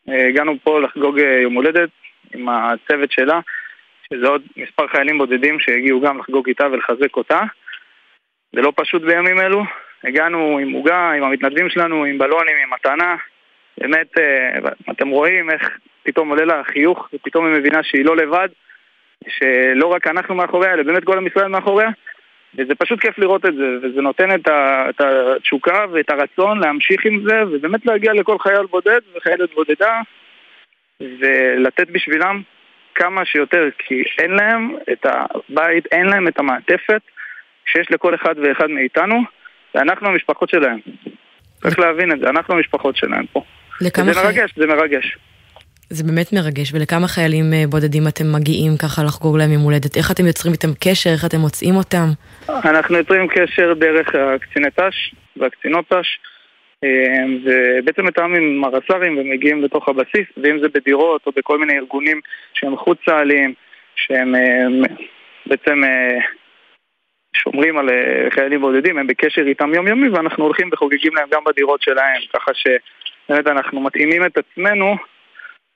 אה, 0.08 0.28
הגענו 0.28 0.56
פה 0.62 0.80
לחגוג 0.80 1.18
יום 1.18 1.54
הולדת 1.54 1.90
עם 2.34 2.48
הצוות 2.48 3.12
שלה, 3.12 3.40
שזה 4.12 4.28
עוד 4.28 4.42
מספר 4.56 4.86
חיילים 4.86 5.18
בודדים 5.18 5.60
שהגיעו 5.60 6.00
גם 6.00 6.18
לחגוג 6.18 6.48
איתה 6.48 6.66
ולחזק 6.66 7.16
אותה. 7.16 7.40
זה 8.56 8.60
לא 8.60 8.72
פשוט 8.76 9.02
בימים 9.02 9.40
אלו. 9.40 9.62
הגענו 10.04 10.58
עם 10.58 10.72
עוגה, 10.72 11.10
עם 11.10 11.22
המתנדבים 11.22 11.68
שלנו, 11.68 12.04
עם 12.04 12.18
בלונים, 12.18 12.56
עם 12.62 12.70
מתנה. 12.72 13.16
באמת, 13.78 14.12
אתם 14.90 15.08
רואים 15.08 15.50
איך 15.50 15.78
פתאום 16.02 16.28
עולה 16.28 16.44
לה 16.44 16.64
חיוך, 16.64 17.08
ופתאום 17.14 17.46
היא 17.46 17.54
מבינה 17.54 17.82
שהיא 17.82 18.04
לא 18.04 18.16
לבד, 18.16 18.48
שלא 19.28 19.86
רק 19.86 20.06
אנחנו 20.06 20.34
מאחוריה, 20.34 20.72
אלא 20.72 20.82
באמת 20.82 21.04
כל 21.04 21.18
עם 21.18 21.26
ישראל 21.26 21.48
מאחוריה, 21.48 21.88
וזה 22.54 22.74
פשוט 22.74 23.00
כיף 23.00 23.18
לראות 23.18 23.46
את 23.46 23.54
זה, 23.54 23.64
וזה 23.82 24.00
נותן 24.00 24.34
את, 24.34 24.48
את 24.90 25.00
התשוקה 25.00 25.84
ואת 25.92 26.10
הרצון 26.10 26.60
להמשיך 26.60 27.04
עם 27.04 27.22
זה, 27.28 27.42
ובאמת 27.46 27.86
להגיע 27.86 28.12
לכל 28.12 28.38
חייל 28.38 28.66
בודד 28.70 29.00
וחיילת 29.16 29.54
בודדה, 29.54 30.00
ולתת 31.00 31.90
בשבילם 31.90 32.42
כמה 32.94 33.24
שיותר, 33.24 33.68
כי 33.78 34.02
אין 34.18 34.30
להם 34.30 34.76
את 34.92 35.06
הבית, 35.06 35.86
אין 35.92 36.06
להם 36.06 36.28
את 36.28 36.38
המעטפת 36.38 37.00
שיש 37.66 37.90
לכל 37.90 38.14
אחד 38.14 38.34
ואחד 38.38 38.70
מאיתנו, 38.70 39.22
ואנחנו 39.74 40.08
המשפחות 40.08 40.48
שלהם. 40.48 40.78
צריך 41.54 41.78
להבין 41.78 42.12
את 42.12 42.18
זה, 42.18 42.28
אנחנו 42.28 42.54
המשפחות 42.54 42.96
שלהם 42.96 43.26
פה. 43.32 43.42
לכמה 43.82 44.12
זה 44.12 44.22
מרגש, 44.22 44.50
זה 44.56 44.66
מרגש. 44.66 45.18
זה 45.96 46.04
באמת 46.04 46.32
מרגש, 46.32 46.74
ולכמה 46.74 47.08
חיילים 47.08 47.44
אה, 47.54 47.64
בודדים 47.70 48.02
אתם 48.08 48.32
מגיעים 48.36 48.72
ככה 48.82 49.02
לחגוג 49.04 49.38
להם 49.38 49.52
יום 49.52 49.62
הולדת? 49.62 49.96
איך 49.96 50.10
אתם 50.10 50.26
יוצרים 50.26 50.52
איתם 50.52 50.72
קשר? 50.84 51.10
איך 51.10 51.24
אתם 51.24 51.38
מוצאים 51.38 51.74
אותם? 51.74 52.08
אנחנו 52.48 52.96
יוצרים 52.96 53.28
קשר 53.28 53.74
דרך 53.74 54.08
הקציני 54.14 54.70
ת"ש 54.70 55.14
והקצינות 55.36 55.84
ת"ש, 55.92 56.08
אה, 56.84 57.24
ובעצם 57.44 58.04
מתאמים 58.04 58.42
עם 58.42 58.64
הרס"רים 58.64 59.18
ומגיעים 59.18 59.64
לתוך 59.64 59.88
הבסיס, 59.88 60.26
ואם 60.36 60.58
זה 60.62 60.68
בדירות 60.74 61.26
או 61.26 61.32
בכל 61.36 61.58
מיני 61.58 61.78
ארגונים 61.78 62.20
שהם 62.54 62.76
חוץ 62.76 62.98
צה"ליים, 63.06 63.54
שהם 63.96 64.34
אה, 64.34 64.66
בעצם 65.46 65.80
שומרים 67.36 67.78
על 67.78 67.88
חיילים 68.30 68.60
בודדים, 68.60 68.98
הם 68.98 69.06
בקשר 69.06 69.42
איתם 69.46 69.74
יומיומי, 69.74 70.08
ואנחנו 70.08 70.44
הולכים 70.44 70.68
וחוגגים 70.72 71.14
להם 71.14 71.28
גם 71.32 71.44
בדירות 71.44 71.82
שלהם, 71.82 72.20
ככה 72.34 72.50
שבאמת 73.26 73.46
אנחנו 73.46 73.80
מתאימים 73.80 74.26
את 74.26 74.38
עצמנו 74.38 74.96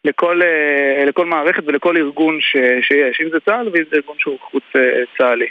לכל, 0.05 0.43
אה, 0.43 1.05
לכל 1.05 1.27
מערכת 1.27 1.63
ולכל 1.67 1.97
ארגון 1.97 2.39
ש, 2.41 2.57
שיש, 2.83 3.21
אם 3.21 3.29
זה 3.33 3.41
צה"ל 3.41 3.69
ואם 3.73 3.83
זה 3.91 3.97
ארגון 3.97 4.17
שהוא 4.19 4.39
חוץ 4.51 4.65
אה, 4.77 4.81
צה"לי. 5.19 5.49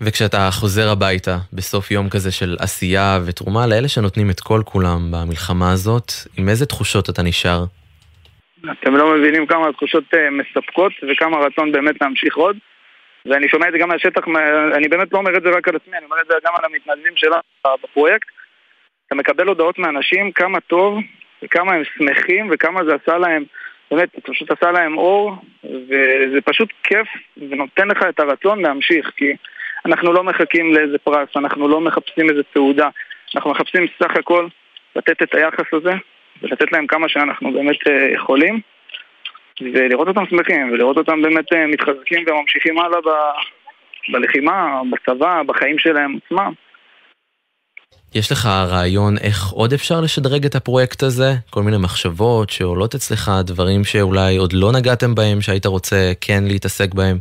וכשאתה 0.00 0.48
חוזר 0.50 0.88
הביתה 0.92 1.36
בסוף 1.52 1.90
יום 1.90 2.08
כזה 2.10 2.32
של 2.32 2.56
עשייה 2.60 3.18
ותרומה 3.26 3.66
לאלה 3.66 3.88
שנותנים 3.88 4.30
את 4.30 4.40
כל 4.40 4.60
כולם 4.64 5.00
במלחמה 5.12 5.72
הזאת, 5.72 6.08
עם 6.38 6.48
איזה 6.48 6.66
תחושות 6.66 7.10
אתה 7.10 7.22
נשאר? 7.22 7.64
אתם 8.72 8.96
לא 8.96 9.14
מבינים 9.14 9.46
כמה 9.46 9.68
התחושות 9.68 10.04
אה, 10.14 10.30
מספקות 10.30 10.92
וכמה 11.02 11.36
רצון 11.38 11.72
באמת 11.72 11.94
להמשיך 12.00 12.36
עוד. 12.36 12.56
ואני 13.26 13.48
שומע 13.48 13.68
את 13.68 13.72
זה 13.72 13.78
גם 13.78 13.88
מהשטח, 13.88 14.22
אני 14.74 14.88
באמת 14.88 15.12
לא 15.12 15.18
אומר 15.18 15.36
את 15.36 15.42
זה 15.42 15.48
רק 15.50 15.68
על 15.68 15.76
עצמי, 15.76 15.96
אני 15.96 16.04
אומר 16.04 16.16
את 16.20 16.26
זה 16.26 16.34
גם 16.46 16.52
על 16.58 16.64
המתנדבים 16.64 17.12
שלנו 17.16 17.40
בפרויקט. 17.84 18.28
אתה 19.12 19.20
מקבל 19.20 19.48
הודעות 19.48 19.78
מאנשים 19.78 20.32
כמה 20.32 20.60
טוב 20.60 20.98
וכמה 21.42 21.74
הם 21.74 21.82
שמחים 21.96 22.48
וכמה 22.50 22.84
זה 22.84 22.94
עשה 22.94 23.18
להם, 23.18 23.44
באמת, 23.90 24.08
זה 24.14 24.20
פשוט 24.22 24.50
עשה 24.50 24.70
להם 24.70 24.98
אור, 24.98 25.36
וזה 25.64 26.40
פשוט 26.44 26.68
כיף 26.82 27.08
ונותן 27.36 27.88
לך 27.88 28.02
את 28.08 28.20
הרצון 28.20 28.62
להמשיך, 28.62 29.10
כי 29.16 29.32
אנחנו 29.86 30.12
לא 30.12 30.24
מחכים 30.24 30.74
לאיזה 30.74 30.98
פרס, 30.98 31.28
אנחנו 31.36 31.68
לא 31.68 31.80
מחפשים 31.80 32.30
איזה 32.30 32.42
תעודה, 32.52 32.88
אנחנו 33.34 33.50
מחפשים 33.50 33.86
סך 34.02 34.16
הכל 34.16 34.46
לתת 34.96 35.22
את 35.22 35.34
היחס 35.34 35.66
הזה 35.72 35.92
ולתת 36.42 36.72
להם 36.72 36.86
כמה 36.86 37.08
שאנחנו 37.08 37.52
באמת 37.52 37.88
אה, 37.88 38.08
יכולים. 38.14 38.60
ולראות 39.60 40.08
אותם 40.08 40.26
שמחים, 40.26 40.72
ולראות 40.72 40.96
אותם 40.96 41.22
באמת 41.22 41.52
אה, 41.52 41.66
מתחזקים 41.66 42.24
וממשיכים 42.26 42.78
הלאה 42.78 43.00
ב... 43.00 43.08
בלחימה, 44.08 44.80
בצבא, 44.90 45.42
בחיים 45.42 45.78
שלהם 45.78 46.18
עצמם. 46.24 46.52
יש 48.14 48.32
לך 48.32 48.46
רעיון 48.46 49.14
איך 49.26 49.50
עוד 49.50 49.72
אפשר 49.72 50.00
לשדרג 50.04 50.44
את 50.44 50.54
הפרויקט 50.54 51.02
הזה? 51.02 51.30
כל 51.50 51.62
מיני 51.62 51.76
מחשבות 51.76 52.50
שעולות 52.50 52.94
אצלך, 52.94 53.30
דברים 53.44 53.84
שאולי 53.84 54.36
עוד 54.36 54.52
לא 54.52 54.72
נגעתם 54.72 55.14
בהם, 55.14 55.40
שהיית 55.40 55.66
רוצה 55.66 56.12
כן 56.20 56.44
להתעסק 56.44 56.94
בהם? 56.94 57.16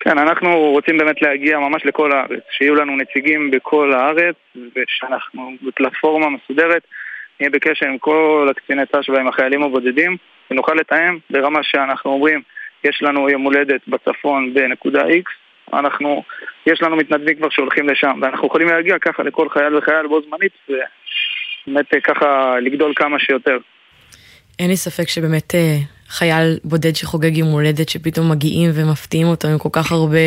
כן, 0.00 0.18
אנחנו 0.18 0.50
רוצים 0.70 0.98
באמת 0.98 1.22
להגיע 1.22 1.58
ממש 1.58 1.82
לכל 1.84 2.12
הארץ, 2.12 2.44
שיהיו 2.50 2.74
לנו 2.74 2.96
נציגים 2.96 3.50
בכל 3.50 3.92
הארץ, 3.92 4.36
ושאנחנו 4.56 5.52
בפלטפורמה 5.62 6.26
מסודרת, 6.30 6.82
נהיה 7.40 7.50
בקשר 7.50 7.86
עם 7.86 7.98
כל 7.98 8.48
הקציני 8.50 8.82
ת"ש 8.86 9.08
ועם 9.08 9.28
החיילים 9.28 9.62
הבודדים, 9.62 10.16
ונוכל 10.50 10.74
לתאם 10.74 11.18
ברמה 11.30 11.62
שאנחנו 11.62 12.10
אומרים, 12.10 12.42
יש 12.84 13.02
לנו 13.02 13.30
יום 13.30 13.42
הולדת 13.42 13.80
בצפון 13.88 14.54
בנקודה 14.54 15.02
X, 15.02 15.41
אנחנו, 15.72 16.22
יש 16.66 16.82
לנו 16.82 16.96
מתנדבים 16.96 17.36
כבר 17.36 17.48
שהולכים 17.50 17.88
לשם, 17.88 18.18
ואנחנו 18.22 18.46
יכולים 18.46 18.68
להגיע 18.68 18.98
ככה 18.98 19.22
לכל 19.22 19.48
חייל 19.48 19.76
וחייל 19.76 20.06
בו 20.06 20.20
זמנית, 20.22 20.52
ובאמת 20.68 21.86
ככה 22.04 22.54
לגדול 22.60 22.92
כמה 22.96 23.18
שיותר. 23.18 23.58
אין 24.58 24.70
לי 24.70 24.76
ספק 24.76 25.08
שבאמת 25.08 25.54
אה, 25.54 25.76
חייל 26.08 26.58
בודד 26.64 26.96
שחוגג 26.96 27.36
יום 27.36 27.48
הולדת, 27.48 27.88
שפתאום 27.88 28.30
מגיעים 28.30 28.70
ומפתיעים 28.74 29.26
אותו 29.26 29.48
עם 29.48 29.58
כל 29.58 29.68
כך 29.72 29.92
הרבה 29.92 30.18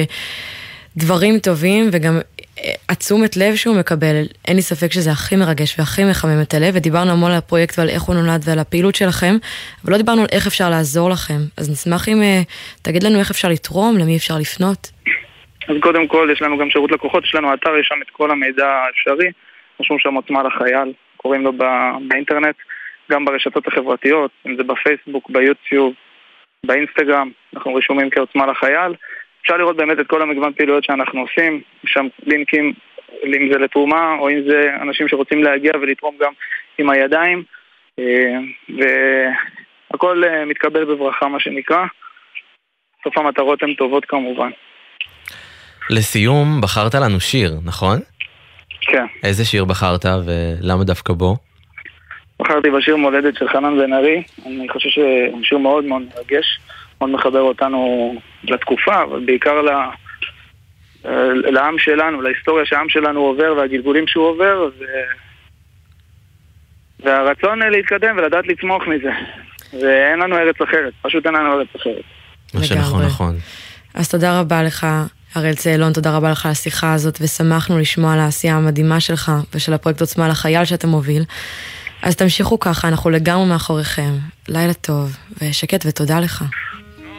דברים 0.98 1.40
טובים, 1.40 1.90
וגם 1.92 2.20
אה, 2.60 2.74
התשומת 2.90 3.38
לב 3.38 3.56
שהוא 3.56 3.76
מקבל, 3.76 4.24
אין 4.48 4.56
לי 4.56 4.62
ספק 4.62 4.92
שזה 4.92 5.12
הכי 5.12 5.36
מרגש 5.36 5.80
והכי 5.80 6.04
מחמם 6.04 6.42
את 6.42 6.54
הלב, 6.54 6.74
ודיברנו 6.76 7.12
המון 7.12 7.32
על 7.32 7.38
הפרויקט 7.38 7.80
ועל 7.80 7.90
איך 7.90 8.02
הוא 8.02 8.16
נולד 8.16 8.42
ועל 8.46 8.60
הפעילות 8.60 8.96
שלכם, 8.96 9.36
אבל 9.84 9.92
לא 9.92 9.98
דיברנו 9.98 10.22
על 10.22 10.28
איך 10.32 10.48
אפשר 10.48 10.70
לעזור 10.70 11.10
לכם. 11.10 11.40
אז 11.58 11.70
נשמח 11.70 12.10
אם 12.10 12.22
אה, 12.22 12.42
תגיד 12.82 13.04
לנו 13.04 13.20
איך 13.20 13.32
אפשר 13.32 13.50
לתרום, 13.50 13.98
למי 13.98 14.18
אפשר 14.18 14.38
לפנות. 14.38 14.92
אז 15.68 15.76
קודם 15.82 16.08
כל 16.08 16.30
יש 16.32 16.42
לנו 16.42 16.58
גם 16.58 16.70
שירות 16.70 16.92
לקוחות, 16.92 17.24
יש 17.24 17.36
לנו 17.36 17.54
אתר, 17.54 17.78
יש 17.78 17.88
שם 17.88 18.02
את 18.02 18.10
כל 18.10 18.32
המידע 18.32 18.68
האפשרי, 18.68 19.32
רשום 19.80 20.00
שם 20.00 20.14
עוצמה 20.14 20.44
לחייל, 20.44 20.94
קוראים 21.18 21.44
לו 21.44 21.52
באינטרנט, 22.08 22.56
גם 23.12 23.26
ברשתות 23.26 23.68
החברתיות, 23.68 24.32
אם 24.48 24.56
זה 24.56 24.64
בפייסבוק, 24.64 25.30
ביוטיוב, 25.30 25.94
באינסטגרם, 26.66 27.32
אנחנו 27.56 27.76
רשומים 27.76 28.10
כעוצמה 28.10 28.46
לחייל. 28.46 28.94
אפשר 29.42 29.58
לראות 29.58 29.76
באמת 29.78 30.00
את 30.00 30.08
כל 30.08 30.22
המגוון 30.22 30.54
פעילויות 30.54 30.84
שאנחנו 30.84 31.22
עושים, 31.22 31.62
יש 31.84 31.92
שם 31.94 32.08
לינקים, 32.26 32.74
אם 33.24 33.52
זה 33.52 33.60
לתרומה, 33.60 34.16
או 34.20 34.30
אם 34.30 34.42
זה 34.50 34.70
אנשים 34.82 35.08
שרוצים 35.08 35.44
להגיע 35.44 35.72
ולתרום 35.82 36.16
גם 36.20 36.32
עם 36.78 36.90
הידיים, 36.90 37.44
אה, 38.00 38.38
והכל 39.92 40.24
אה, 40.24 40.46
מתקבל 40.46 40.86
בברכה 40.86 41.28
מה 41.28 41.40
שנקרא. 41.40 41.86
בסוף 43.02 43.18
המטרות 43.18 43.64
הן 43.64 43.74
טובות 43.74 44.06
כמובן. 44.06 44.50
לסיום, 45.90 46.62
בחרת 46.62 46.96
לנו 46.96 47.20
שיר, 47.20 47.60
נכון? 47.64 48.00
כן. 48.82 49.06
איזה 49.24 49.46
שיר 49.46 49.66
בחרת 49.66 50.06
ולמה 50.26 50.84
דווקא 50.84 51.14
בו? 51.14 51.38
בחרתי 52.40 52.72
בשיר 52.72 52.96
מולדת 52.96 53.36
של 53.36 53.48
חנן 53.48 53.78
בן 53.78 53.94
ארי, 53.94 54.24
אני 54.46 54.70
חושב 54.70 54.90
שהוא 54.90 55.44
שיר 55.44 55.58
מאוד 55.58 55.84
מאוד 55.84 56.02
מרגש, 56.02 56.60
מאוד 57.02 57.10
מחבר 57.12 57.42
אותנו 57.42 58.14
לתקופה, 58.44 59.04
אבל 59.04 59.26
בעיקר 59.26 59.62
ל... 59.62 59.70
לעם 61.52 61.80
שלנו, 61.80 62.22
להיסטוריה 62.22 62.66
שהעם 62.66 62.90
שלנו 62.90 63.20
עובר 63.20 63.54
והגלגולים 63.58 64.08
שהוא 64.08 64.26
עובר, 64.28 64.70
ו... 64.80 64.84
והרצון 67.00 67.60
להתקדם 67.60 68.18
ולדעת 68.18 68.48
לצמוח 68.48 68.84
מזה. 68.88 69.12
ואין 69.74 70.20
לנו 70.20 70.38
ארץ 70.38 70.62
אחרת, 70.62 70.94
פשוט 71.02 71.26
אין 71.26 71.34
לנו 71.34 71.60
ארץ 71.60 71.68
אחרת. 71.76 72.04
מה 72.54 72.64
שנכון 72.64 73.06
נכון. 73.06 73.36
אז 73.94 74.12
תודה 74.12 74.40
רבה 74.40 74.64
לך, 74.64 74.88
הראל 75.36 75.54
צאלון, 75.54 75.94
תודה 75.94 76.16
רבה 76.16 76.32
לך 76.32 76.46
על 76.46 76.52
השיחה 76.52 76.94
הזאת, 76.94 77.18
ושמחנו 77.22 77.80
לשמוע 77.80 78.14
על 78.14 78.20
העשייה 78.20 78.56
המדהימה 78.56 79.00
שלך 79.00 79.32
ושל 79.54 79.74
הפרויקט 79.74 80.02
עוצמה 80.02 80.28
לחייל 80.28 80.66
שאתה 80.66 80.88
מוביל. 80.88 81.24
אז 82.02 82.16
תמשיכו 82.16 82.60
ככה, 82.60 82.88
אנחנו 82.88 83.10
לגמרי 83.10 83.46
מאחוריכם. 83.46 84.12
לילה 84.48 84.74
טוב 84.74 85.18
ושקט 85.42 85.86
ותודה 85.88 86.20
לך. 86.20 86.44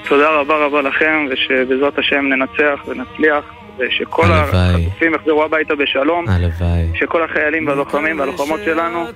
תודה 0.08 0.28
רבה 0.28 0.54
רבה 0.66 0.82
לכם, 0.82 1.26
ושבעזרת 1.30 1.98
השם 1.98 2.24
ננצח 2.28 2.80
ונצליח, 2.86 3.44
ושכל 3.78 4.32
החטופים 4.32 5.14
יחזרו 5.14 5.44
הביתה 5.44 5.74
בשלום. 5.74 6.28
הלוואי. 6.28 6.88
שכל 6.94 7.24
החיילים 7.24 7.68
והלוחמים 7.68 8.18
והלוחמות 8.18 8.60
שלנו 8.64 9.06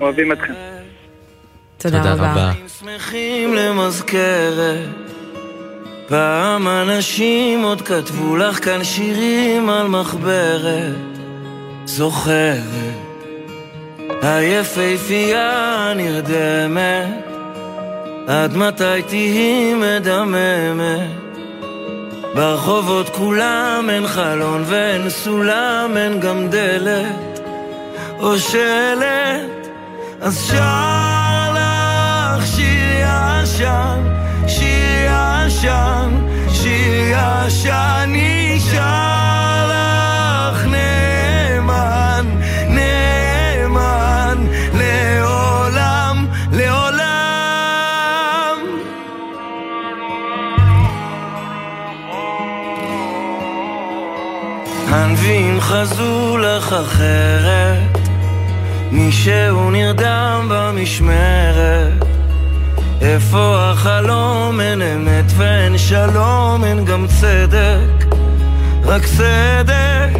אוהבים 0.00 0.32
אתכם. 0.32 0.52
תודה, 1.78 1.98
תודה 1.98 2.12
רבה. 2.12 2.32
רבה. 2.32 2.52
פעם 6.08 6.68
אנשים 6.68 7.62
עוד 7.62 7.82
כתבו 7.82 8.36
לך 8.36 8.64
כאן 8.64 8.84
שירים 8.84 9.70
על 9.70 9.88
מחברת 9.88 10.94
זוכרת. 11.84 12.62
היפהפייה 14.22 15.92
נרדמת 15.96 17.26
עד 18.26 18.56
מתי 18.56 19.02
תהי 19.08 19.74
מדממת? 19.74 21.10
ברחובות 22.34 23.08
כולם 23.08 23.86
אין 23.90 24.06
חלון 24.06 24.64
ואין 24.66 25.10
סולם, 25.10 25.90
אין 25.96 26.20
גם 26.20 26.48
דלת 26.48 27.40
או 28.18 28.38
שלט 28.38 29.66
אז 30.20 30.48
שר 30.50 31.52
לך 31.52 32.46
שיר 32.46 33.04
ישן, 33.42 34.25
שיר 34.46 35.10
ישן, 35.46 36.10
שיר 36.52 37.16
ישן 37.46 38.12
נשאר 38.12 39.70
לך 39.70 40.66
נאמן, 40.66 42.26
נאמן 42.68 44.46
לעולם, 44.74 46.26
לעולם. 46.52 46.96
הנביאים 54.88 55.60
חזו 55.60 56.38
לך 56.38 56.72
אחרת 56.72 57.98
מישהו 58.92 59.70
נרדם 59.70 60.46
במשמרת 60.50 62.05
איפה 63.06 63.58
החלום? 63.60 64.60
אין 64.60 64.82
אמת 64.82 65.24
ואין 65.36 65.78
שלום, 65.78 66.64
אין 66.64 66.84
גם 66.84 67.06
צדק, 67.20 68.06
רק 68.84 69.02
צדק. 69.04 70.10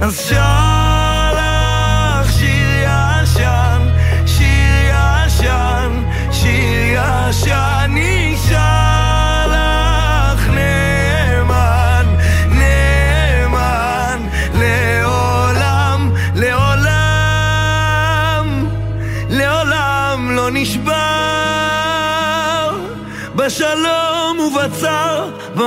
אז 0.00 0.16
שר 0.28 0.89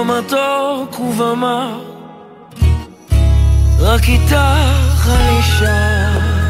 ובצר, 0.03 0.83
במתוק 0.83 0.99
ובמר. 0.99 1.79
רק 3.79 4.01
איתך 4.09 5.09
אני 5.09 5.41
שר. 5.41 6.43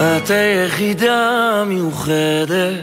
את 0.00 0.30
היחידה 0.30 1.64
מיוחדת 1.66 2.74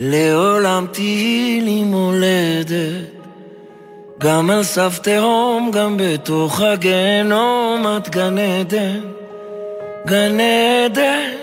לעולם 0.00 0.86
תהיי 0.92 1.60
לי 1.60 1.82
מולדת 1.84 2.97
גם 4.18 4.50
על 4.50 4.62
סף 4.62 4.98
תהום, 5.02 5.70
גם 5.74 5.96
בתוך 5.96 6.60
הגיהנום 6.60 7.86
את 7.96 8.08
גן 8.08 8.38
עדן, 8.38 9.00
גן 10.06 10.40
עדן 10.40 11.38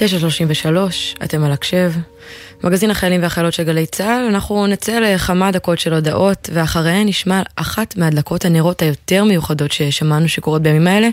תשע 0.00 0.18
שלושים 0.18 0.46
ושלוש, 0.50 1.14
אתם 1.24 1.44
על 1.44 1.52
הקשב. 1.52 1.92
מגזין 2.64 2.90
החיילים 2.90 3.22
והחיילות 3.22 3.52
של 3.52 3.62
גלי 3.62 3.86
צה"ל, 3.86 4.24
אנחנו 4.28 4.66
נצא 4.66 4.98
לכמה 4.98 5.50
דקות 5.50 5.78
של 5.78 5.94
הודעות, 5.94 6.50
ואחריהן 6.52 7.08
נשמע 7.08 7.42
אחת 7.56 7.96
מהדלקות 7.96 8.44
הנרות 8.44 8.82
היותר 8.82 9.24
מיוחדות 9.24 9.72
ששמענו 9.72 10.28
שקורות 10.28 10.62
בימים 10.62 10.86
האלה, 10.86 11.08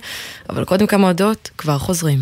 אבל 0.49 0.65
קודם 0.65 0.87
כמה 0.87 1.07
הודעות, 1.07 1.49
כבר 1.57 1.77
חוזרים. 1.77 2.19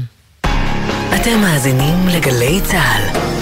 אתם 1.16 1.40
מאזינים 1.42 2.08
לגלי 2.08 2.60
צה"ל. 2.64 3.35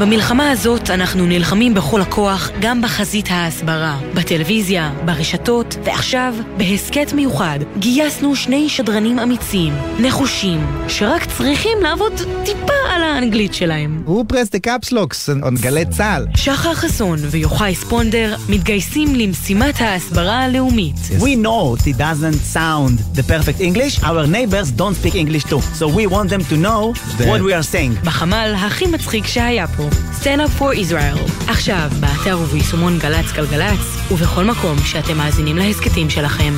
במלחמה 0.00 0.50
הזאת 0.50 0.90
אנחנו 0.90 1.26
נלחמים 1.26 1.74
בכל 1.74 2.00
הכוח 2.00 2.50
גם 2.60 2.82
בחזית 2.82 3.26
ההסברה, 3.30 3.98
בטלוויזיה, 4.14 4.92
ברשתות, 5.04 5.76
ועכשיו, 5.84 6.34
בהסכת 6.56 7.12
מיוחד, 7.12 7.58
גייסנו 7.78 8.36
שני 8.36 8.68
שדרנים 8.68 9.18
אמיצים, 9.18 9.72
נחושים, 9.98 10.66
שרק 10.88 11.24
צריכים 11.24 11.78
לעבוד 11.82 12.12
טיפה 12.44 12.72
על 12.90 13.02
האנגלית 13.02 13.54
שלהם. 13.54 14.02
הוא 14.04 14.24
פרס 14.28 14.50
דה 14.50 14.58
קפסלוקס, 14.58 15.30
on 15.30 15.60
גלי 15.60 15.84
צה"ל. 15.84 16.26
שחר 16.36 16.74
חסון 16.74 17.18
ויוחאי 17.30 17.74
ספונדר 17.74 18.36
מתגייסים 18.48 19.14
למשימת 19.14 19.80
ההסברה 19.80 20.38
הלאומית. 20.38 20.96
Yes. 20.96 21.22
We 21.22 21.44
know 21.44 21.86
it 21.86 21.96
doesn't 21.96 22.56
sound 22.56 23.18
the 23.18 23.22
perfect 23.22 23.60
English, 23.60 24.02
our 24.02 24.26
neighbors 24.26 24.70
don't 24.78 24.96
speak 25.02 25.14
English 25.14 25.44
too, 25.44 25.60
so 25.78 25.86
we 25.88 26.06
want 26.06 26.30
them 26.30 26.44
to 26.50 26.56
know 26.56 26.94
the... 27.18 27.24
what 27.24 27.42
we 27.42 27.52
are 27.52 27.74
saying. 27.74 28.04
בחמ"ל 28.04 28.54
הכי 28.56 28.86
מצחיק 28.86 29.26
שהיה 29.26 29.66
פה. 29.66 29.89
Stand 30.20 30.40
up 30.40 30.60
for 30.60 30.74
Israel. 30.74 31.50
עכשיו, 31.50 31.90
באתר 32.00 32.38
וביישומון 32.38 32.98
גל"צ 32.98 33.32
גלגלצ, 33.32 34.10
ובכל 34.12 34.44
מקום 34.44 34.78
שאתם 34.78 35.16
מאזינים 35.16 35.56
להסכתים 35.56 36.10
שלכם. 36.10 36.52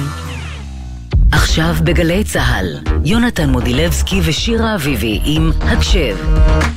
עכשיו 1.32 1.74
בגלי 1.84 2.24
צה"ל, 2.24 2.66
יונתן 3.04 3.50
מודילבסקי 3.50 4.20
ושירה 4.24 4.74
אביבי 4.74 5.20
עם 5.24 5.50
הקשב. 5.60 6.16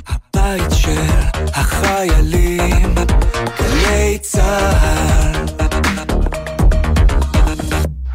הבית 0.08 0.72
של 0.72 1.02
החיילים, 1.54 2.96
גלי 3.60 4.18
צה"ל. 4.22 5.46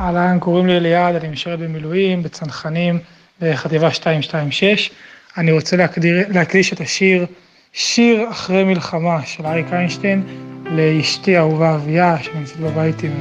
אהלן, 0.01 0.39
קוראים 0.39 0.67
לי 0.67 0.77
אליעד, 0.77 1.15
אני 1.15 1.29
משרת 1.29 1.59
במילואים, 1.59 2.23
בצנחנים, 2.23 2.99
בחטיבה 3.41 3.89
226. 3.89 4.91
אני 5.39 5.53
רוצה 5.53 5.77
להקדיר, 5.77 6.27
להקדיש 6.29 6.73
את 6.73 6.81
השיר 6.81 7.27
שיר 7.73 8.31
אחרי 8.31 8.65
מלחמה 8.65 9.19
של 9.25 9.47
אריק 9.47 9.67
איינשטיין 9.73 10.23
לאשתי 10.65 11.39
אהובה 11.39 11.75
אביה, 11.75 12.17
שנמצאת 12.23 12.57
בבית 12.57 13.03
עם 13.03 13.13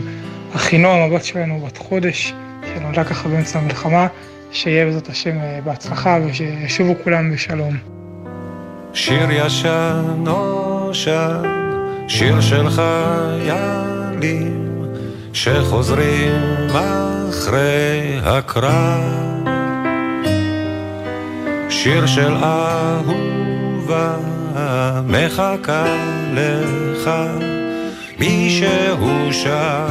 אחינועם, 0.55 1.11
הבת 1.11 1.25
שלנו 1.25 1.65
בת 1.65 1.77
חודש, 1.77 2.33
שנולדה 2.73 3.03
ככה 3.03 3.29
באמצע 3.29 3.59
המלחמה, 3.59 4.07
שיהיה 4.51 4.85
בעזרת 4.85 5.09
השם 5.09 5.37
בהצלחה 5.63 6.19
ושישובו 6.25 6.93
כולם 7.03 7.33
בשלום. 7.33 7.77
שיר 8.93 9.31
ישן 9.31 10.03
נושן, 10.17 11.43
שיר 12.07 12.41
של 12.41 12.69
חיילים 12.69 14.65
שחוזרים 15.33 16.67
אחרי 17.29 18.19
הקרב. 18.23 19.29
שיר 21.69 22.05
של 22.05 22.33
אהובה 22.43 24.15
מחכה 25.07 25.85
לך, 26.33 27.09
מישהו 28.19 29.33
שר 29.33 29.87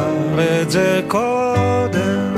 את 0.63 0.71
זה 0.71 1.01
קודם. 1.09 2.35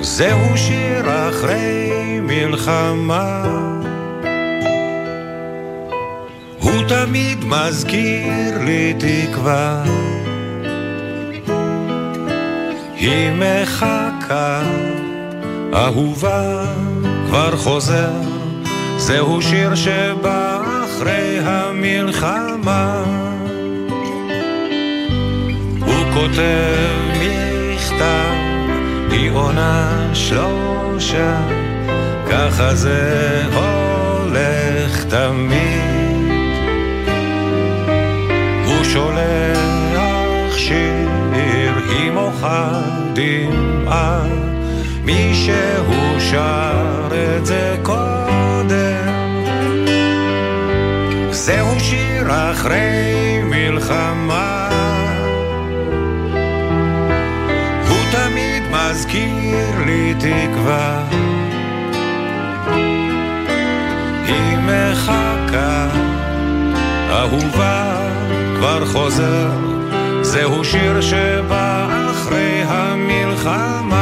זהו 0.00 0.56
שיר 0.56 1.28
אחרי 1.28 2.20
מלחמה. 2.22 3.42
הוא 6.58 6.82
תמיד 6.88 7.44
מזכיר 7.44 8.58
לי 8.64 8.94
תקווה. 8.98 9.84
היא 12.96 13.30
מחכה, 13.34 14.62
אהובה 15.74 16.64
כבר 17.26 17.56
חוזר, 17.56 18.37
זהו 18.98 19.42
שיר 19.42 19.74
שבא 19.74 20.62
אחרי 20.84 21.38
המלחמה. 21.44 23.04
הוא 25.80 26.12
כותב 26.14 26.98
מכתב, 27.20 28.34
היא 29.10 29.30
עונה 29.30 30.10
שלושה, 30.14 31.40
ככה 32.30 32.74
זה 32.74 33.42
הולך 33.54 35.04
תמיד. 35.04 36.32
הוא 38.66 38.84
שולח 38.84 40.56
שיר, 40.56 41.08
היא 41.88 42.10
מוחה 42.10 42.80
דמעה. 43.12 44.22
מישהו 45.04 46.20
שר 46.30 47.08
את 47.12 47.46
זה 47.46 47.76
קודם 47.82 48.17
אחרי 52.30 53.42
מלחמה. 53.44 54.68
הוא 57.88 57.98
תמיד 58.12 58.62
מזכיר 58.70 59.84
לי 59.86 60.14
תקווה. 60.14 61.04
היא 64.26 64.58
מחכה 64.58 65.86
אהובה 67.10 67.96
כבר 68.56 68.86
חוזר. 68.86 69.50
זהו 70.22 70.64
שיר 70.64 71.00
שבא 71.00 71.86
אחרי 72.10 72.62
המלחמה 72.66 73.97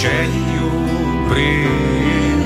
שיהיו 0.00 0.70
בריאים, 1.28 2.44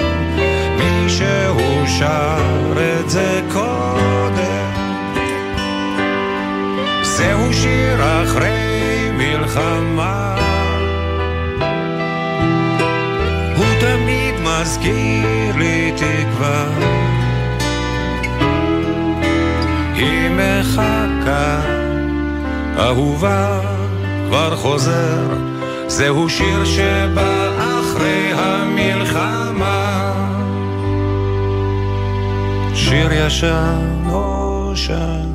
מישהו 0.78 1.86
שר 1.86 2.72
את 2.72 3.10
זה 3.10 3.40
קודם. 3.52 4.72
זהו 7.02 7.52
שיר 7.52 8.22
אחרי 8.22 9.10
מלחמה. 9.12 10.36
הוא 13.56 13.66
תמיד 13.80 14.34
מזכיר 14.40 15.56
לי 15.56 15.92
תקווה. 15.96 16.64
היא 19.94 20.30
מחכה, 20.30 21.60
אהובה 22.78 23.60
כבר 24.28 24.56
חוזר, 24.56 25.51
זהו 25.92 26.30
שיר 26.30 26.64
שבא 26.64 27.50
אחרי 27.58 28.32
המלחמה. 28.32 30.12
שיר 32.74 33.12
ישן 33.12 34.02
נושן, 34.04 35.28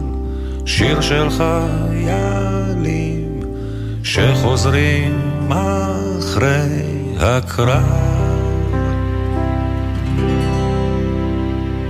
שיר 0.65 1.01
של 1.01 1.27
חיילים 1.29 3.39
שחוזרים 4.03 5.51
אחרי 5.51 6.69
הקרב. 7.19 7.83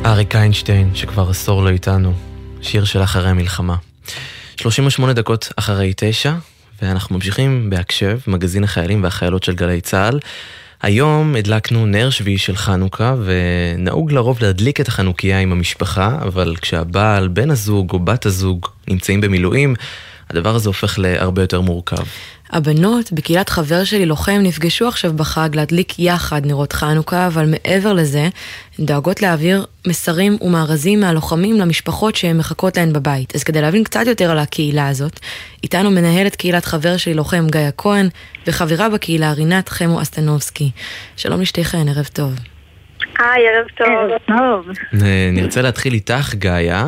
אריק 0.05 0.36
איינשטיין, 0.36 0.95
שכבר 0.95 1.30
עשור 1.30 1.63
לא 1.63 1.70
איתנו, 1.70 2.13
שיר 2.61 2.86
של 2.86 3.03
אחרי 3.03 3.30
המלחמה. 3.30 3.76
38 4.55 5.13
דקות 5.13 5.51
אחרי 5.55 5.93
תשע, 5.97 6.34
ואנחנו 6.82 7.16
ממשיכים 7.16 7.70
בהקשב, 7.70 8.20
מגזין 8.28 8.64
החיילים 8.64 9.04
והחיילות 9.04 9.44
של 9.44 9.54
גלי 9.54 9.82
צה"ל. 9.82 10.20
היום 10.82 11.36
הדלקנו 11.36 11.86
נר 11.86 12.10
שביעי 12.10 12.38
של 12.38 12.56
חנוכה, 12.56 13.16
ונהוג 13.26 14.12
לרוב 14.12 14.38
להדליק 14.42 14.82
את 14.82 14.88
החנוכיה 14.88 15.40
עם 15.40 15.52
המשפחה, 15.52 16.18
אבל 16.22 16.56
כשהבעל, 16.62 17.28
בן 17.28 17.52
הזוג 17.52 17.92
או 17.92 18.00
בת 18.00 18.26
הזוג 18.26 18.68
נמצאים 18.88 19.22
במילואים, 19.22 19.76
הדבר 20.30 20.56
הזה 20.56 20.70
הופך 20.70 21.00
להרבה 21.00 21.42
יותר 21.42 21.62
מורכב. 21.62 22.04
הבנות 22.52 23.12
בקהילת 23.12 23.50
חבר 23.50 23.84
שלי 23.84 24.06
לוחם 24.06 24.39
נפגשו 24.43 24.88
עכשיו 24.88 25.14
בחג 25.14 25.50
להדליק 25.54 26.00
יחד 26.00 26.45
נרות 26.45 26.74
חנוכה, 26.74 27.28
אבל 27.28 27.45
מעבר 27.45 27.93
לזה, 27.93 28.28
הן 28.80 28.86
דואגות 28.86 29.22
להעביר 29.22 29.66
מסרים 29.88 30.38
ומארזים 30.41 31.00
מהלוחמים 31.00 31.60
למשפחות 31.60 32.16
שהן 32.16 32.38
מחכות 32.38 32.78
להן 32.78 32.93
בבית. 32.93 33.36
אז 33.36 33.43
כדי 33.43 33.62
להבין 33.62 33.84
קצת 33.84 34.08
יותר 34.08 34.32
על 34.32 34.39
הקהילה 34.39 34.88
הזאת, 34.88 35.20
איתנו 35.64 35.91
מנהלת 35.91 36.36
קהילת 36.36 36.66
חבר 36.66 36.98
שלי 36.98 37.14
לוחם 37.14 37.48
גיא 37.52 37.62
כהן, 37.78 38.10
וחברה 38.48 38.89
בקהילה 38.89 39.32
רינת 39.32 39.70
חמו 39.70 40.02
אסטנובסקי. 40.02 40.72
שלום 41.16 41.41
לשתיכן, 41.41 41.89
ערב 41.89 42.10
טוב. 42.14 42.34
היי, 43.20 43.43
ערב 43.48 43.68
טוב. 43.78 43.88
ערב 43.88 44.38
טוב. 44.38 44.76
נרצה 45.34 45.62
להתחיל 45.62 45.93
איתך, 45.93 46.36
גאיה. 46.36 46.88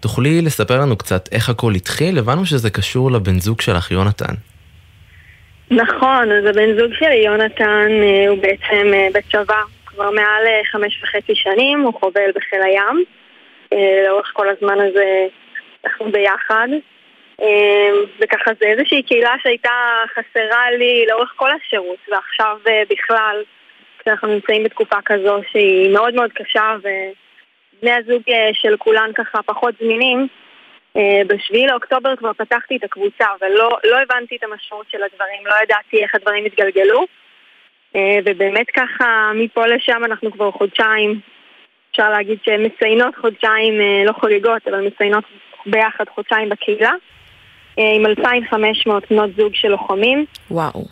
תוכלי 0.00 0.42
לספר 0.42 0.80
לנו 0.80 0.96
קצת 0.96 1.28
איך 1.32 1.48
הכל 1.48 1.74
התחיל? 1.74 2.18
הבנו 2.18 2.46
שזה 2.46 2.70
קשור 2.70 3.10
לבן 3.10 3.40
זוג 3.40 3.60
שלך, 3.60 3.90
יונתן. 3.90 4.34
נכון, 5.70 6.32
אז 6.32 6.44
הבן 6.46 6.78
זוג 6.78 6.94
שלי, 6.94 7.14
יונתן, 7.14 7.88
הוא 8.28 8.38
בעצם 8.38 8.92
בצבא 9.14 9.62
כבר 9.86 10.10
מעל 10.10 10.44
חמש 10.72 11.02
וחצי 11.02 11.34
שנים, 11.34 11.80
הוא 11.80 11.94
חובל 11.94 12.30
בחיל 12.34 12.62
הים. 12.62 13.04
לאורך 14.06 14.30
כל 14.32 14.48
הזמן 14.48 14.80
הזה 14.80 15.26
אנחנו 15.84 16.12
ביחד. 16.12 16.68
וככה 18.20 18.50
זה 18.60 18.66
איזושהי 18.66 19.02
קהילה 19.02 19.34
שהייתה 19.42 19.70
חסרה 20.14 20.70
לי 20.70 21.04
לאורך 21.08 21.32
כל 21.36 21.50
השירות, 21.50 21.98
ועכשיו 22.08 22.56
בכלל, 22.90 23.42
כשאנחנו 23.98 24.28
נמצאים 24.28 24.64
בתקופה 24.64 24.96
כזו 25.04 25.40
שהיא 25.52 25.92
מאוד 25.92 26.14
מאוד 26.14 26.32
קשה 26.32 26.76
ובני 26.78 27.92
הזוג 27.92 28.22
של 28.52 28.76
כולן 28.76 29.10
ככה 29.14 29.42
פחות 29.42 29.74
זמינים, 29.80 30.28
בשביעי 31.26 31.66
לאוקטובר 31.66 32.16
כבר 32.16 32.32
פתחתי 32.32 32.76
את 32.76 32.84
הקבוצה, 32.84 33.26
ולא 33.40 33.78
לא 33.84 33.96
הבנתי 33.96 34.36
את 34.36 34.42
המשמעות 34.44 34.86
של 34.90 34.98
הדברים, 35.02 35.46
לא 35.46 35.54
ידעתי 35.62 36.02
איך 36.02 36.14
הדברים 36.14 36.44
התגלגלו. 36.44 37.04
ובאמת 38.24 38.66
ככה, 38.76 39.30
מפה 39.34 39.66
לשם 39.66 40.04
אנחנו 40.04 40.32
כבר 40.32 40.50
חודשיים, 40.50 41.20
אפשר 41.90 42.10
להגיד 42.10 42.38
שהן 42.44 42.66
מציינות 42.66 43.16
חודשיים, 43.16 43.74
לא 44.06 44.12
חוגגות, 44.12 44.68
אבל 44.68 44.86
מציינות 44.86 45.24
ביחד 45.66 46.04
חודשיים 46.14 46.48
בקהילה, 46.48 46.92
עם 47.76 48.06
2,500 48.06 49.04
בנות 49.10 49.30
זוג 49.36 49.54
של 49.54 49.68
לוחמים. 49.68 50.24
וואו. 50.50 50.84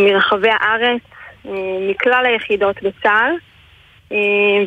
מרחבי 0.00 0.50
הארץ, 0.50 1.02
מכלל 1.90 2.26
היחידות 2.26 2.82
בצה"ל. 2.82 3.32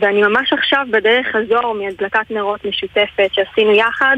ואני 0.01 0.21
ממש 0.21 0.53
עכשיו 0.53 0.85
בדרך 0.91 1.27
חזור 1.27 1.73
מהדלקת 1.73 2.31
נרות 2.31 2.65
משותפת 2.65 3.29
שעשינו 3.33 3.71
יחד. 3.71 4.17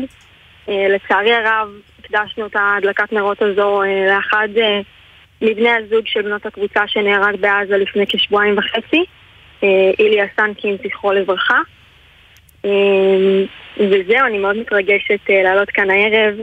לצערי 0.68 1.34
הרב, 1.34 1.70
הקדשנו 2.00 2.46
את 2.46 2.56
ההדלקת 2.56 3.14
נרות 3.14 3.42
הזו 3.42 3.82
לאחד 4.08 4.48
מבני 5.42 5.70
הזוג 5.70 6.02
של 6.06 6.22
בנות 6.22 6.46
הקבוצה 6.46 6.88
שנהרג 6.88 7.36
בעזה 7.36 7.78
לפני 7.78 8.08
כשבועיים 8.08 8.58
וחצי, 8.58 9.06
איליה 10.00 10.26
סנקין, 10.36 10.78
זכרו 10.84 11.12
לברכה. 11.12 11.60
וזהו, 13.78 14.26
אני 14.28 14.38
מאוד 14.38 14.58
מתרגשת 14.58 15.20
לעלות 15.30 15.70
כאן 15.70 15.90
הערב. 15.90 16.36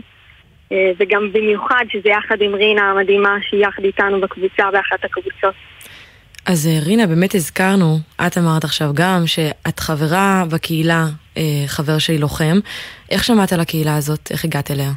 אה, 0.73 0.91
וגם 0.99 1.33
במיוחד 1.33 1.85
שזה 1.89 2.09
יחד 2.09 2.43
עם 2.43 2.55
רינה 2.55 2.91
המדהימה 2.91 3.37
שהיא 3.43 3.67
יחד 3.67 3.85
איתנו 3.85 4.21
בקבוצה 4.21 4.71
באחת 4.71 5.05
הקבוצות. 5.05 5.55
אז 6.51 6.67
אה, 6.67 6.89
רינה, 6.89 7.07
באמת 7.07 7.35
הזכרנו, 7.35 7.97
את 8.27 8.39
אמרת 8.39 8.65
עכשיו 8.65 8.89
גם 8.95 9.21
שאת 9.27 9.79
חברה 9.81 10.45
בקהילה, 10.53 11.03
אה, 11.37 11.43
חבר 11.67 11.99
שלי 11.99 12.19
לוחם. 12.19 12.57
איך 13.11 13.25
שמעת 13.25 13.53
על 13.53 13.61
הקהילה 13.61 13.97
הזאת? 13.97 14.31
איך 14.33 14.45
הגעת 14.45 14.71
אליה? 14.71 14.91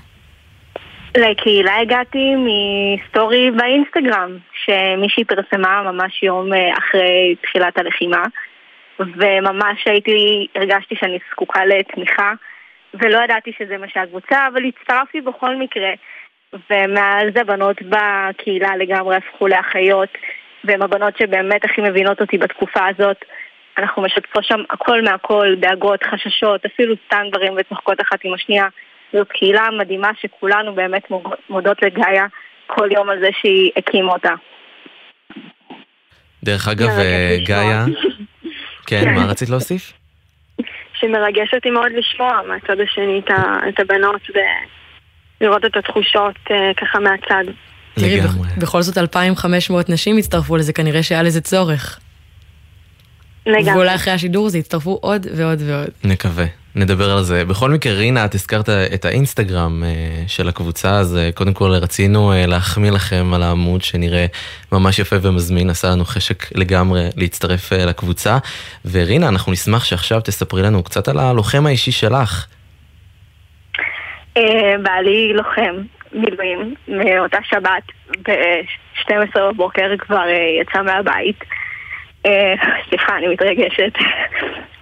לקהילה 1.17 1.77
הגעתי 1.77 2.33
מסטורי 2.47 3.51
באינסטגרם, 3.51 4.37
שמישהי 4.63 5.23
פרסמה 5.23 5.91
ממש 5.91 6.23
יום 6.23 6.49
אחרי 6.77 7.35
תחילת 7.43 7.77
הלחימה, 7.77 8.23
וממש 8.99 9.79
הייתי, 9.85 10.47
הרגשתי 10.55 10.95
שאני 10.99 11.17
זקוקה 11.31 11.65
לתמיכה. 11.65 12.33
ולא 12.93 13.23
ידעתי 13.23 13.51
שזה 13.59 13.77
מה 13.77 13.87
שהקבוצה, 13.93 14.47
אבל 14.47 14.61
הצטרפתי 14.65 15.21
בכל 15.21 15.55
מקרה. 15.55 15.91
ומאז 16.69 17.27
הבנות 17.35 17.77
בקהילה 17.81 18.75
לגמרי 18.75 19.15
הפכו 19.15 19.47
לאחיות, 19.47 20.09
והן 20.63 20.81
הבנות 20.81 21.17
שבאמת 21.17 21.65
הכי 21.65 21.81
מבינות 21.81 22.21
אותי 22.21 22.37
בתקופה 22.37 22.87
הזאת. 22.87 23.25
אנחנו 23.77 24.01
משתפות 24.01 24.43
שם 24.43 24.59
הכל 24.69 25.01
מהכל, 25.01 25.55
דאגות, 25.59 26.03
חששות, 26.03 26.65
אפילו 26.65 26.95
סתם 27.05 27.23
דברים 27.31 27.53
וצוחקות 27.57 28.01
אחת 28.01 28.19
עם 28.23 28.33
השנייה. 28.33 28.67
זאת 29.13 29.27
קהילה 29.27 29.67
מדהימה 29.79 30.09
שכולנו 30.21 30.75
באמת 30.75 31.03
מודות 31.49 31.81
לגאיה 31.81 32.25
כל 32.67 32.89
יום 32.91 33.09
על 33.09 33.19
זה 33.19 33.29
שהיא 33.41 33.71
הקימה 33.77 34.13
אותה. 34.13 34.33
דרך 36.43 36.67
אגב, 36.67 36.89
גאיה, 37.45 37.85
כן, 38.87 39.13
מה 39.15 39.25
רצית 39.25 39.49
להוסיף? 39.49 39.93
שמרגש 40.93 41.53
אותי 41.53 41.69
מאוד 41.69 41.91
לשמוע 41.91 42.41
מהצד 42.47 42.79
השני 42.79 43.21
את 43.69 43.79
הבנות 43.79 44.21
ולראות 45.41 45.65
את 45.65 45.77
התחושות 45.77 46.35
אה, 46.51 46.71
ככה 46.77 46.99
מהצד. 46.99 47.43
לגמרי. 47.97 48.49
בכל 48.57 48.81
זאת 48.81 48.97
2,500 48.97 49.89
נשים 49.89 50.17
הצטרפו 50.17 50.57
לזה, 50.57 50.73
כנראה 50.73 51.03
שהיה 51.03 51.23
לזה 51.23 51.41
צורך. 51.41 51.99
לגמרי. 53.45 53.73
ואולי 53.73 53.95
אחרי 53.95 54.13
השידור 54.13 54.47
הזה 54.47 54.57
יצטרפו 54.57 54.99
עוד 55.01 55.27
ועוד 55.35 55.61
ועוד. 55.65 55.89
נקווה. 56.03 56.45
נדבר 56.75 57.11
על 57.11 57.23
זה. 57.23 57.45
בכל 57.45 57.71
מקרה, 57.71 57.93
רינה, 57.93 58.25
את 58.25 58.35
הזכרת 58.35 58.69
את 58.69 59.05
האינסטגרם 59.05 59.83
אה, 59.83 60.23
של 60.27 60.49
הקבוצה, 60.49 60.89
אז 60.89 61.17
אה, 61.17 61.29
קודם 61.31 61.53
כל 61.53 61.71
רצינו 61.71 62.33
אה, 62.33 62.45
להחמיא 62.45 62.91
לכם 62.91 63.33
על 63.33 63.43
העמוד 63.43 63.81
שנראה 63.81 64.25
ממש 64.71 64.99
יפה 64.99 65.15
ומזמין, 65.21 65.69
עשה 65.69 65.89
לנו 65.89 66.05
חשק 66.05 66.57
לגמרי 66.57 67.09
להצטרף 67.15 67.73
לקבוצה. 67.73 68.37
ורינה, 68.91 69.27
אנחנו 69.27 69.51
נשמח 69.51 69.83
שעכשיו 69.83 70.21
תספרי 70.21 70.61
לנו 70.61 70.83
קצת 70.83 71.07
על 71.07 71.19
הלוחם 71.19 71.65
האישי 71.65 71.91
שלך. 71.91 72.45
בעלי 74.83 75.33
לוחם 75.33 75.75
מילואים 76.13 76.75
מאותה 76.87 77.37
שבת 77.43 77.83
ב-12 78.27 79.39
בבוקר 79.39 79.97
כבר 79.99 80.25
יצא 80.61 80.81
מהבית. 80.81 81.43
סליחה, 82.89 83.17
אני 83.17 83.27
מתרגשת. 83.27 83.93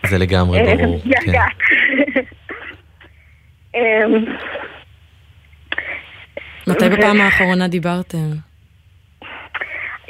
זה 0.06 0.18
לגמרי 0.18 0.60
אה, 0.60 0.76
ברור. 0.76 1.02
כן. 1.26 1.32
אמ, 3.76 4.26
מתי 6.68 6.90
בפעם 6.90 7.22
האחרונה 7.22 7.68
דיברתם? 7.68 8.18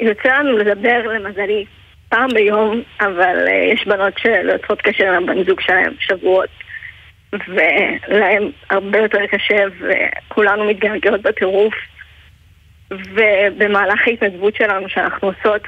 יוצא 0.00 0.28
לנו 0.28 0.58
לדבר, 0.58 1.02
למזלי, 1.06 1.64
פעם 2.08 2.28
ביום, 2.34 2.82
אבל 3.00 3.36
יש 3.72 3.86
בנות 3.86 4.18
שלא 4.18 4.52
יוצרות 4.52 4.80
קשר 4.82 5.12
עם 5.12 5.28
הבן 5.28 5.44
זוג 5.44 5.60
שלהם 5.60 5.92
שבועות, 6.00 6.48
ולהם 7.32 8.50
הרבה 8.70 8.98
יותר 8.98 9.26
קשה, 9.26 9.64
וכולנו 9.80 10.64
מתגעגעות 10.64 11.22
בטירוף. 11.22 11.74
ובמהלך 12.90 14.00
ההתנדבות 14.06 14.56
שלנו 14.56 14.88
שאנחנו 14.88 15.28
עושות, 15.28 15.62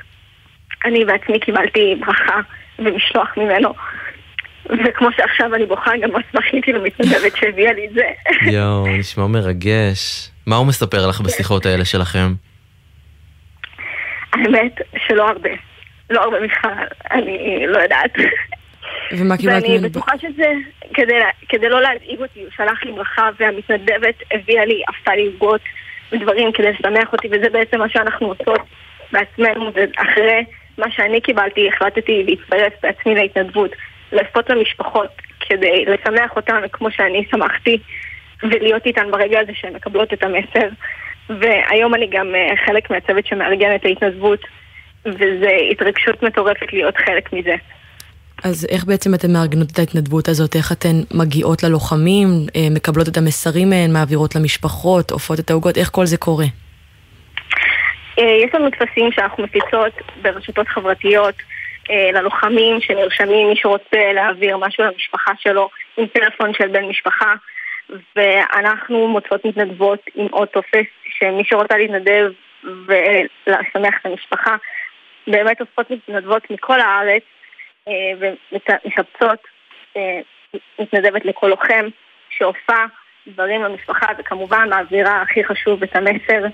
אני 0.85 1.05
בעצמי 1.05 1.41
קיבלתי 1.41 1.95
ברכה 2.01 2.41
ומשלוח 2.79 3.37
ממנו 3.37 3.75
וכמו 4.67 5.09
שעכשיו 5.17 5.55
אני 5.55 5.67
בוכה, 5.67 5.91
גם 6.03 6.17
אז 6.17 6.23
בכיתי 6.35 6.73
למתנדבת 6.73 7.37
שהביאה 7.37 7.73
לי 7.73 7.87
את 7.87 7.93
זה. 7.95 8.05
יואו, 8.51 8.87
נשמע 8.99 9.27
מרגש. 9.27 10.31
מה 10.47 10.57
הוא 10.57 10.67
מספר 10.67 11.07
לך 11.09 11.21
בשיחות 11.21 11.67
האלה 11.67 11.85
שלכם? 11.85 12.33
האמת 14.33 14.81
שלא 15.07 15.29
הרבה. 15.29 15.51
לא 16.11 16.21
הרבה 16.23 16.37
בכלל, 16.41 16.87
אני 17.11 17.65
לא 17.67 17.79
יודעת. 17.79 18.13
ומה 19.19 19.37
קיבלת 19.37 19.63
ממנו? 19.63 19.75
ואני 19.75 19.89
בטוחה 19.89 20.19
שזה, 20.19 20.53
כדי, 20.95 21.15
כדי 21.49 21.69
לא 21.69 21.83
להדאיג 21.83 22.21
אותי, 22.21 22.41
הוא 22.41 22.51
שלח 22.57 22.85
לי 22.85 22.93
ברכה 22.93 23.31
והמתנדבת 23.41 24.15
הביאה 24.33 24.65
לי, 24.65 24.83
עשתה 24.89 25.15
לי 25.15 25.27
עוגות 25.27 25.61
ודברים 26.13 26.53
כדי 26.53 26.73
לשמח 26.73 27.13
אותי, 27.13 27.29
וזה 27.29 27.51
בעצם 27.53 27.79
מה 27.79 27.89
שאנחנו 27.89 28.27
עושות 28.27 28.61
בעצמנו, 29.13 29.71
ואחרי 29.75 30.45
מה 30.79 30.91
שאני 30.91 31.21
קיבלתי 31.21 31.69
החלטתי 31.69 32.25
להצטרף 32.29 32.73
בעצמי 32.83 33.15
להתנדבות. 33.15 33.71
לעשות 34.13 34.51
למשפחות 34.51 35.11
כדי 35.41 35.85
לשמח 35.85 36.37
אותן 36.37 36.61
כמו 36.73 36.91
שאני 36.91 37.25
שמחתי 37.31 37.79
ולהיות 38.43 38.87
איתן 38.87 39.11
ברגע 39.11 39.41
הזה 39.41 39.53
שהן 39.55 39.75
מקבלות 39.75 40.13
את 40.13 40.23
המסר. 40.23 40.69
והיום 41.29 41.95
אני 41.95 42.07
גם 42.07 42.35
אה, 42.35 42.57
חלק 42.67 42.91
מהצוות 42.91 43.27
שמארגן 43.27 43.75
את 43.75 43.85
ההתנדבות, 43.85 44.41
וזו 45.07 45.49
התרגשות 45.71 46.23
מטורפת 46.23 46.73
להיות 46.73 46.97
חלק 46.97 47.33
מזה. 47.33 47.55
אז 48.45 48.67
איך 48.71 48.85
בעצם 48.85 49.15
אתן 49.15 49.33
מארגנות 49.33 49.69
את 49.73 49.79
ההתנדבות 49.79 50.29
הזאת? 50.29 50.57
איך 50.57 50.73
אתן 50.73 50.97
מגיעות 51.15 51.63
ללוחמים, 51.63 52.27
אה, 52.57 52.61
מקבלות 52.71 53.09
את 53.09 53.17
המסרים 53.17 53.71
מהן, 53.71 53.93
מעבירות 53.93 54.35
למשפחות, 54.35 55.11
עופות 55.11 55.41
את 55.41 55.51
העוגות? 55.51 55.79
איך 55.79 55.89
כל 55.93 56.07
זה 56.07 56.17
קורה? 56.17 56.45
אה, 58.19 58.37
יש 58.45 58.55
לנו 58.55 58.71
טפסים 58.71 59.13
שאנחנו 59.13 59.45
מפיצות 59.45 59.93
ברשתות 60.23 60.69
חברתיות, 60.69 61.35
אה, 61.91 62.11
ללוחמים 62.13 62.81
שנרשמים, 62.81 63.49
מי 63.49 63.57
שרוצה 63.57 64.13
להעביר 64.15 64.57
משהו 64.57 64.85
למשפחה 64.85 65.33
שלו 65.39 65.69
עם 65.97 66.07
טלפון 66.07 66.55
של 66.55 66.69
בן 66.69 66.85
משפחה 66.85 67.35
ואנחנו 68.17 69.09
מוצאות 69.09 69.45
מתנדבות 69.45 70.01
עם 70.15 70.27
עוד 70.31 70.49
טופס 70.49 70.87
שמי 71.19 71.45
שרוצה 71.45 71.79
להתנדב 71.79 72.31
ולשמח 72.65 73.95
את 74.01 74.07
המשפחה 74.07 74.57
באמת 75.27 75.61
אוספות 75.61 75.91
מתנדבות 75.91 76.51
מכל 76.51 76.81
הארץ 76.81 77.23
ומשפצות 77.89 79.39
אה, 79.97 80.21
מתנדבת 80.79 81.25
לכל 81.25 81.47
לוחם 81.47 81.87
שעושה 82.31 82.85
דברים 83.27 83.63
למשפחה 83.63 84.07
וכמובן 84.19 84.69
מעבירה 84.71 85.23
הכי 85.23 85.45
חשוב 85.45 85.83
את 85.83 85.97
המסר 85.97 86.47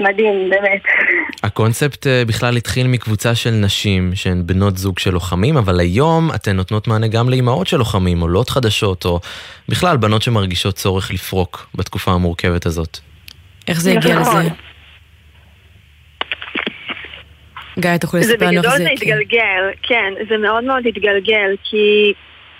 מדהים, 0.00 0.50
באמת. 0.50 0.82
הקונספט 1.42 2.06
אה, 2.06 2.22
בכלל 2.26 2.56
התחיל 2.56 2.86
מקבוצה 2.86 3.34
של 3.34 3.50
נשים 3.50 4.10
שהן 4.14 4.46
בנות 4.46 4.78
זוג 4.78 4.98
של 4.98 5.10
לוחמים, 5.10 5.56
אבל 5.56 5.80
היום 5.80 6.30
אתן 6.34 6.56
נותנות 6.56 6.88
מענה 6.88 7.08
גם 7.08 7.28
לאימהות 7.28 7.66
של 7.66 7.76
לוחמים, 7.76 8.20
עולות 8.20 8.50
חדשות, 8.50 9.04
או 9.04 9.20
בכלל 9.68 9.96
בנות 9.96 10.22
שמרגישות 10.22 10.74
צורך 10.74 11.10
לפרוק 11.10 11.68
בתקופה 11.74 12.10
המורכבת 12.10 12.66
הזאת. 12.66 12.98
איך 13.68 13.80
זה 13.80 13.92
הגיע 13.92 14.18
נכון. 14.20 14.40
לזה? 14.40 14.48
גיא, 17.80 17.90
יכול 18.04 18.20
לספר 18.20 18.46
לנו 18.46 18.56
איך 18.56 18.62
זה? 18.62 18.76
זה... 18.76 18.84
בגדול 18.84 18.86
זה 18.86 18.90
התגלגל, 18.92 19.70
כן, 19.82 20.12
זה 20.28 20.36
מאוד 20.36 20.64
מאוד 20.64 20.86
התגלגל, 20.86 21.54
כי 21.64 22.12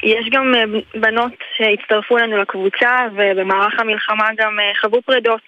יש 0.02 0.28
גם 0.30 0.54
אה, 0.54 0.64
בנות 1.00 1.32
שהצטרפו 1.56 2.18
אלינו 2.18 2.36
לקבוצה, 2.38 2.96
ובמערך 3.12 3.80
המלחמה 3.80 4.28
גם 4.36 4.60
אה, 4.60 4.72
חוו 4.80 5.02
פרדות. 5.02 5.40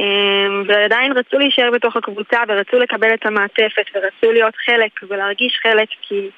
אמ, 0.00 0.62
ועדיין 0.66 1.12
רצו 1.12 1.38
להישאר 1.38 1.70
בתוך 1.70 1.96
הקבוצה 1.96 2.38
ורצו 2.48 2.78
לקבל 2.78 3.14
את 3.14 3.26
המעטפת 3.26 3.86
ורצו 3.94 4.32
להיות 4.32 4.54
חלק 4.66 4.90
ולהרגיש 5.08 5.58
חלק 5.62 5.88
כי 6.02 6.28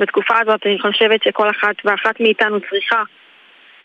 בתקופה 0.00 0.34
הזאת 0.40 0.66
אני 0.66 0.80
חושבת 0.80 1.22
שכל 1.22 1.50
אחת 1.50 1.74
ואחת 1.84 2.20
מאיתנו 2.20 2.60
צריכה 2.60 3.02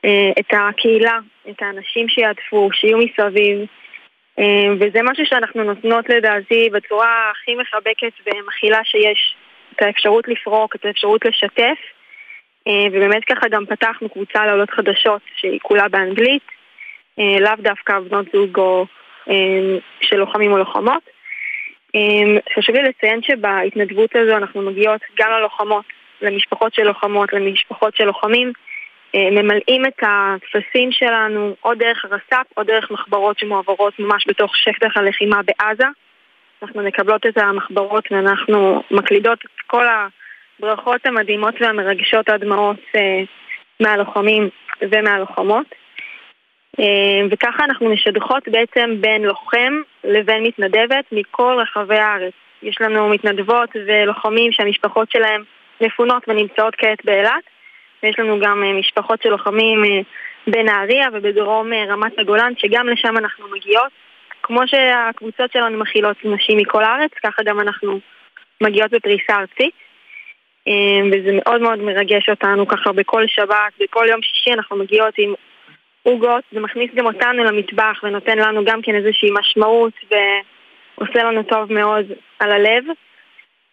אה, 0.06 0.32
את 0.40 0.54
הקהילה, 0.54 1.20
את 1.50 1.62
האנשים 1.62 2.10
שיעטפו, 2.10 2.70
שיהיו 2.74 2.98
מסביב 2.98 3.60
וזה 4.80 5.00
משהו 5.04 5.26
שאנחנו 5.26 5.64
נותנות 5.64 6.10
לדעתי 6.10 6.70
בצורה 6.74 7.32
הכי 7.32 7.56
מחבקת 7.56 8.14
ומכילה 8.26 8.80
שיש 8.84 9.36
את 9.76 9.82
האפשרות 9.82 10.28
לפרוק, 10.28 10.76
את 10.76 10.86
האפשרות 10.86 11.26
לשתף 11.26 11.78
אה, 12.68 12.88
ובאמת 12.92 13.26
ככה 13.26 13.50
גם 13.50 13.66
פתחנו 13.66 14.10
קבוצה 14.10 14.46
לעולות 14.46 14.70
חדשות 14.70 15.22
שהיא 15.36 15.60
כולה 15.62 15.88
באנגלית 15.88 16.44
אה, 17.20 17.40
לאו 17.40 17.56
דווקא 17.60 18.00
בנות 18.00 18.26
זוג 18.34 18.58
או 18.58 18.86
אה, 19.30 19.78
של 20.02 20.16
לוחמים 20.18 20.52
או 20.52 20.58
לוחמות. 20.58 21.04
חשוב 22.56 22.76
לי 22.76 22.84
לציין 22.84 23.22
שבהתנדבות 23.22 24.16
הזו 24.16 24.38
אנחנו 24.38 24.62
מגיעות 24.62 25.02
גם 25.20 25.32
ללוחמות, 25.32 25.86
למשפחות 26.22 26.74
של 26.74 26.84
לוחמות, 26.84 27.34
למשפחות 27.34 27.96
של 27.96 28.04
לוחמים, 28.04 28.54
ממלאים 29.14 29.86
את 29.86 30.00
הטפסים 30.02 30.92
שלנו 30.92 31.56
או 31.64 31.76
דרך 31.76 32.06
הרס"פ 32.06 32.58
או 32.58 32.64
דרך 32.64 32.92
מחברות 32.92 33.40
שמועברות 33.40 34.00
ממש 34.00 34.26
בתוך 34.28 34.56
שטח 34.56 34.98
הלחימה 34.98 35.42
בעזה. 35.44 35.86
אנחנו 36.64 36.84
מקבלות 36.84 37.26
את 37.26 37.38
המחברות 37.38 38.12
ואנחנו 38.12 38.84
מקלידות 38.92 39.40
את 39.46 39.62
כל 39.68 39.86
הברכות 40.60 41.06
המדהימות 41.06 41.54
והמרגשות 41.62 42.30
הדמעות 42.30 42.80
אה, 42.96 43.22
מהלוחמים 43.80 44.50
ומהלוחמות. 44.82 45.66
אה, 46.80 47.28
וככה 47.32 47.66
אנחנו 47.66 47.90
משדכות 47.90 48.48
בעצם 48.48 48.96
בין 49.02 49.24
לוחם 49.24 49.82
לבין 50.04 50.44
מתנדבת 50.44 51.06
מכל 51.12 51.58
רחבי 51.62 51.98
הארץ. 51.98 52.34
יש 52.64 52.82
לנו 52.82 53.10
מתנדבות 53.10 53.70
ולוחמים 53.88 54.52
שהמשפחות 54.52 55.12
שלהם 55.12 55.44
מפונות 55.82 56.24
ונמצאות 56.28 56.76
כעת 56.78 57.06
באילת, 57.06 57.44
ויש 58.04 58.20
לנו 58.20 58.40
גם 58.40 58.64
אה, 58.64 58.74
משפחות 58.74 59.22
של 59.22 59.30
לוחמים 59.30 59.84
בנהריה 60.48 61.08
ובדרום 61.14 61.74
רמת 61.74 62.20
הגולן, 62.20 62.54
שגם 62.58 62.90
לשם 62.90 63.18
אנחנו 63.18 63.46
מגיעות. 63.52 63.92
כמו 64.44 64.68
שהקבוצות 64.68 65.52
שלנו 65.52 65.78
מכילות 65.78 66.18
נשים 66.24 66.58
מכל 66.58 66.84
הארץ, 66.84 67.12
ככה 67.24 67.44
גם 67.44 67.60
אנחנו 67.60 68.00
מגיעות 68.64 68.92
בפריסה 68.92 69.34
ארצית. 69.36 69.74
וזה 71.12 71.32
מאוד 71.34 71.62
מאוד 71.62 71.80
מרגש 71.80 72.30
אותנו 72.30 72.68
ככה 72.68 72.92
בכל 72.92 73.28
שבת, 73.28 73.74
בכל 73.80 74.06
יום 74.10 74.22
שישי 74.22 74.54
אנחנו 74.54 74.78
מגיעות 74.78 75.14
עם 75.18 75.34
עוגות, 76.04 76.44
זה 76.52 76.60
מכניס 76.60 76.92
גם 76.96 77.06
אותנו 77.06 77.44
למטבח 77.44 78.00
ונותן 78.04 78.38
לנו 78.38 78.66
גם 78.66 78.82
כן 78.82 78.96
איזושהי 78.96 79.30
משמעות 79.40 79.94
ועושה 80.12 81.24
לנו 81.24 81.44
טוב 81.44 81.74
מאוד 81.74 82.06
על 82.40 82.52
הלב. 82.52 82.84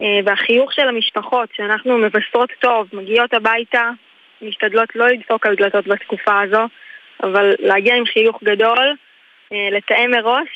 אה, 0.03 0.21
והחיוך 0.25 0.73
של 0.73 0.89
המשפחות, 0.89 1.49
שאנחנו 1.53 1.99
מבשרות 1.99 2.51
טוב, 2.61 2.89
מגיעות 2.93 3.35
הביתה, 3.35 3.91
משתדלות 4.43 4.97
לא 4.97 5.09
לדפוק 5.09 5.47
על 5.47 5.55
דלתות 5.55 5.87
בתקופה 5.87 6.41
הזו, 6.41 6.63
אבל 7.23 7.55
להגיע 7.59 7.95
עם 7.95 8.07
חיוך 8.07 8.43
גדול, 8.45 8.95
אה, 9.53 9.69
לתאם 9.73 10.11
מראש, 10.11 10.49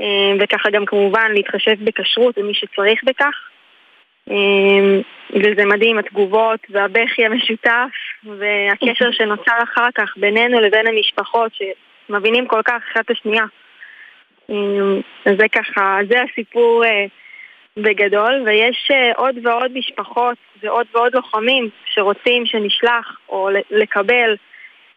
אה, 0.00 0.32
וככה 0.40 0.70
גם 0.70 0.86
כמובן 0.86 1.32
להתחשב 1.34 1.84
בכשרות 1.84 2.38
ומי 2.38 2.54
שצריך 2.54 3.04
בכך. 3.04 3.48
אה, 4.30 5.00
וזה 5.30 5.64
מדהים, 5.64 5.98
התגובות 5.98 6.60
והבכי 6.70 7.24
המשותף 7.26 7.90
והקשר 8.24 9.10
שנוצר 9.18 9.58
אחר 9.62 9.88
כך 9.94 10.14
בינינו 10.16 10.60
לבין 10.60 10.86
המשפחות 10.86 11.52
שמבינים 11.54 12.46
כל 12.46 12.62
כך 12.64 12.82
אחת 12.92 13.04
את 13.04 13.10
השנייה. 13.10 13.44
זה 15.24 15.48
ככה, 15.52 15.98
זה 16.08 16.22
הסיפור 16.22 16.84
בגדול, 17.78 18.42
ויש 18.46 18.90
עוד 19.16 19.46
ועוד 19.46 19.72
משפחות 19.74 20.36
ועוד 20.62 20.86
ועוד 20.94 21.14
לוחמים 21.14 21.68
שרוצים 21.84 22.46
שנשלח 22.46 23.16
או 23.28 23.48
לקבל, 23.70 24.36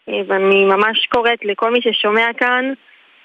ואני 0.07 0.65
ממש 0.65 1.05
קוראת 1.05 1.45
לכל 1.45 1.71
מי 1.71 1.80
ששומע 1.82 2.28
כאן 2.38 2.73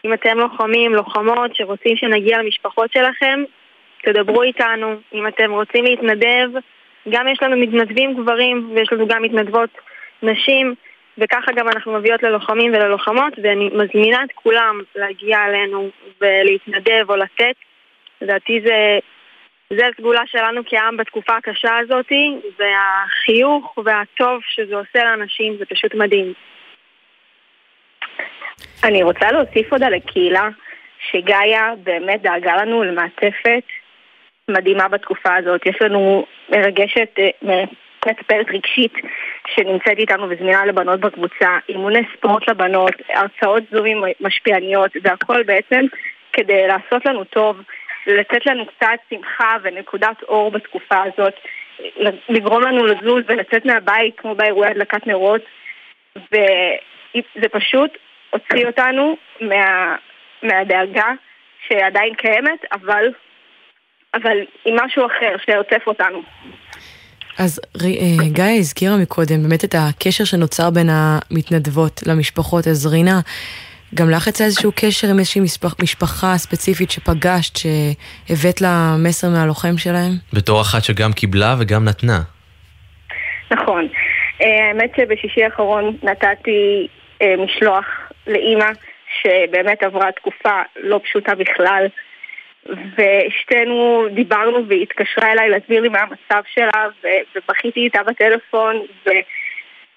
אם 0.05 0.13
אתם 0.13 0.39
לוחמים, 0.39 0.95
לוחמות, 0.95 1.55
שרוצים 1.55 1.97
שנגיע 1.97 2.39
למשפחות 2.39 2.93
שלכם, 2.93 3.43
תדברו 4.03 4.43
איתנו. 4.43 4.97
אם 5.15 5.27
אתם 5.27 5.51
רוצים 5.51 5.85
להתנדב, 5.85 6.49
גם 7.09 7.29
יש 7.29 7.43
לנו 7.43 7.57
מתנדבים 7.57 8.15
גברים 8.15 8.73
ויש 8.75 8.93
לנו 8.93 9.09
גם 9.09 9.23
מתנדבות 9.23 9.71
נשים, 10.23 10.75
וככה 11.19 11.53
גם 11.53 11.69
אנחנו 11.69 11.93
מביאות 11.93 12.23
ללוחמים 12.23 12.73
וללוחמות, 12.73 13.33
ואני 13.43 13.71
מזמינה 13.73 14.25
את 14.25 14.33
כולם 14.35 14.81
להגיע 14.97 15.39
אלינו 15.45 15.91
ולהתנדב 16.21 17.05
או 17.11 17.17
לתת. 17.17 17.55
לדעתי 18.21 18.61
זה, 18.61 18.99
זה 19.73 19.87
הסגולה 19.87 20.23
שלנו 20.27 20.61
כעם 20.67 20.97
בתקופה 20.97 21.37
הקשה 21.37 21.79
הזאת, 21.79 22.13
והחיוך 22.59 23.79
והטוב 23.85 24.41
שזה 24.49 24.77
עושה 24.77 25.05
לאנשים 25.05 25.57
זה 25.59 25.65
פשוט 25.65 25.95
מדהים. 25.95 26.33
אני 28.85 29.03
רוצה 29.03 29.33
להוסיף 29.33 29.73
עוד 29.73 29.83
על 29.83 29.95
הקהילה, 29.95 30.49
שגאיה 31.11 31.73
באמת 31.83 32.23
דאגה 32.23 32.57
לנו 32.57 32.85
למעטפת 32.85 33.63
מדהימה 34.49 34.89
בתקופה 34.89 35.37
הזאת. 35.37 35.67
יש 35.67 35.77
לנו 35.81 36.27
מרגשת, 36.49 37.19
אה, 37.19 37.65
מטפלת 38.07 38.47
רגשית 38.49 38.93
שנמצאת 39.55 39.99
איתנו 39.99 40.27
וזמינה 40.31 40.65
לבנות 40.65 41.01
בקבוצה, 41.01 41.59
אימוני 41.69 42.03
ספורט 42.17 42.49
לבנות, 42.49 42.93
הרצאות 43.09 43.63
זומים 43.73 44.03
משפיעניות, 44.21 44.91
והכל 45.03 45.43
בעצם 45.43 45.85
כדי 46.33 46.67
לעשות 46.67 47.07
לנו 47.07 47.25
טוב, 47.25 47.57
לתת 48.07 48.47
לנו 48.47 48.67
קצת 48.67 48.99
שמחה 49.11 49.57
ונקודת 49.63 50.23
אור 50.23 50.51
בתקופה 50.51 51.03
הזאת, 51.03 51.35
לגרום 52.29 52.63
לנו 52.63 52.87
לזוז 52.87 53.23
ולצאת 53.29 53.65
מהבית 53.65 54.15
כמו 54.17 54.35
באירועי 54.35 54.71
הדלקת 54.71 55.07
נרות, 55.07 55.41
וזה 56.17 57.49
פשוט 57.53 57.91
הוציא 58.31 58.67
אותנו 58.67 59.17
מה, 59.41 59.97
מהדאגה 60.43 61.13
שעדיין 61.69 62.15
קיימת, 62.15 62.65
אבל, 62.73 63.05
אבל 64.15 64.39
עם 64.65 64.77
משהו 64.85 65.07
אחר 65.07 65.37
שעוטף 65.47 65.87
אותנו. 65.87 66.23
אז 67.39 67.61
אה, 67.85 68.29
גיא 68.33 68.59
הזכירה 68.59 68.97
מקודם 69.03 69.43
באמת 69.43 69.65
את 69.65 69.75
הקשר 69.79 70.25
שנוצר 70.25 70.71
בין 70.71 70.89
המתנדבות 70.91 72.01
למשפחות. 72.07 72.67
אז 72.67 72.87
רינה, 72.87 73.21
גם 73.95 74.11
לך 74.11 74.27
יצא 74.27 74.45
איזשהו 74.45 74.73
קשר 74.77 75.09
עם 75.11 75.19
איזושהי 75.19 75.41
משפח, 75.41 75.75
משפחה 75.83 76.37
ספציפית 76.37 76.91
שפגשת, 76.91 77.57
שהבאת 77.57 78.61
לה 78.61 78.97
מסר 78.99 79.29
מהלוחם 79.29 79.79
שלהם? 79.79 80.13
בתור 80.33 80.61
אחת 80.61 80.85
שגם 80.85 81.13
קיבלה 81.13 81.55
וגם 81.61 81.85
נתנה. 81.85 82.21
נכון. 83.51 83.89
אה, 84.43 84.69
האמת 84.69 84.91
שבשישי 84.97 85.45
האחרון 85.45 85.97
נתתי 86.03 86.89
אה, 87.23 87.35
משלוח 87.45 87.85
לאימא 88.27 88.71
שבאמת 89.23 89.83
עברה 89.83 90.13
תקופה 90.13 90.63
לא 90.77 91.01
פשוטה 91.05 91.35
בכלל 91.35 91.87
ושתינו 92.67 94.07
דיברנו 94.15 94.69
והיא 94.69 94.83
התקשרה 94.83 95.33
אליי 95.33 95.49
להסביר 95.49 95.81
לי 95.81 95.89
מה 95.89 95.99
המצב 96.01 96.43
שלה 96.55 96.87
ובכיתי 97.37 97.81
איתה 97.81 98.03
בטלפון 98.03 98.77
ו... 99.07 99.11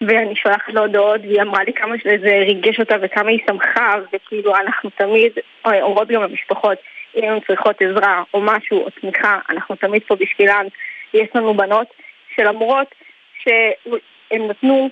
ואני 0.08 0.36
שולחת 0.36 0.74
לה 0.74 0.82
הודעות 0.82 1.22
והיא 1.22 1.41
אמרה 1.41 1.64
לי 1.64 1.74
כמה 1.74 1.95
שזה 1.97 2.38
ריגש 2.45 2.80
אותה 2.80 2.95
וכמה 3.01 3.30
היא 3.30 3.39
שמחה 3.49 3.95
וכאילו 4.14 4.56
אנחנו 4.56 4.89
תמיד 4.89 5.32
אומרות 5.66 6.08
גם 6.08 6.24
למשפחות 6.24 6.78
אם 7.16 7.24
הן 7.24 7.39
צריכות 7.47 7.82
עזרה 7.82 8.24
או 8.34 8.41
משהו 8.41 8.84
או 8.84 8.89
תמיכה 8.89 9.39
אנחנו 9.49 9.76
תמיד 9.76 10.01
פה 10.08 10.16
בשבילן 10.16 10.66
יש 11.14 11.28
לנו 11.36 11.54
בנות 11.54 11.88
שלמרות 12.36 12.95
שהן 13.43 14.47
נתנו 14.47 14.89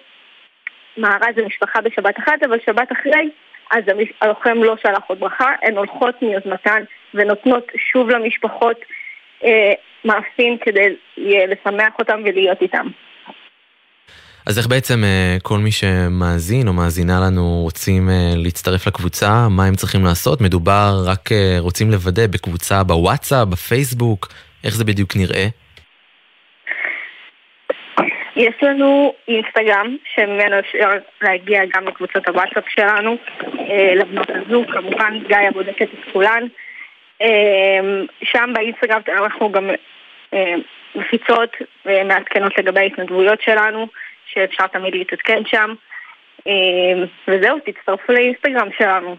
מארז 0.97 1.38
למשפחה 1.38 1.82
בשבת 1.82 2.20
אחת, 2.20 2.43
אבל 2.43 2.57
שבת 2.66 2.91
אחרי, 2.91 3.30
אז 3.72 3.84
הלוחם 4.22 4.64
לא 4.64 4.76
שלח 4.82 5.03
עוד 5.07 5.20
ברכה, 5.20 5.53
הן 5.62 5.78
הולכות 5.78 6.22
מיוזמתן 6.22 6.84
ונותנות 7.14 7.72
שוב 7.78 8.09
למשפחות 8.09 8.78
אה, 9.43 9.74
מעשים 10.03 10.57
כדי 10.57 10.95
לשמח 11.18 11.99
אותם 11.99 12.22
ולהיות 12.26 12.62
איתם. 12.62 12.88
אז 14.48 14.58
איך 14.58 14.68
בעצם 14.68 15.04
אה, 15.04 15.38
כל 15.44 15.58
מי 15.58 15.72
שמאזין 15.72 16.68
או 16.68 16.74
מאזינה 16.74 17.20
לנו 17.26 17.60
רוצים 17.64 18.10
אה, 18.10 18.34
להצטרף 18.36 18.88
לקבוצה, 18.88 19.48
מה 19.50 19.66
הם 19.66 19.76
צריכים 19.76 20.04
לעשות? 20.04 20.42
מדובר 20.42 20.92
רק 21.08 21.32
אה, 21.32 21.56
רוצים 21.60 21.92
לוודא 21.92 22.28
בקבוצה 22.28 22.84
בוואטסאפ, 22.84 23.48
בפייסבוק, 23.48 24.28
איך 24.64 24.76
זה 24.76 24.86
בדיוק 24.86 25.12
נראה? 25.16 25.46
יש 28.36 28.56
לנו 28.62 29.14
אינסטגרם, 29.28 29.96
שממנו 30.16 30.60
אפשר 30.60 30.89
להגיע 31.22 31.62
גם 31.76 31.88
לקבוצות 31.88 32.28
הוואטסאפ 32.28 32.64
שלנו, 32.70 33.18
לבנות 33.96 34.28
הזו, 34.30 34.64
כמובן 34.74 35.20
גיא 35.28 35.50
בודקת 35.54 35.82
את 35.82 36.14
כולן. 36.14 36.44
שם 38.24 38.50
באינסטגרם 38.54 39.02
אנחנו 39.08 39.52
גם 39.52 39.70
מפיצות 40.96 41.56
ומעדכנות 41.86 42.58
לגבי 42.58 42.80
ההתנדבויות 42.80 43.42
שלנו, 43.42 43.88
שאפשר 44.34 44.68
תמיד 44.68 44.96
להתעדכן 44.96 45.42
שם. 45.46 45.74
וזהו, 47.28 47.58
תצטרפו 47.66 48.14
לאינסטגרם 48.14 48.70
שלנו. 48.78 49.16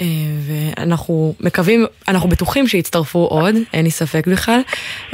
אה, 0.00 0.06
ואנחנו 0.46 1.34
מקווים, 1.40 1.86
אנחנו 2.08 2.28
בטוחים 2.28 2.66
שיצטרפו 2.66 3.18
עוד, 3.18 3.54
אין 3.72 3.84
לי 3.84 3.90
ספק 3.90 4.26
בכלל. 4.26 4.60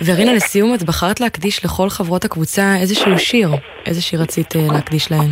ורינה, 0.05 0.33
לסיום, 0.33 0.75
את 0.75 0.83
בחרת 0.83 1.21
להקדיש 1.21 1.65
לכל 1.65 1.89
חברות 1.89 2.25
הקבוצה 2.25 2.63
איזשהו 2.81 3.19
שיר. 3.19 3.49
איזה 3.87 4.03
שיר 4.03 4.23
רצית 4.23 4.57
אה, 4.57 4.61
להקדיש 4.73 5.11
להן? 5.11 5.31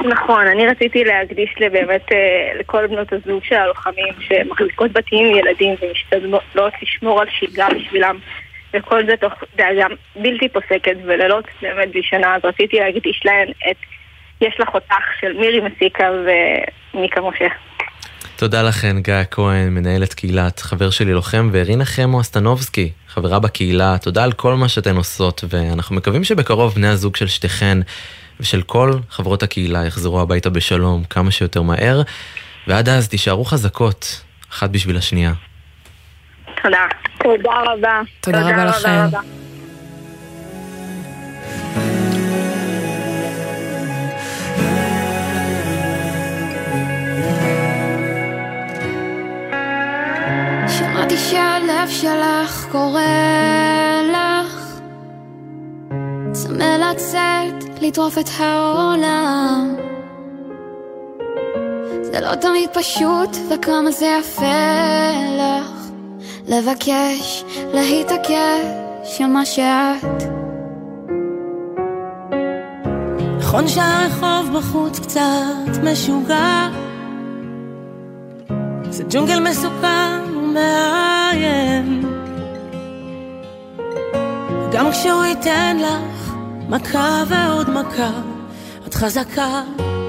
נכון, 0.00 0.46
אני 0.46 0.66
רציתי 0.66 1.04
להקדיש 1.04 1.54
באמת 1.58 2.12
אה, 2.12 2.58
לכל 2.60 2.86
בנות 2.86 3.12
הזוג 3.12 3.44
של 3.44 3.54
הלוחמים 3.54 4.14
שמחזיקות 4.20 4.92
בתים 4.92 5.26
עם 5.26 5.34
ילדים 5.36 5.74
ומשתדלות 5.82 6.72
לשמור 6.82 7.20
על 7.20 7.26
שגרה 7.30 7.68
בשבילם 7.74 8.18
וכל 8.74 9.06
זה 9.06 9.16
תוך 9.20 9.32
דאגה 9.56 9.86
בלתי 10.16 10.48
פוסקת 10.48 10.96
ולילות 11.06 11.44
באמת 11.62 11.88
בשנה 11.94 12.34
אז 12.34 12.40
רציתי 12.44 12.76
להקדיש 12.76 13.22
להן 13.24 13.48
את 13.70 13.76
יש 14.40 14.54
לך 14.60 14.68
אותך 14.74 15.04
של 15.20 15.32
מירי 15.32 15.60
מסיקה 15.60 16.04
ומיקה 16.94 17.20
משה. 17.20 17.48
תודה 18.36 18.62
לכן, 18.62 19.00
גיא 19.02 19.14
כהן, 19.30 19.68
מנהלת 19.68 20.14
קהילת 20.14 20.60
חבר 20.60 20.90
שלי 20.90 21.12
לוחם, 21.12 21.50
ורינה 21.52 21.84
חמו 21.84 22.20
אסטנובסקי, 22.20 22.90
חברה 23.08 23.38
בקהילה. 23.38 23.98
תודה 24.02 24.24
על 24.24 24.32
כל 24.32 24.54
מה 24.54 24.68
שאתן 24.68 24.96
עושות, 24.96 25.44
ואנחנו 25.48 25.96
מקווים 25.96 26.24
שבקרוב 26.24 26.74
בני 26.74 26.88
הזוג 26.88 27.16
של 27.16 27.26
שתיכן 27.26 27.78
ושל 28.40 28.62
כל 28.62 28.92
חברות 29.10 29.42
הקהילה 29.42 29.86
יחזרו 29.86 30.20
הביתה 30.20 30.50
בשלום 30.50 31.04
כמה 31.04 31.30
שיותר 31.30 31.62
מהר, 31.62 32.02
ועד 32.66 32.88
אז 32.88 33.08
תישארו 33.08 33.44
חזקות, 33.44 34.20
אחת 34.50 34.70
בשביל 34.70 34.96
השנייה. 34.96 35.32
תודה. 36.62 36.86
תודה 37.18 37.62
רבה. 37.66 38.00
תודה 38.20 38.40
רבה 38.40 38.64
לכם. 38.64 39.18
שמעתי 50.68 51.16
שהלב 51.16 51.88
שלך 51.88 52.66
קורא 52.72 53.00
לך 54.12 54.80
צמא 56.32 56.64
לצאת, 56.64 57.80
לטרוף 57.80 58.18
את 58.18 58.28
העולם 58.38 59.76
זה 62.02 62.20
לא 62.20 62.34
תמיד 62.34 62.70
פשוט, 62.72 63.36
וכמה 63.50 63.90
זה 63.90 64.06
יפה 64.20 64.44
לך 65.38 65.77
לבקש, 66.48 67.44
להתעקש 67.74 69.20
על 69.20 69.26
מה 69.26 69.46
שאת. 69.46 70.22
נכון 73.38 73.68
שהרחוב 73.68 74.56
בחוץ 74.58 75.00
קצת 75.00 75.82
משוגע 75.82 76.68
זה 78.90 79.04
ג'ונגל 79.10 79.40
מסוכן 79.40 80.20
ומאיים. 80.36 82.02
גם 84.72 84.90
כשהוא 84.90 85.24
ייתן 85.24 85.76
לך 85.76 86.32
מכה 86.68 87.22
ועוד 87.28 87.70
מכה 87.70 88.10
את 88.86 88.94
חזקה 88.94 89.62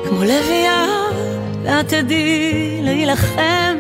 כמו 0.10 0.24
לביאה 0.24 0.86
ואת 1.64 1.88
תדעי 1.88 2.80
להילחם. 2.84 3.78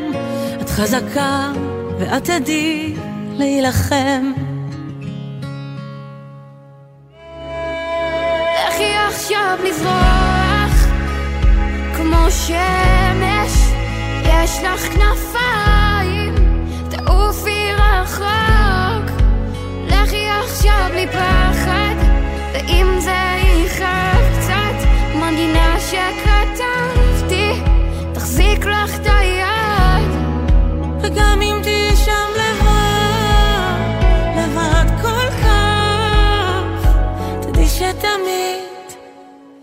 את 0.61 0.69
חזקה 0.69 1.51
ואת 1.99 2.23
תדעי 2.23 2.95
להילחם. 3.37 4.31
לכי 8.67 8.93
עכשיו 9.07 9.57
לזרוח 9.63 10.87
כמו 11.97 12.31
שמש 12.31 13.53
יש 14.23 14.59
לך 14.63 14.93
כנפיים 14.93 16.35
תעופי 16.89 17.71
רחוק. 17.73 19.11
לכי 19.87 20.29
עכשיו 20.43 20.87
בלי 20.91 21.07
פחד 21.07 21.95
ואם 22.53 22.99
זה 22.99 23.39
יכאב 23.65 24.39
קצת 24.39 24.87
מנגינה 25.15 25.75
שכתבתי 25.79 27.61
תחזיק 28.13 28.65
לך 28.65 28.95
את 28.95 29.05
היד. 29.05 30.09
וגם 31.01 31.39
אם 31.41 31.59
תהיי 31.63 31.88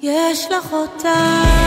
יש 0.07 0.47
לך 0.51 0.73
אותה. 0.73 1.67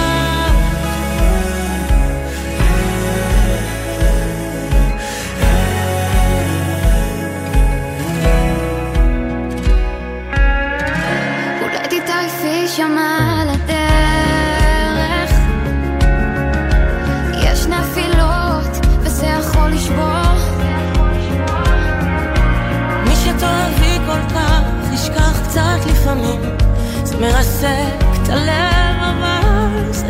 מרסק 27.20 28.09
הלב, 28.30 29.02
אבל 29.02 29.92
זה. 29.92 30.10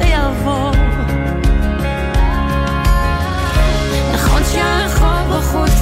נכון 4.14 4.42
שהרחוב 4.52 5.38
בחוץ 5.38 5.79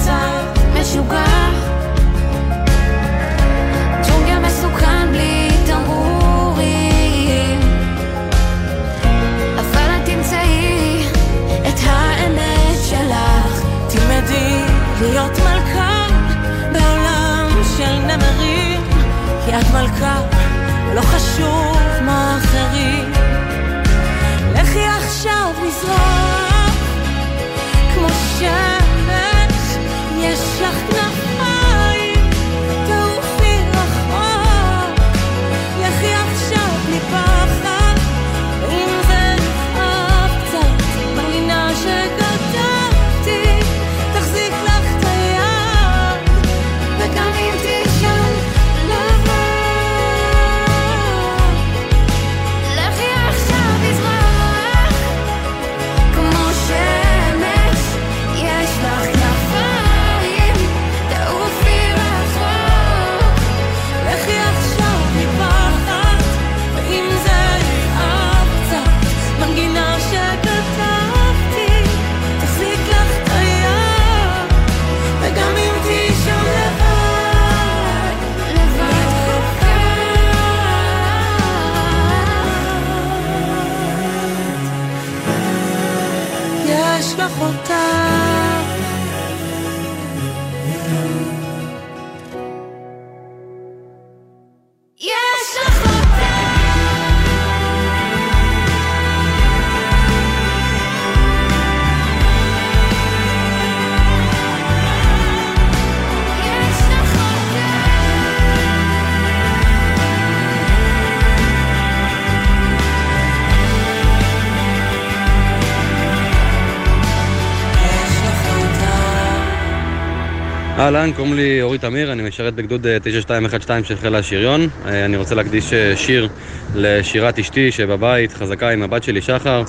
אהלן, 120.78 121.12
קוראים 121.16 121.34
לי 121.34 121.62
אורי 121.62 121.78
תמיר, 121.78 122.12
אני 122.12 122.24
משרת 122.24 122.56
בגדוד 122.56 122.88
אה, 122.88 123.00
9212 123.00 123.84
של 123.84 124.02
חיל 124.02 124.16
השריון. 124.16 124.68
אה, 124.86 125.06
אני 125.06 125.18
רוצה 125.18 125.36
להקדיש 125.36 125.74
אה, 125.74 125.96
שיר 125.96 126.30
לשירת 126.76 127.40
אשתי 127.40 127.72
שבבית, 127.72 128.34
חזקה 128.34 128.70
עם 128.70 128.84
הבת 128.84 129.04
שלי 129.04 129.22
שחר, 129.22 129.64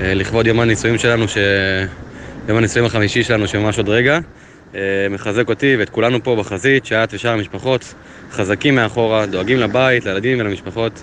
אה, 0.00 0.14
לכבוד 0.14 0.46
יום 0.46 0.60
הנישואים 0.60 0.98
שלנו, 0.98 1.28
ש... 1.28 1.36
יום 2.48 2.58
הנישואים 2.58 2.86
החמישי 2.86 3.22
שלנו 3.22 3.48
שממש 3.48 3.78
עוד 3.78 3.88
רגע. 3.88 4.18
אה, 4.74 4.80
מחזק 5.10 5.48
אותי 5.48 5.76
ואת 5.78 5.90
כולנו 5.90 6.22
פה 6.22 6.36
בחזית, 6.36 6.86
שאת 6.86 7.14
ושאר 7.14 7.30
המשפחות 7.30 7.94
חזקים 8.32 8.74
מאחורה, 8.74 9.26
דואגים 9.26 9.58
לבית, 9.58 10.04
לילדים 10.04 10.40
ולמשפחות. 10.40 11.02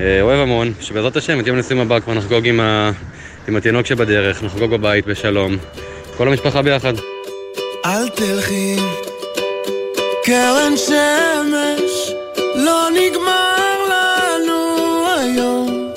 אה, 0.00 0.20
אוהב 0.20 0.40
המון, 0.40 0.72
שבעזרת 0.80 1.16
השם 1.16 1.40
את 1.40 1.46
יום 1.46 1.56
הנישואים 1.56 1.82
הבא 1.82 2.00
כבר 2.00 2.14
נחגוג 2.14 2.46
עם, 2.46 2.60
ה... 2.60 2.90
עם 3.48 3.56
התינוק 3.56 3.86
שבדרך, 3.86 4.42
נחגוג 4.42 4.70
בבית 4.70 5.06
בשלום. 5.06 5.56
כל 6.16 6.28
המשפחה 6.28 6.62
ביחד. 6.62 6.92
אל 7.84 8.08
תלכי, 8.08 8.76
קרן 10.24 10.76
שמש, 10.76 12.12
לא 12.54 12.88
נגמר 12.90 13.76
לנו 13.88 15.04
היום. 15.18 15.88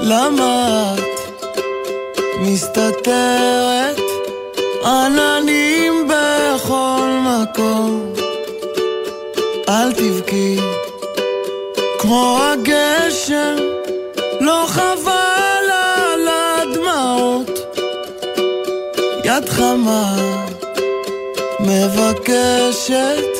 למה 0.00 0.94
את 0.94 1.22
מסתתרת? 2.40 4.00
עננים 4.84 6.08
בכל 6.08 7.08
מקום. 7.24 8.12
אל 9.68 9.92
תבכי, 9.92 10.56
כמו 11.98 12.38
הגשם, 12.42 13.56
לא 14.40 14.64
חבל 14.68 15.11
חמה 19.72 20.16
מבקשת 21.60 23.32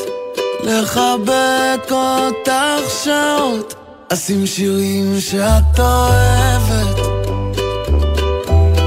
לחבק 0.62 1.90
אותך 1.90 2.90
שעות. 3.04 3.74
אשים 4.12 4.46
שירים 4.46 5.20
שאת 5.20 5.78
אוהבת, 5.78 6.98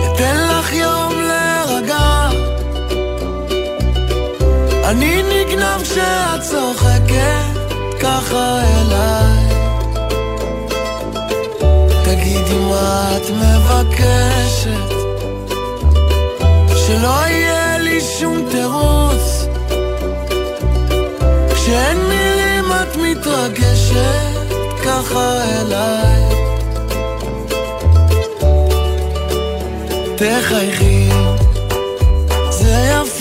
אתן 0.06 0.48
לך 0.50 0.74
יום 0.74 1.14
להירגע. 1.22 2.30
אני 4.84 5.24
נגנב 5.24 5.82
כשאת 5.84 6.42
צוחקת 6.42 7.74
ככה 8.00 8.62
אליי. 8.62 9.46
תגידי 12.06 12.60
מה 12.70 13.18
את 13.18 13.30
מבקשת, 13.30 15.05
שלא 16.96 17.28
יהיה 17.28 17.78
לי 17.78 18.02
שום 18.02 18.50
תירוץ. 18.52 19.46
כשאין 21.54 21.98
מילים 21.98 22.66
את 22.72 22.96
מתרגשת 22.96 24.54
ככה 24.86 25.44
אליי. 25.44 26.22
תחייכי, 30.16 31.10
זה 32.50 32.92
יפה 32.92 33.15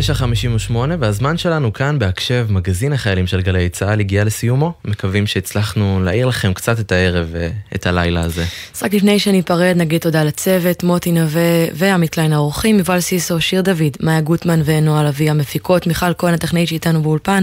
9:58 0.00 0.74
והזמן 1.00 1.38
שלנו 1.38 1.72
כאן 1.72 1.98
בהקשב 1.98 2.46
מגזין 2.50 2.92
החיילים 2.92 3.26
של 3.26 3.40
גלי 3.40 3.68
צה"ל 3.68 4.00
הגיע 4.00 4.24
לסיומו. 4.24 4.72
מקווים 4.84 5.26
שהצלחנו 5.26 6.00
להעיר 6.04 6.26
לכם 6.26 6.52
קצת 6.52 6.80
את 6.80 6.92
הערב 6.92 7.26
ואת 7.32 7.86
הלילה 7.86 8.20
הזה. 8.20 8.44
אז 8.74 8.82
רק 8.82 8.94
לפני 8.94 9.18
שניפרד 9.18 9.74
נגיד 9.76 10.00
תודה 10.00 10.24
לצוות, 10.24 10.82
מוטי 10.82 11.12
נווה 11.12 11.66
ועמית 11.74 12.10
קליין 12.10 12.32
האורחים, 12.32 12.78
יובל 12.78 13.00
סיסו, 13.00 13.40
שיר 13.40 13.60
דוד, 13.60 13.96
מאיה 14.00 14.20
גוטמן 14.20 14.60
ונועה 14.64 15.04
לביא 15.04 15.30
המפיקות, 15.30 15.86
מיכל 15.86 16.14
כהן 16.18 16.34
הטכנאית 16.34 16.68
שאיתנו 16.68 17.02
באולפן. 17.02 17.42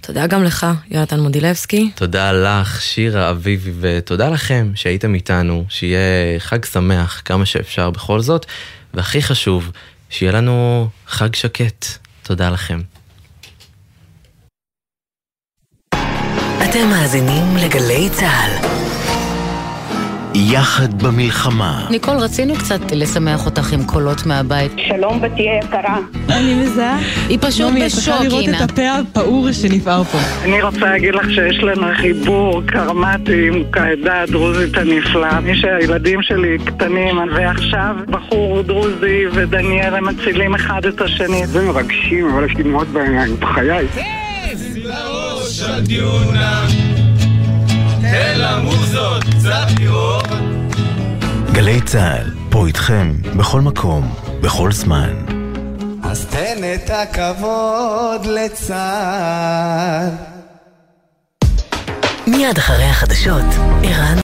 תודה 0.00 0.26
גם 0.26 0.44
לך, 0.44 0.66
יונתן 0.90 1.20
מודילבסקי. 1.20 1.90
תודה 1.94 2.32
לך, 2.32 2.82
שירה 2.82 3.30
אביבי, 3.30 3.70
ותודה 3.80 4.28
לכם 4.28 4.72
שהייתם 4.74 5.14
איתנו, 5.14 5.64
שיהיה 5.68 6.38
חג 6.38 6.64
שמח 6.64 7.22
כמה 7.24 7.46
שאפשר 7.46 7.90
בכל 7.90 8.20
זאת, 8.20 8.46
והכי 8.94 9.22
חשוב, 9.22 9.70
שיהיה 10.14 10.32
לנו 10.32 10.88
חג 11.06 11.34
שקט. 11.34 11.86
תודה 12.22 12.50
לכם. 12.50 12.80
אתם 16.64 16.88
מאזינים 16.90 17.56
לגלי 17.56 18.10
צה"ל. 18.10 18.68
יחד 20.34 21.02
במלחמה. 21.02 21.86
ניקול, 21.90 22.16
רצינו 22.16 22.54
קצת 22.54 22.80
לשמח 22.92 23.46
אותך 23.46 23.72
עם 23.72 23.84
קולות 23.84 24.26
מהבית. 24.26 24.72
שלום, 24.88 25.20
בתי 25.20 25.42
יקרה. 25.62 25.98
אני 26.28 26.54
מזהה. 26.54 26.98
היא 27.28 27.38
פשוט 27.40 27.66
נעמי, 27.66 27.80
את 27.80 27.86
בשוק, 27.86 28.04
צריכה 28.04 28.24
לראות 28.24 28.44
אינה. 28.44 28.64
את 28.64 28.70
הפה 28.70 28.82
הפעור 28.92 29.52
שנפער 29.52 30.04
פה. 30.04 30.18
אני 30.44 30.62
רוצה 30.62 30.80
להגיד 30.80 31.14
לך 31.14 31.30
שיש 31.30 31.58
לנו 31.58 31.86
חיבור 31.96 32.62
קרמטי 32.66 33.48
עם 33.48 33.62
העדה 33.74 34.22
הדרוזית 34.22 34.76
הנפלאה. 34.76 35.40
מי 35.40 35.56
שהילדים 35.56 36.22
שלי 36.22 36.58
קטנים, 36.64 37.18
ועכשיו 37.36 37.96
בחור 38.06 38.62
דרוזי 38.62 39.24
ודניאל 39.32 39.94
הם 39.94 40.08
מצילים 40.08 40.54
אחד 40.54 40.86
את 40.86 41.00
השני. 41.00 41.46
זה 41.46 41.62
מרגשים, 41.62 42.30
אבל 42.30 42.44
יש 42.44 42.56
לי 42.56 42.62
דמעות 42.62 42.88
בעיניים, 42.88 43.36
בחיי. 43.40 43.86
הדיונה, 45.68 46.66
תן 48.10 48.34
למוזות 48.38 49.24
קצת 49.24 49.66
לראות. 49.78 50.28
גלי 51.52 51.80
צה"ל, 51.80 52.30
פה 52.50 52.66
איתכם, 52.66 53.12
בכל 53.36 53.60
מקום, 53.60 54.14
בכל 54.40 54.72
זמן. 54.72 55.12
אז 56.02 56.26
תן 56.26 56.58
את 56.74 56.90
הכבוד 56.90 58.26
לצה"ל. 58.26 60.08
מיד 62.26 62.58
אחרי 62.58 62.84
החדשות, 62.84 63.44
ערן 63.82 64.18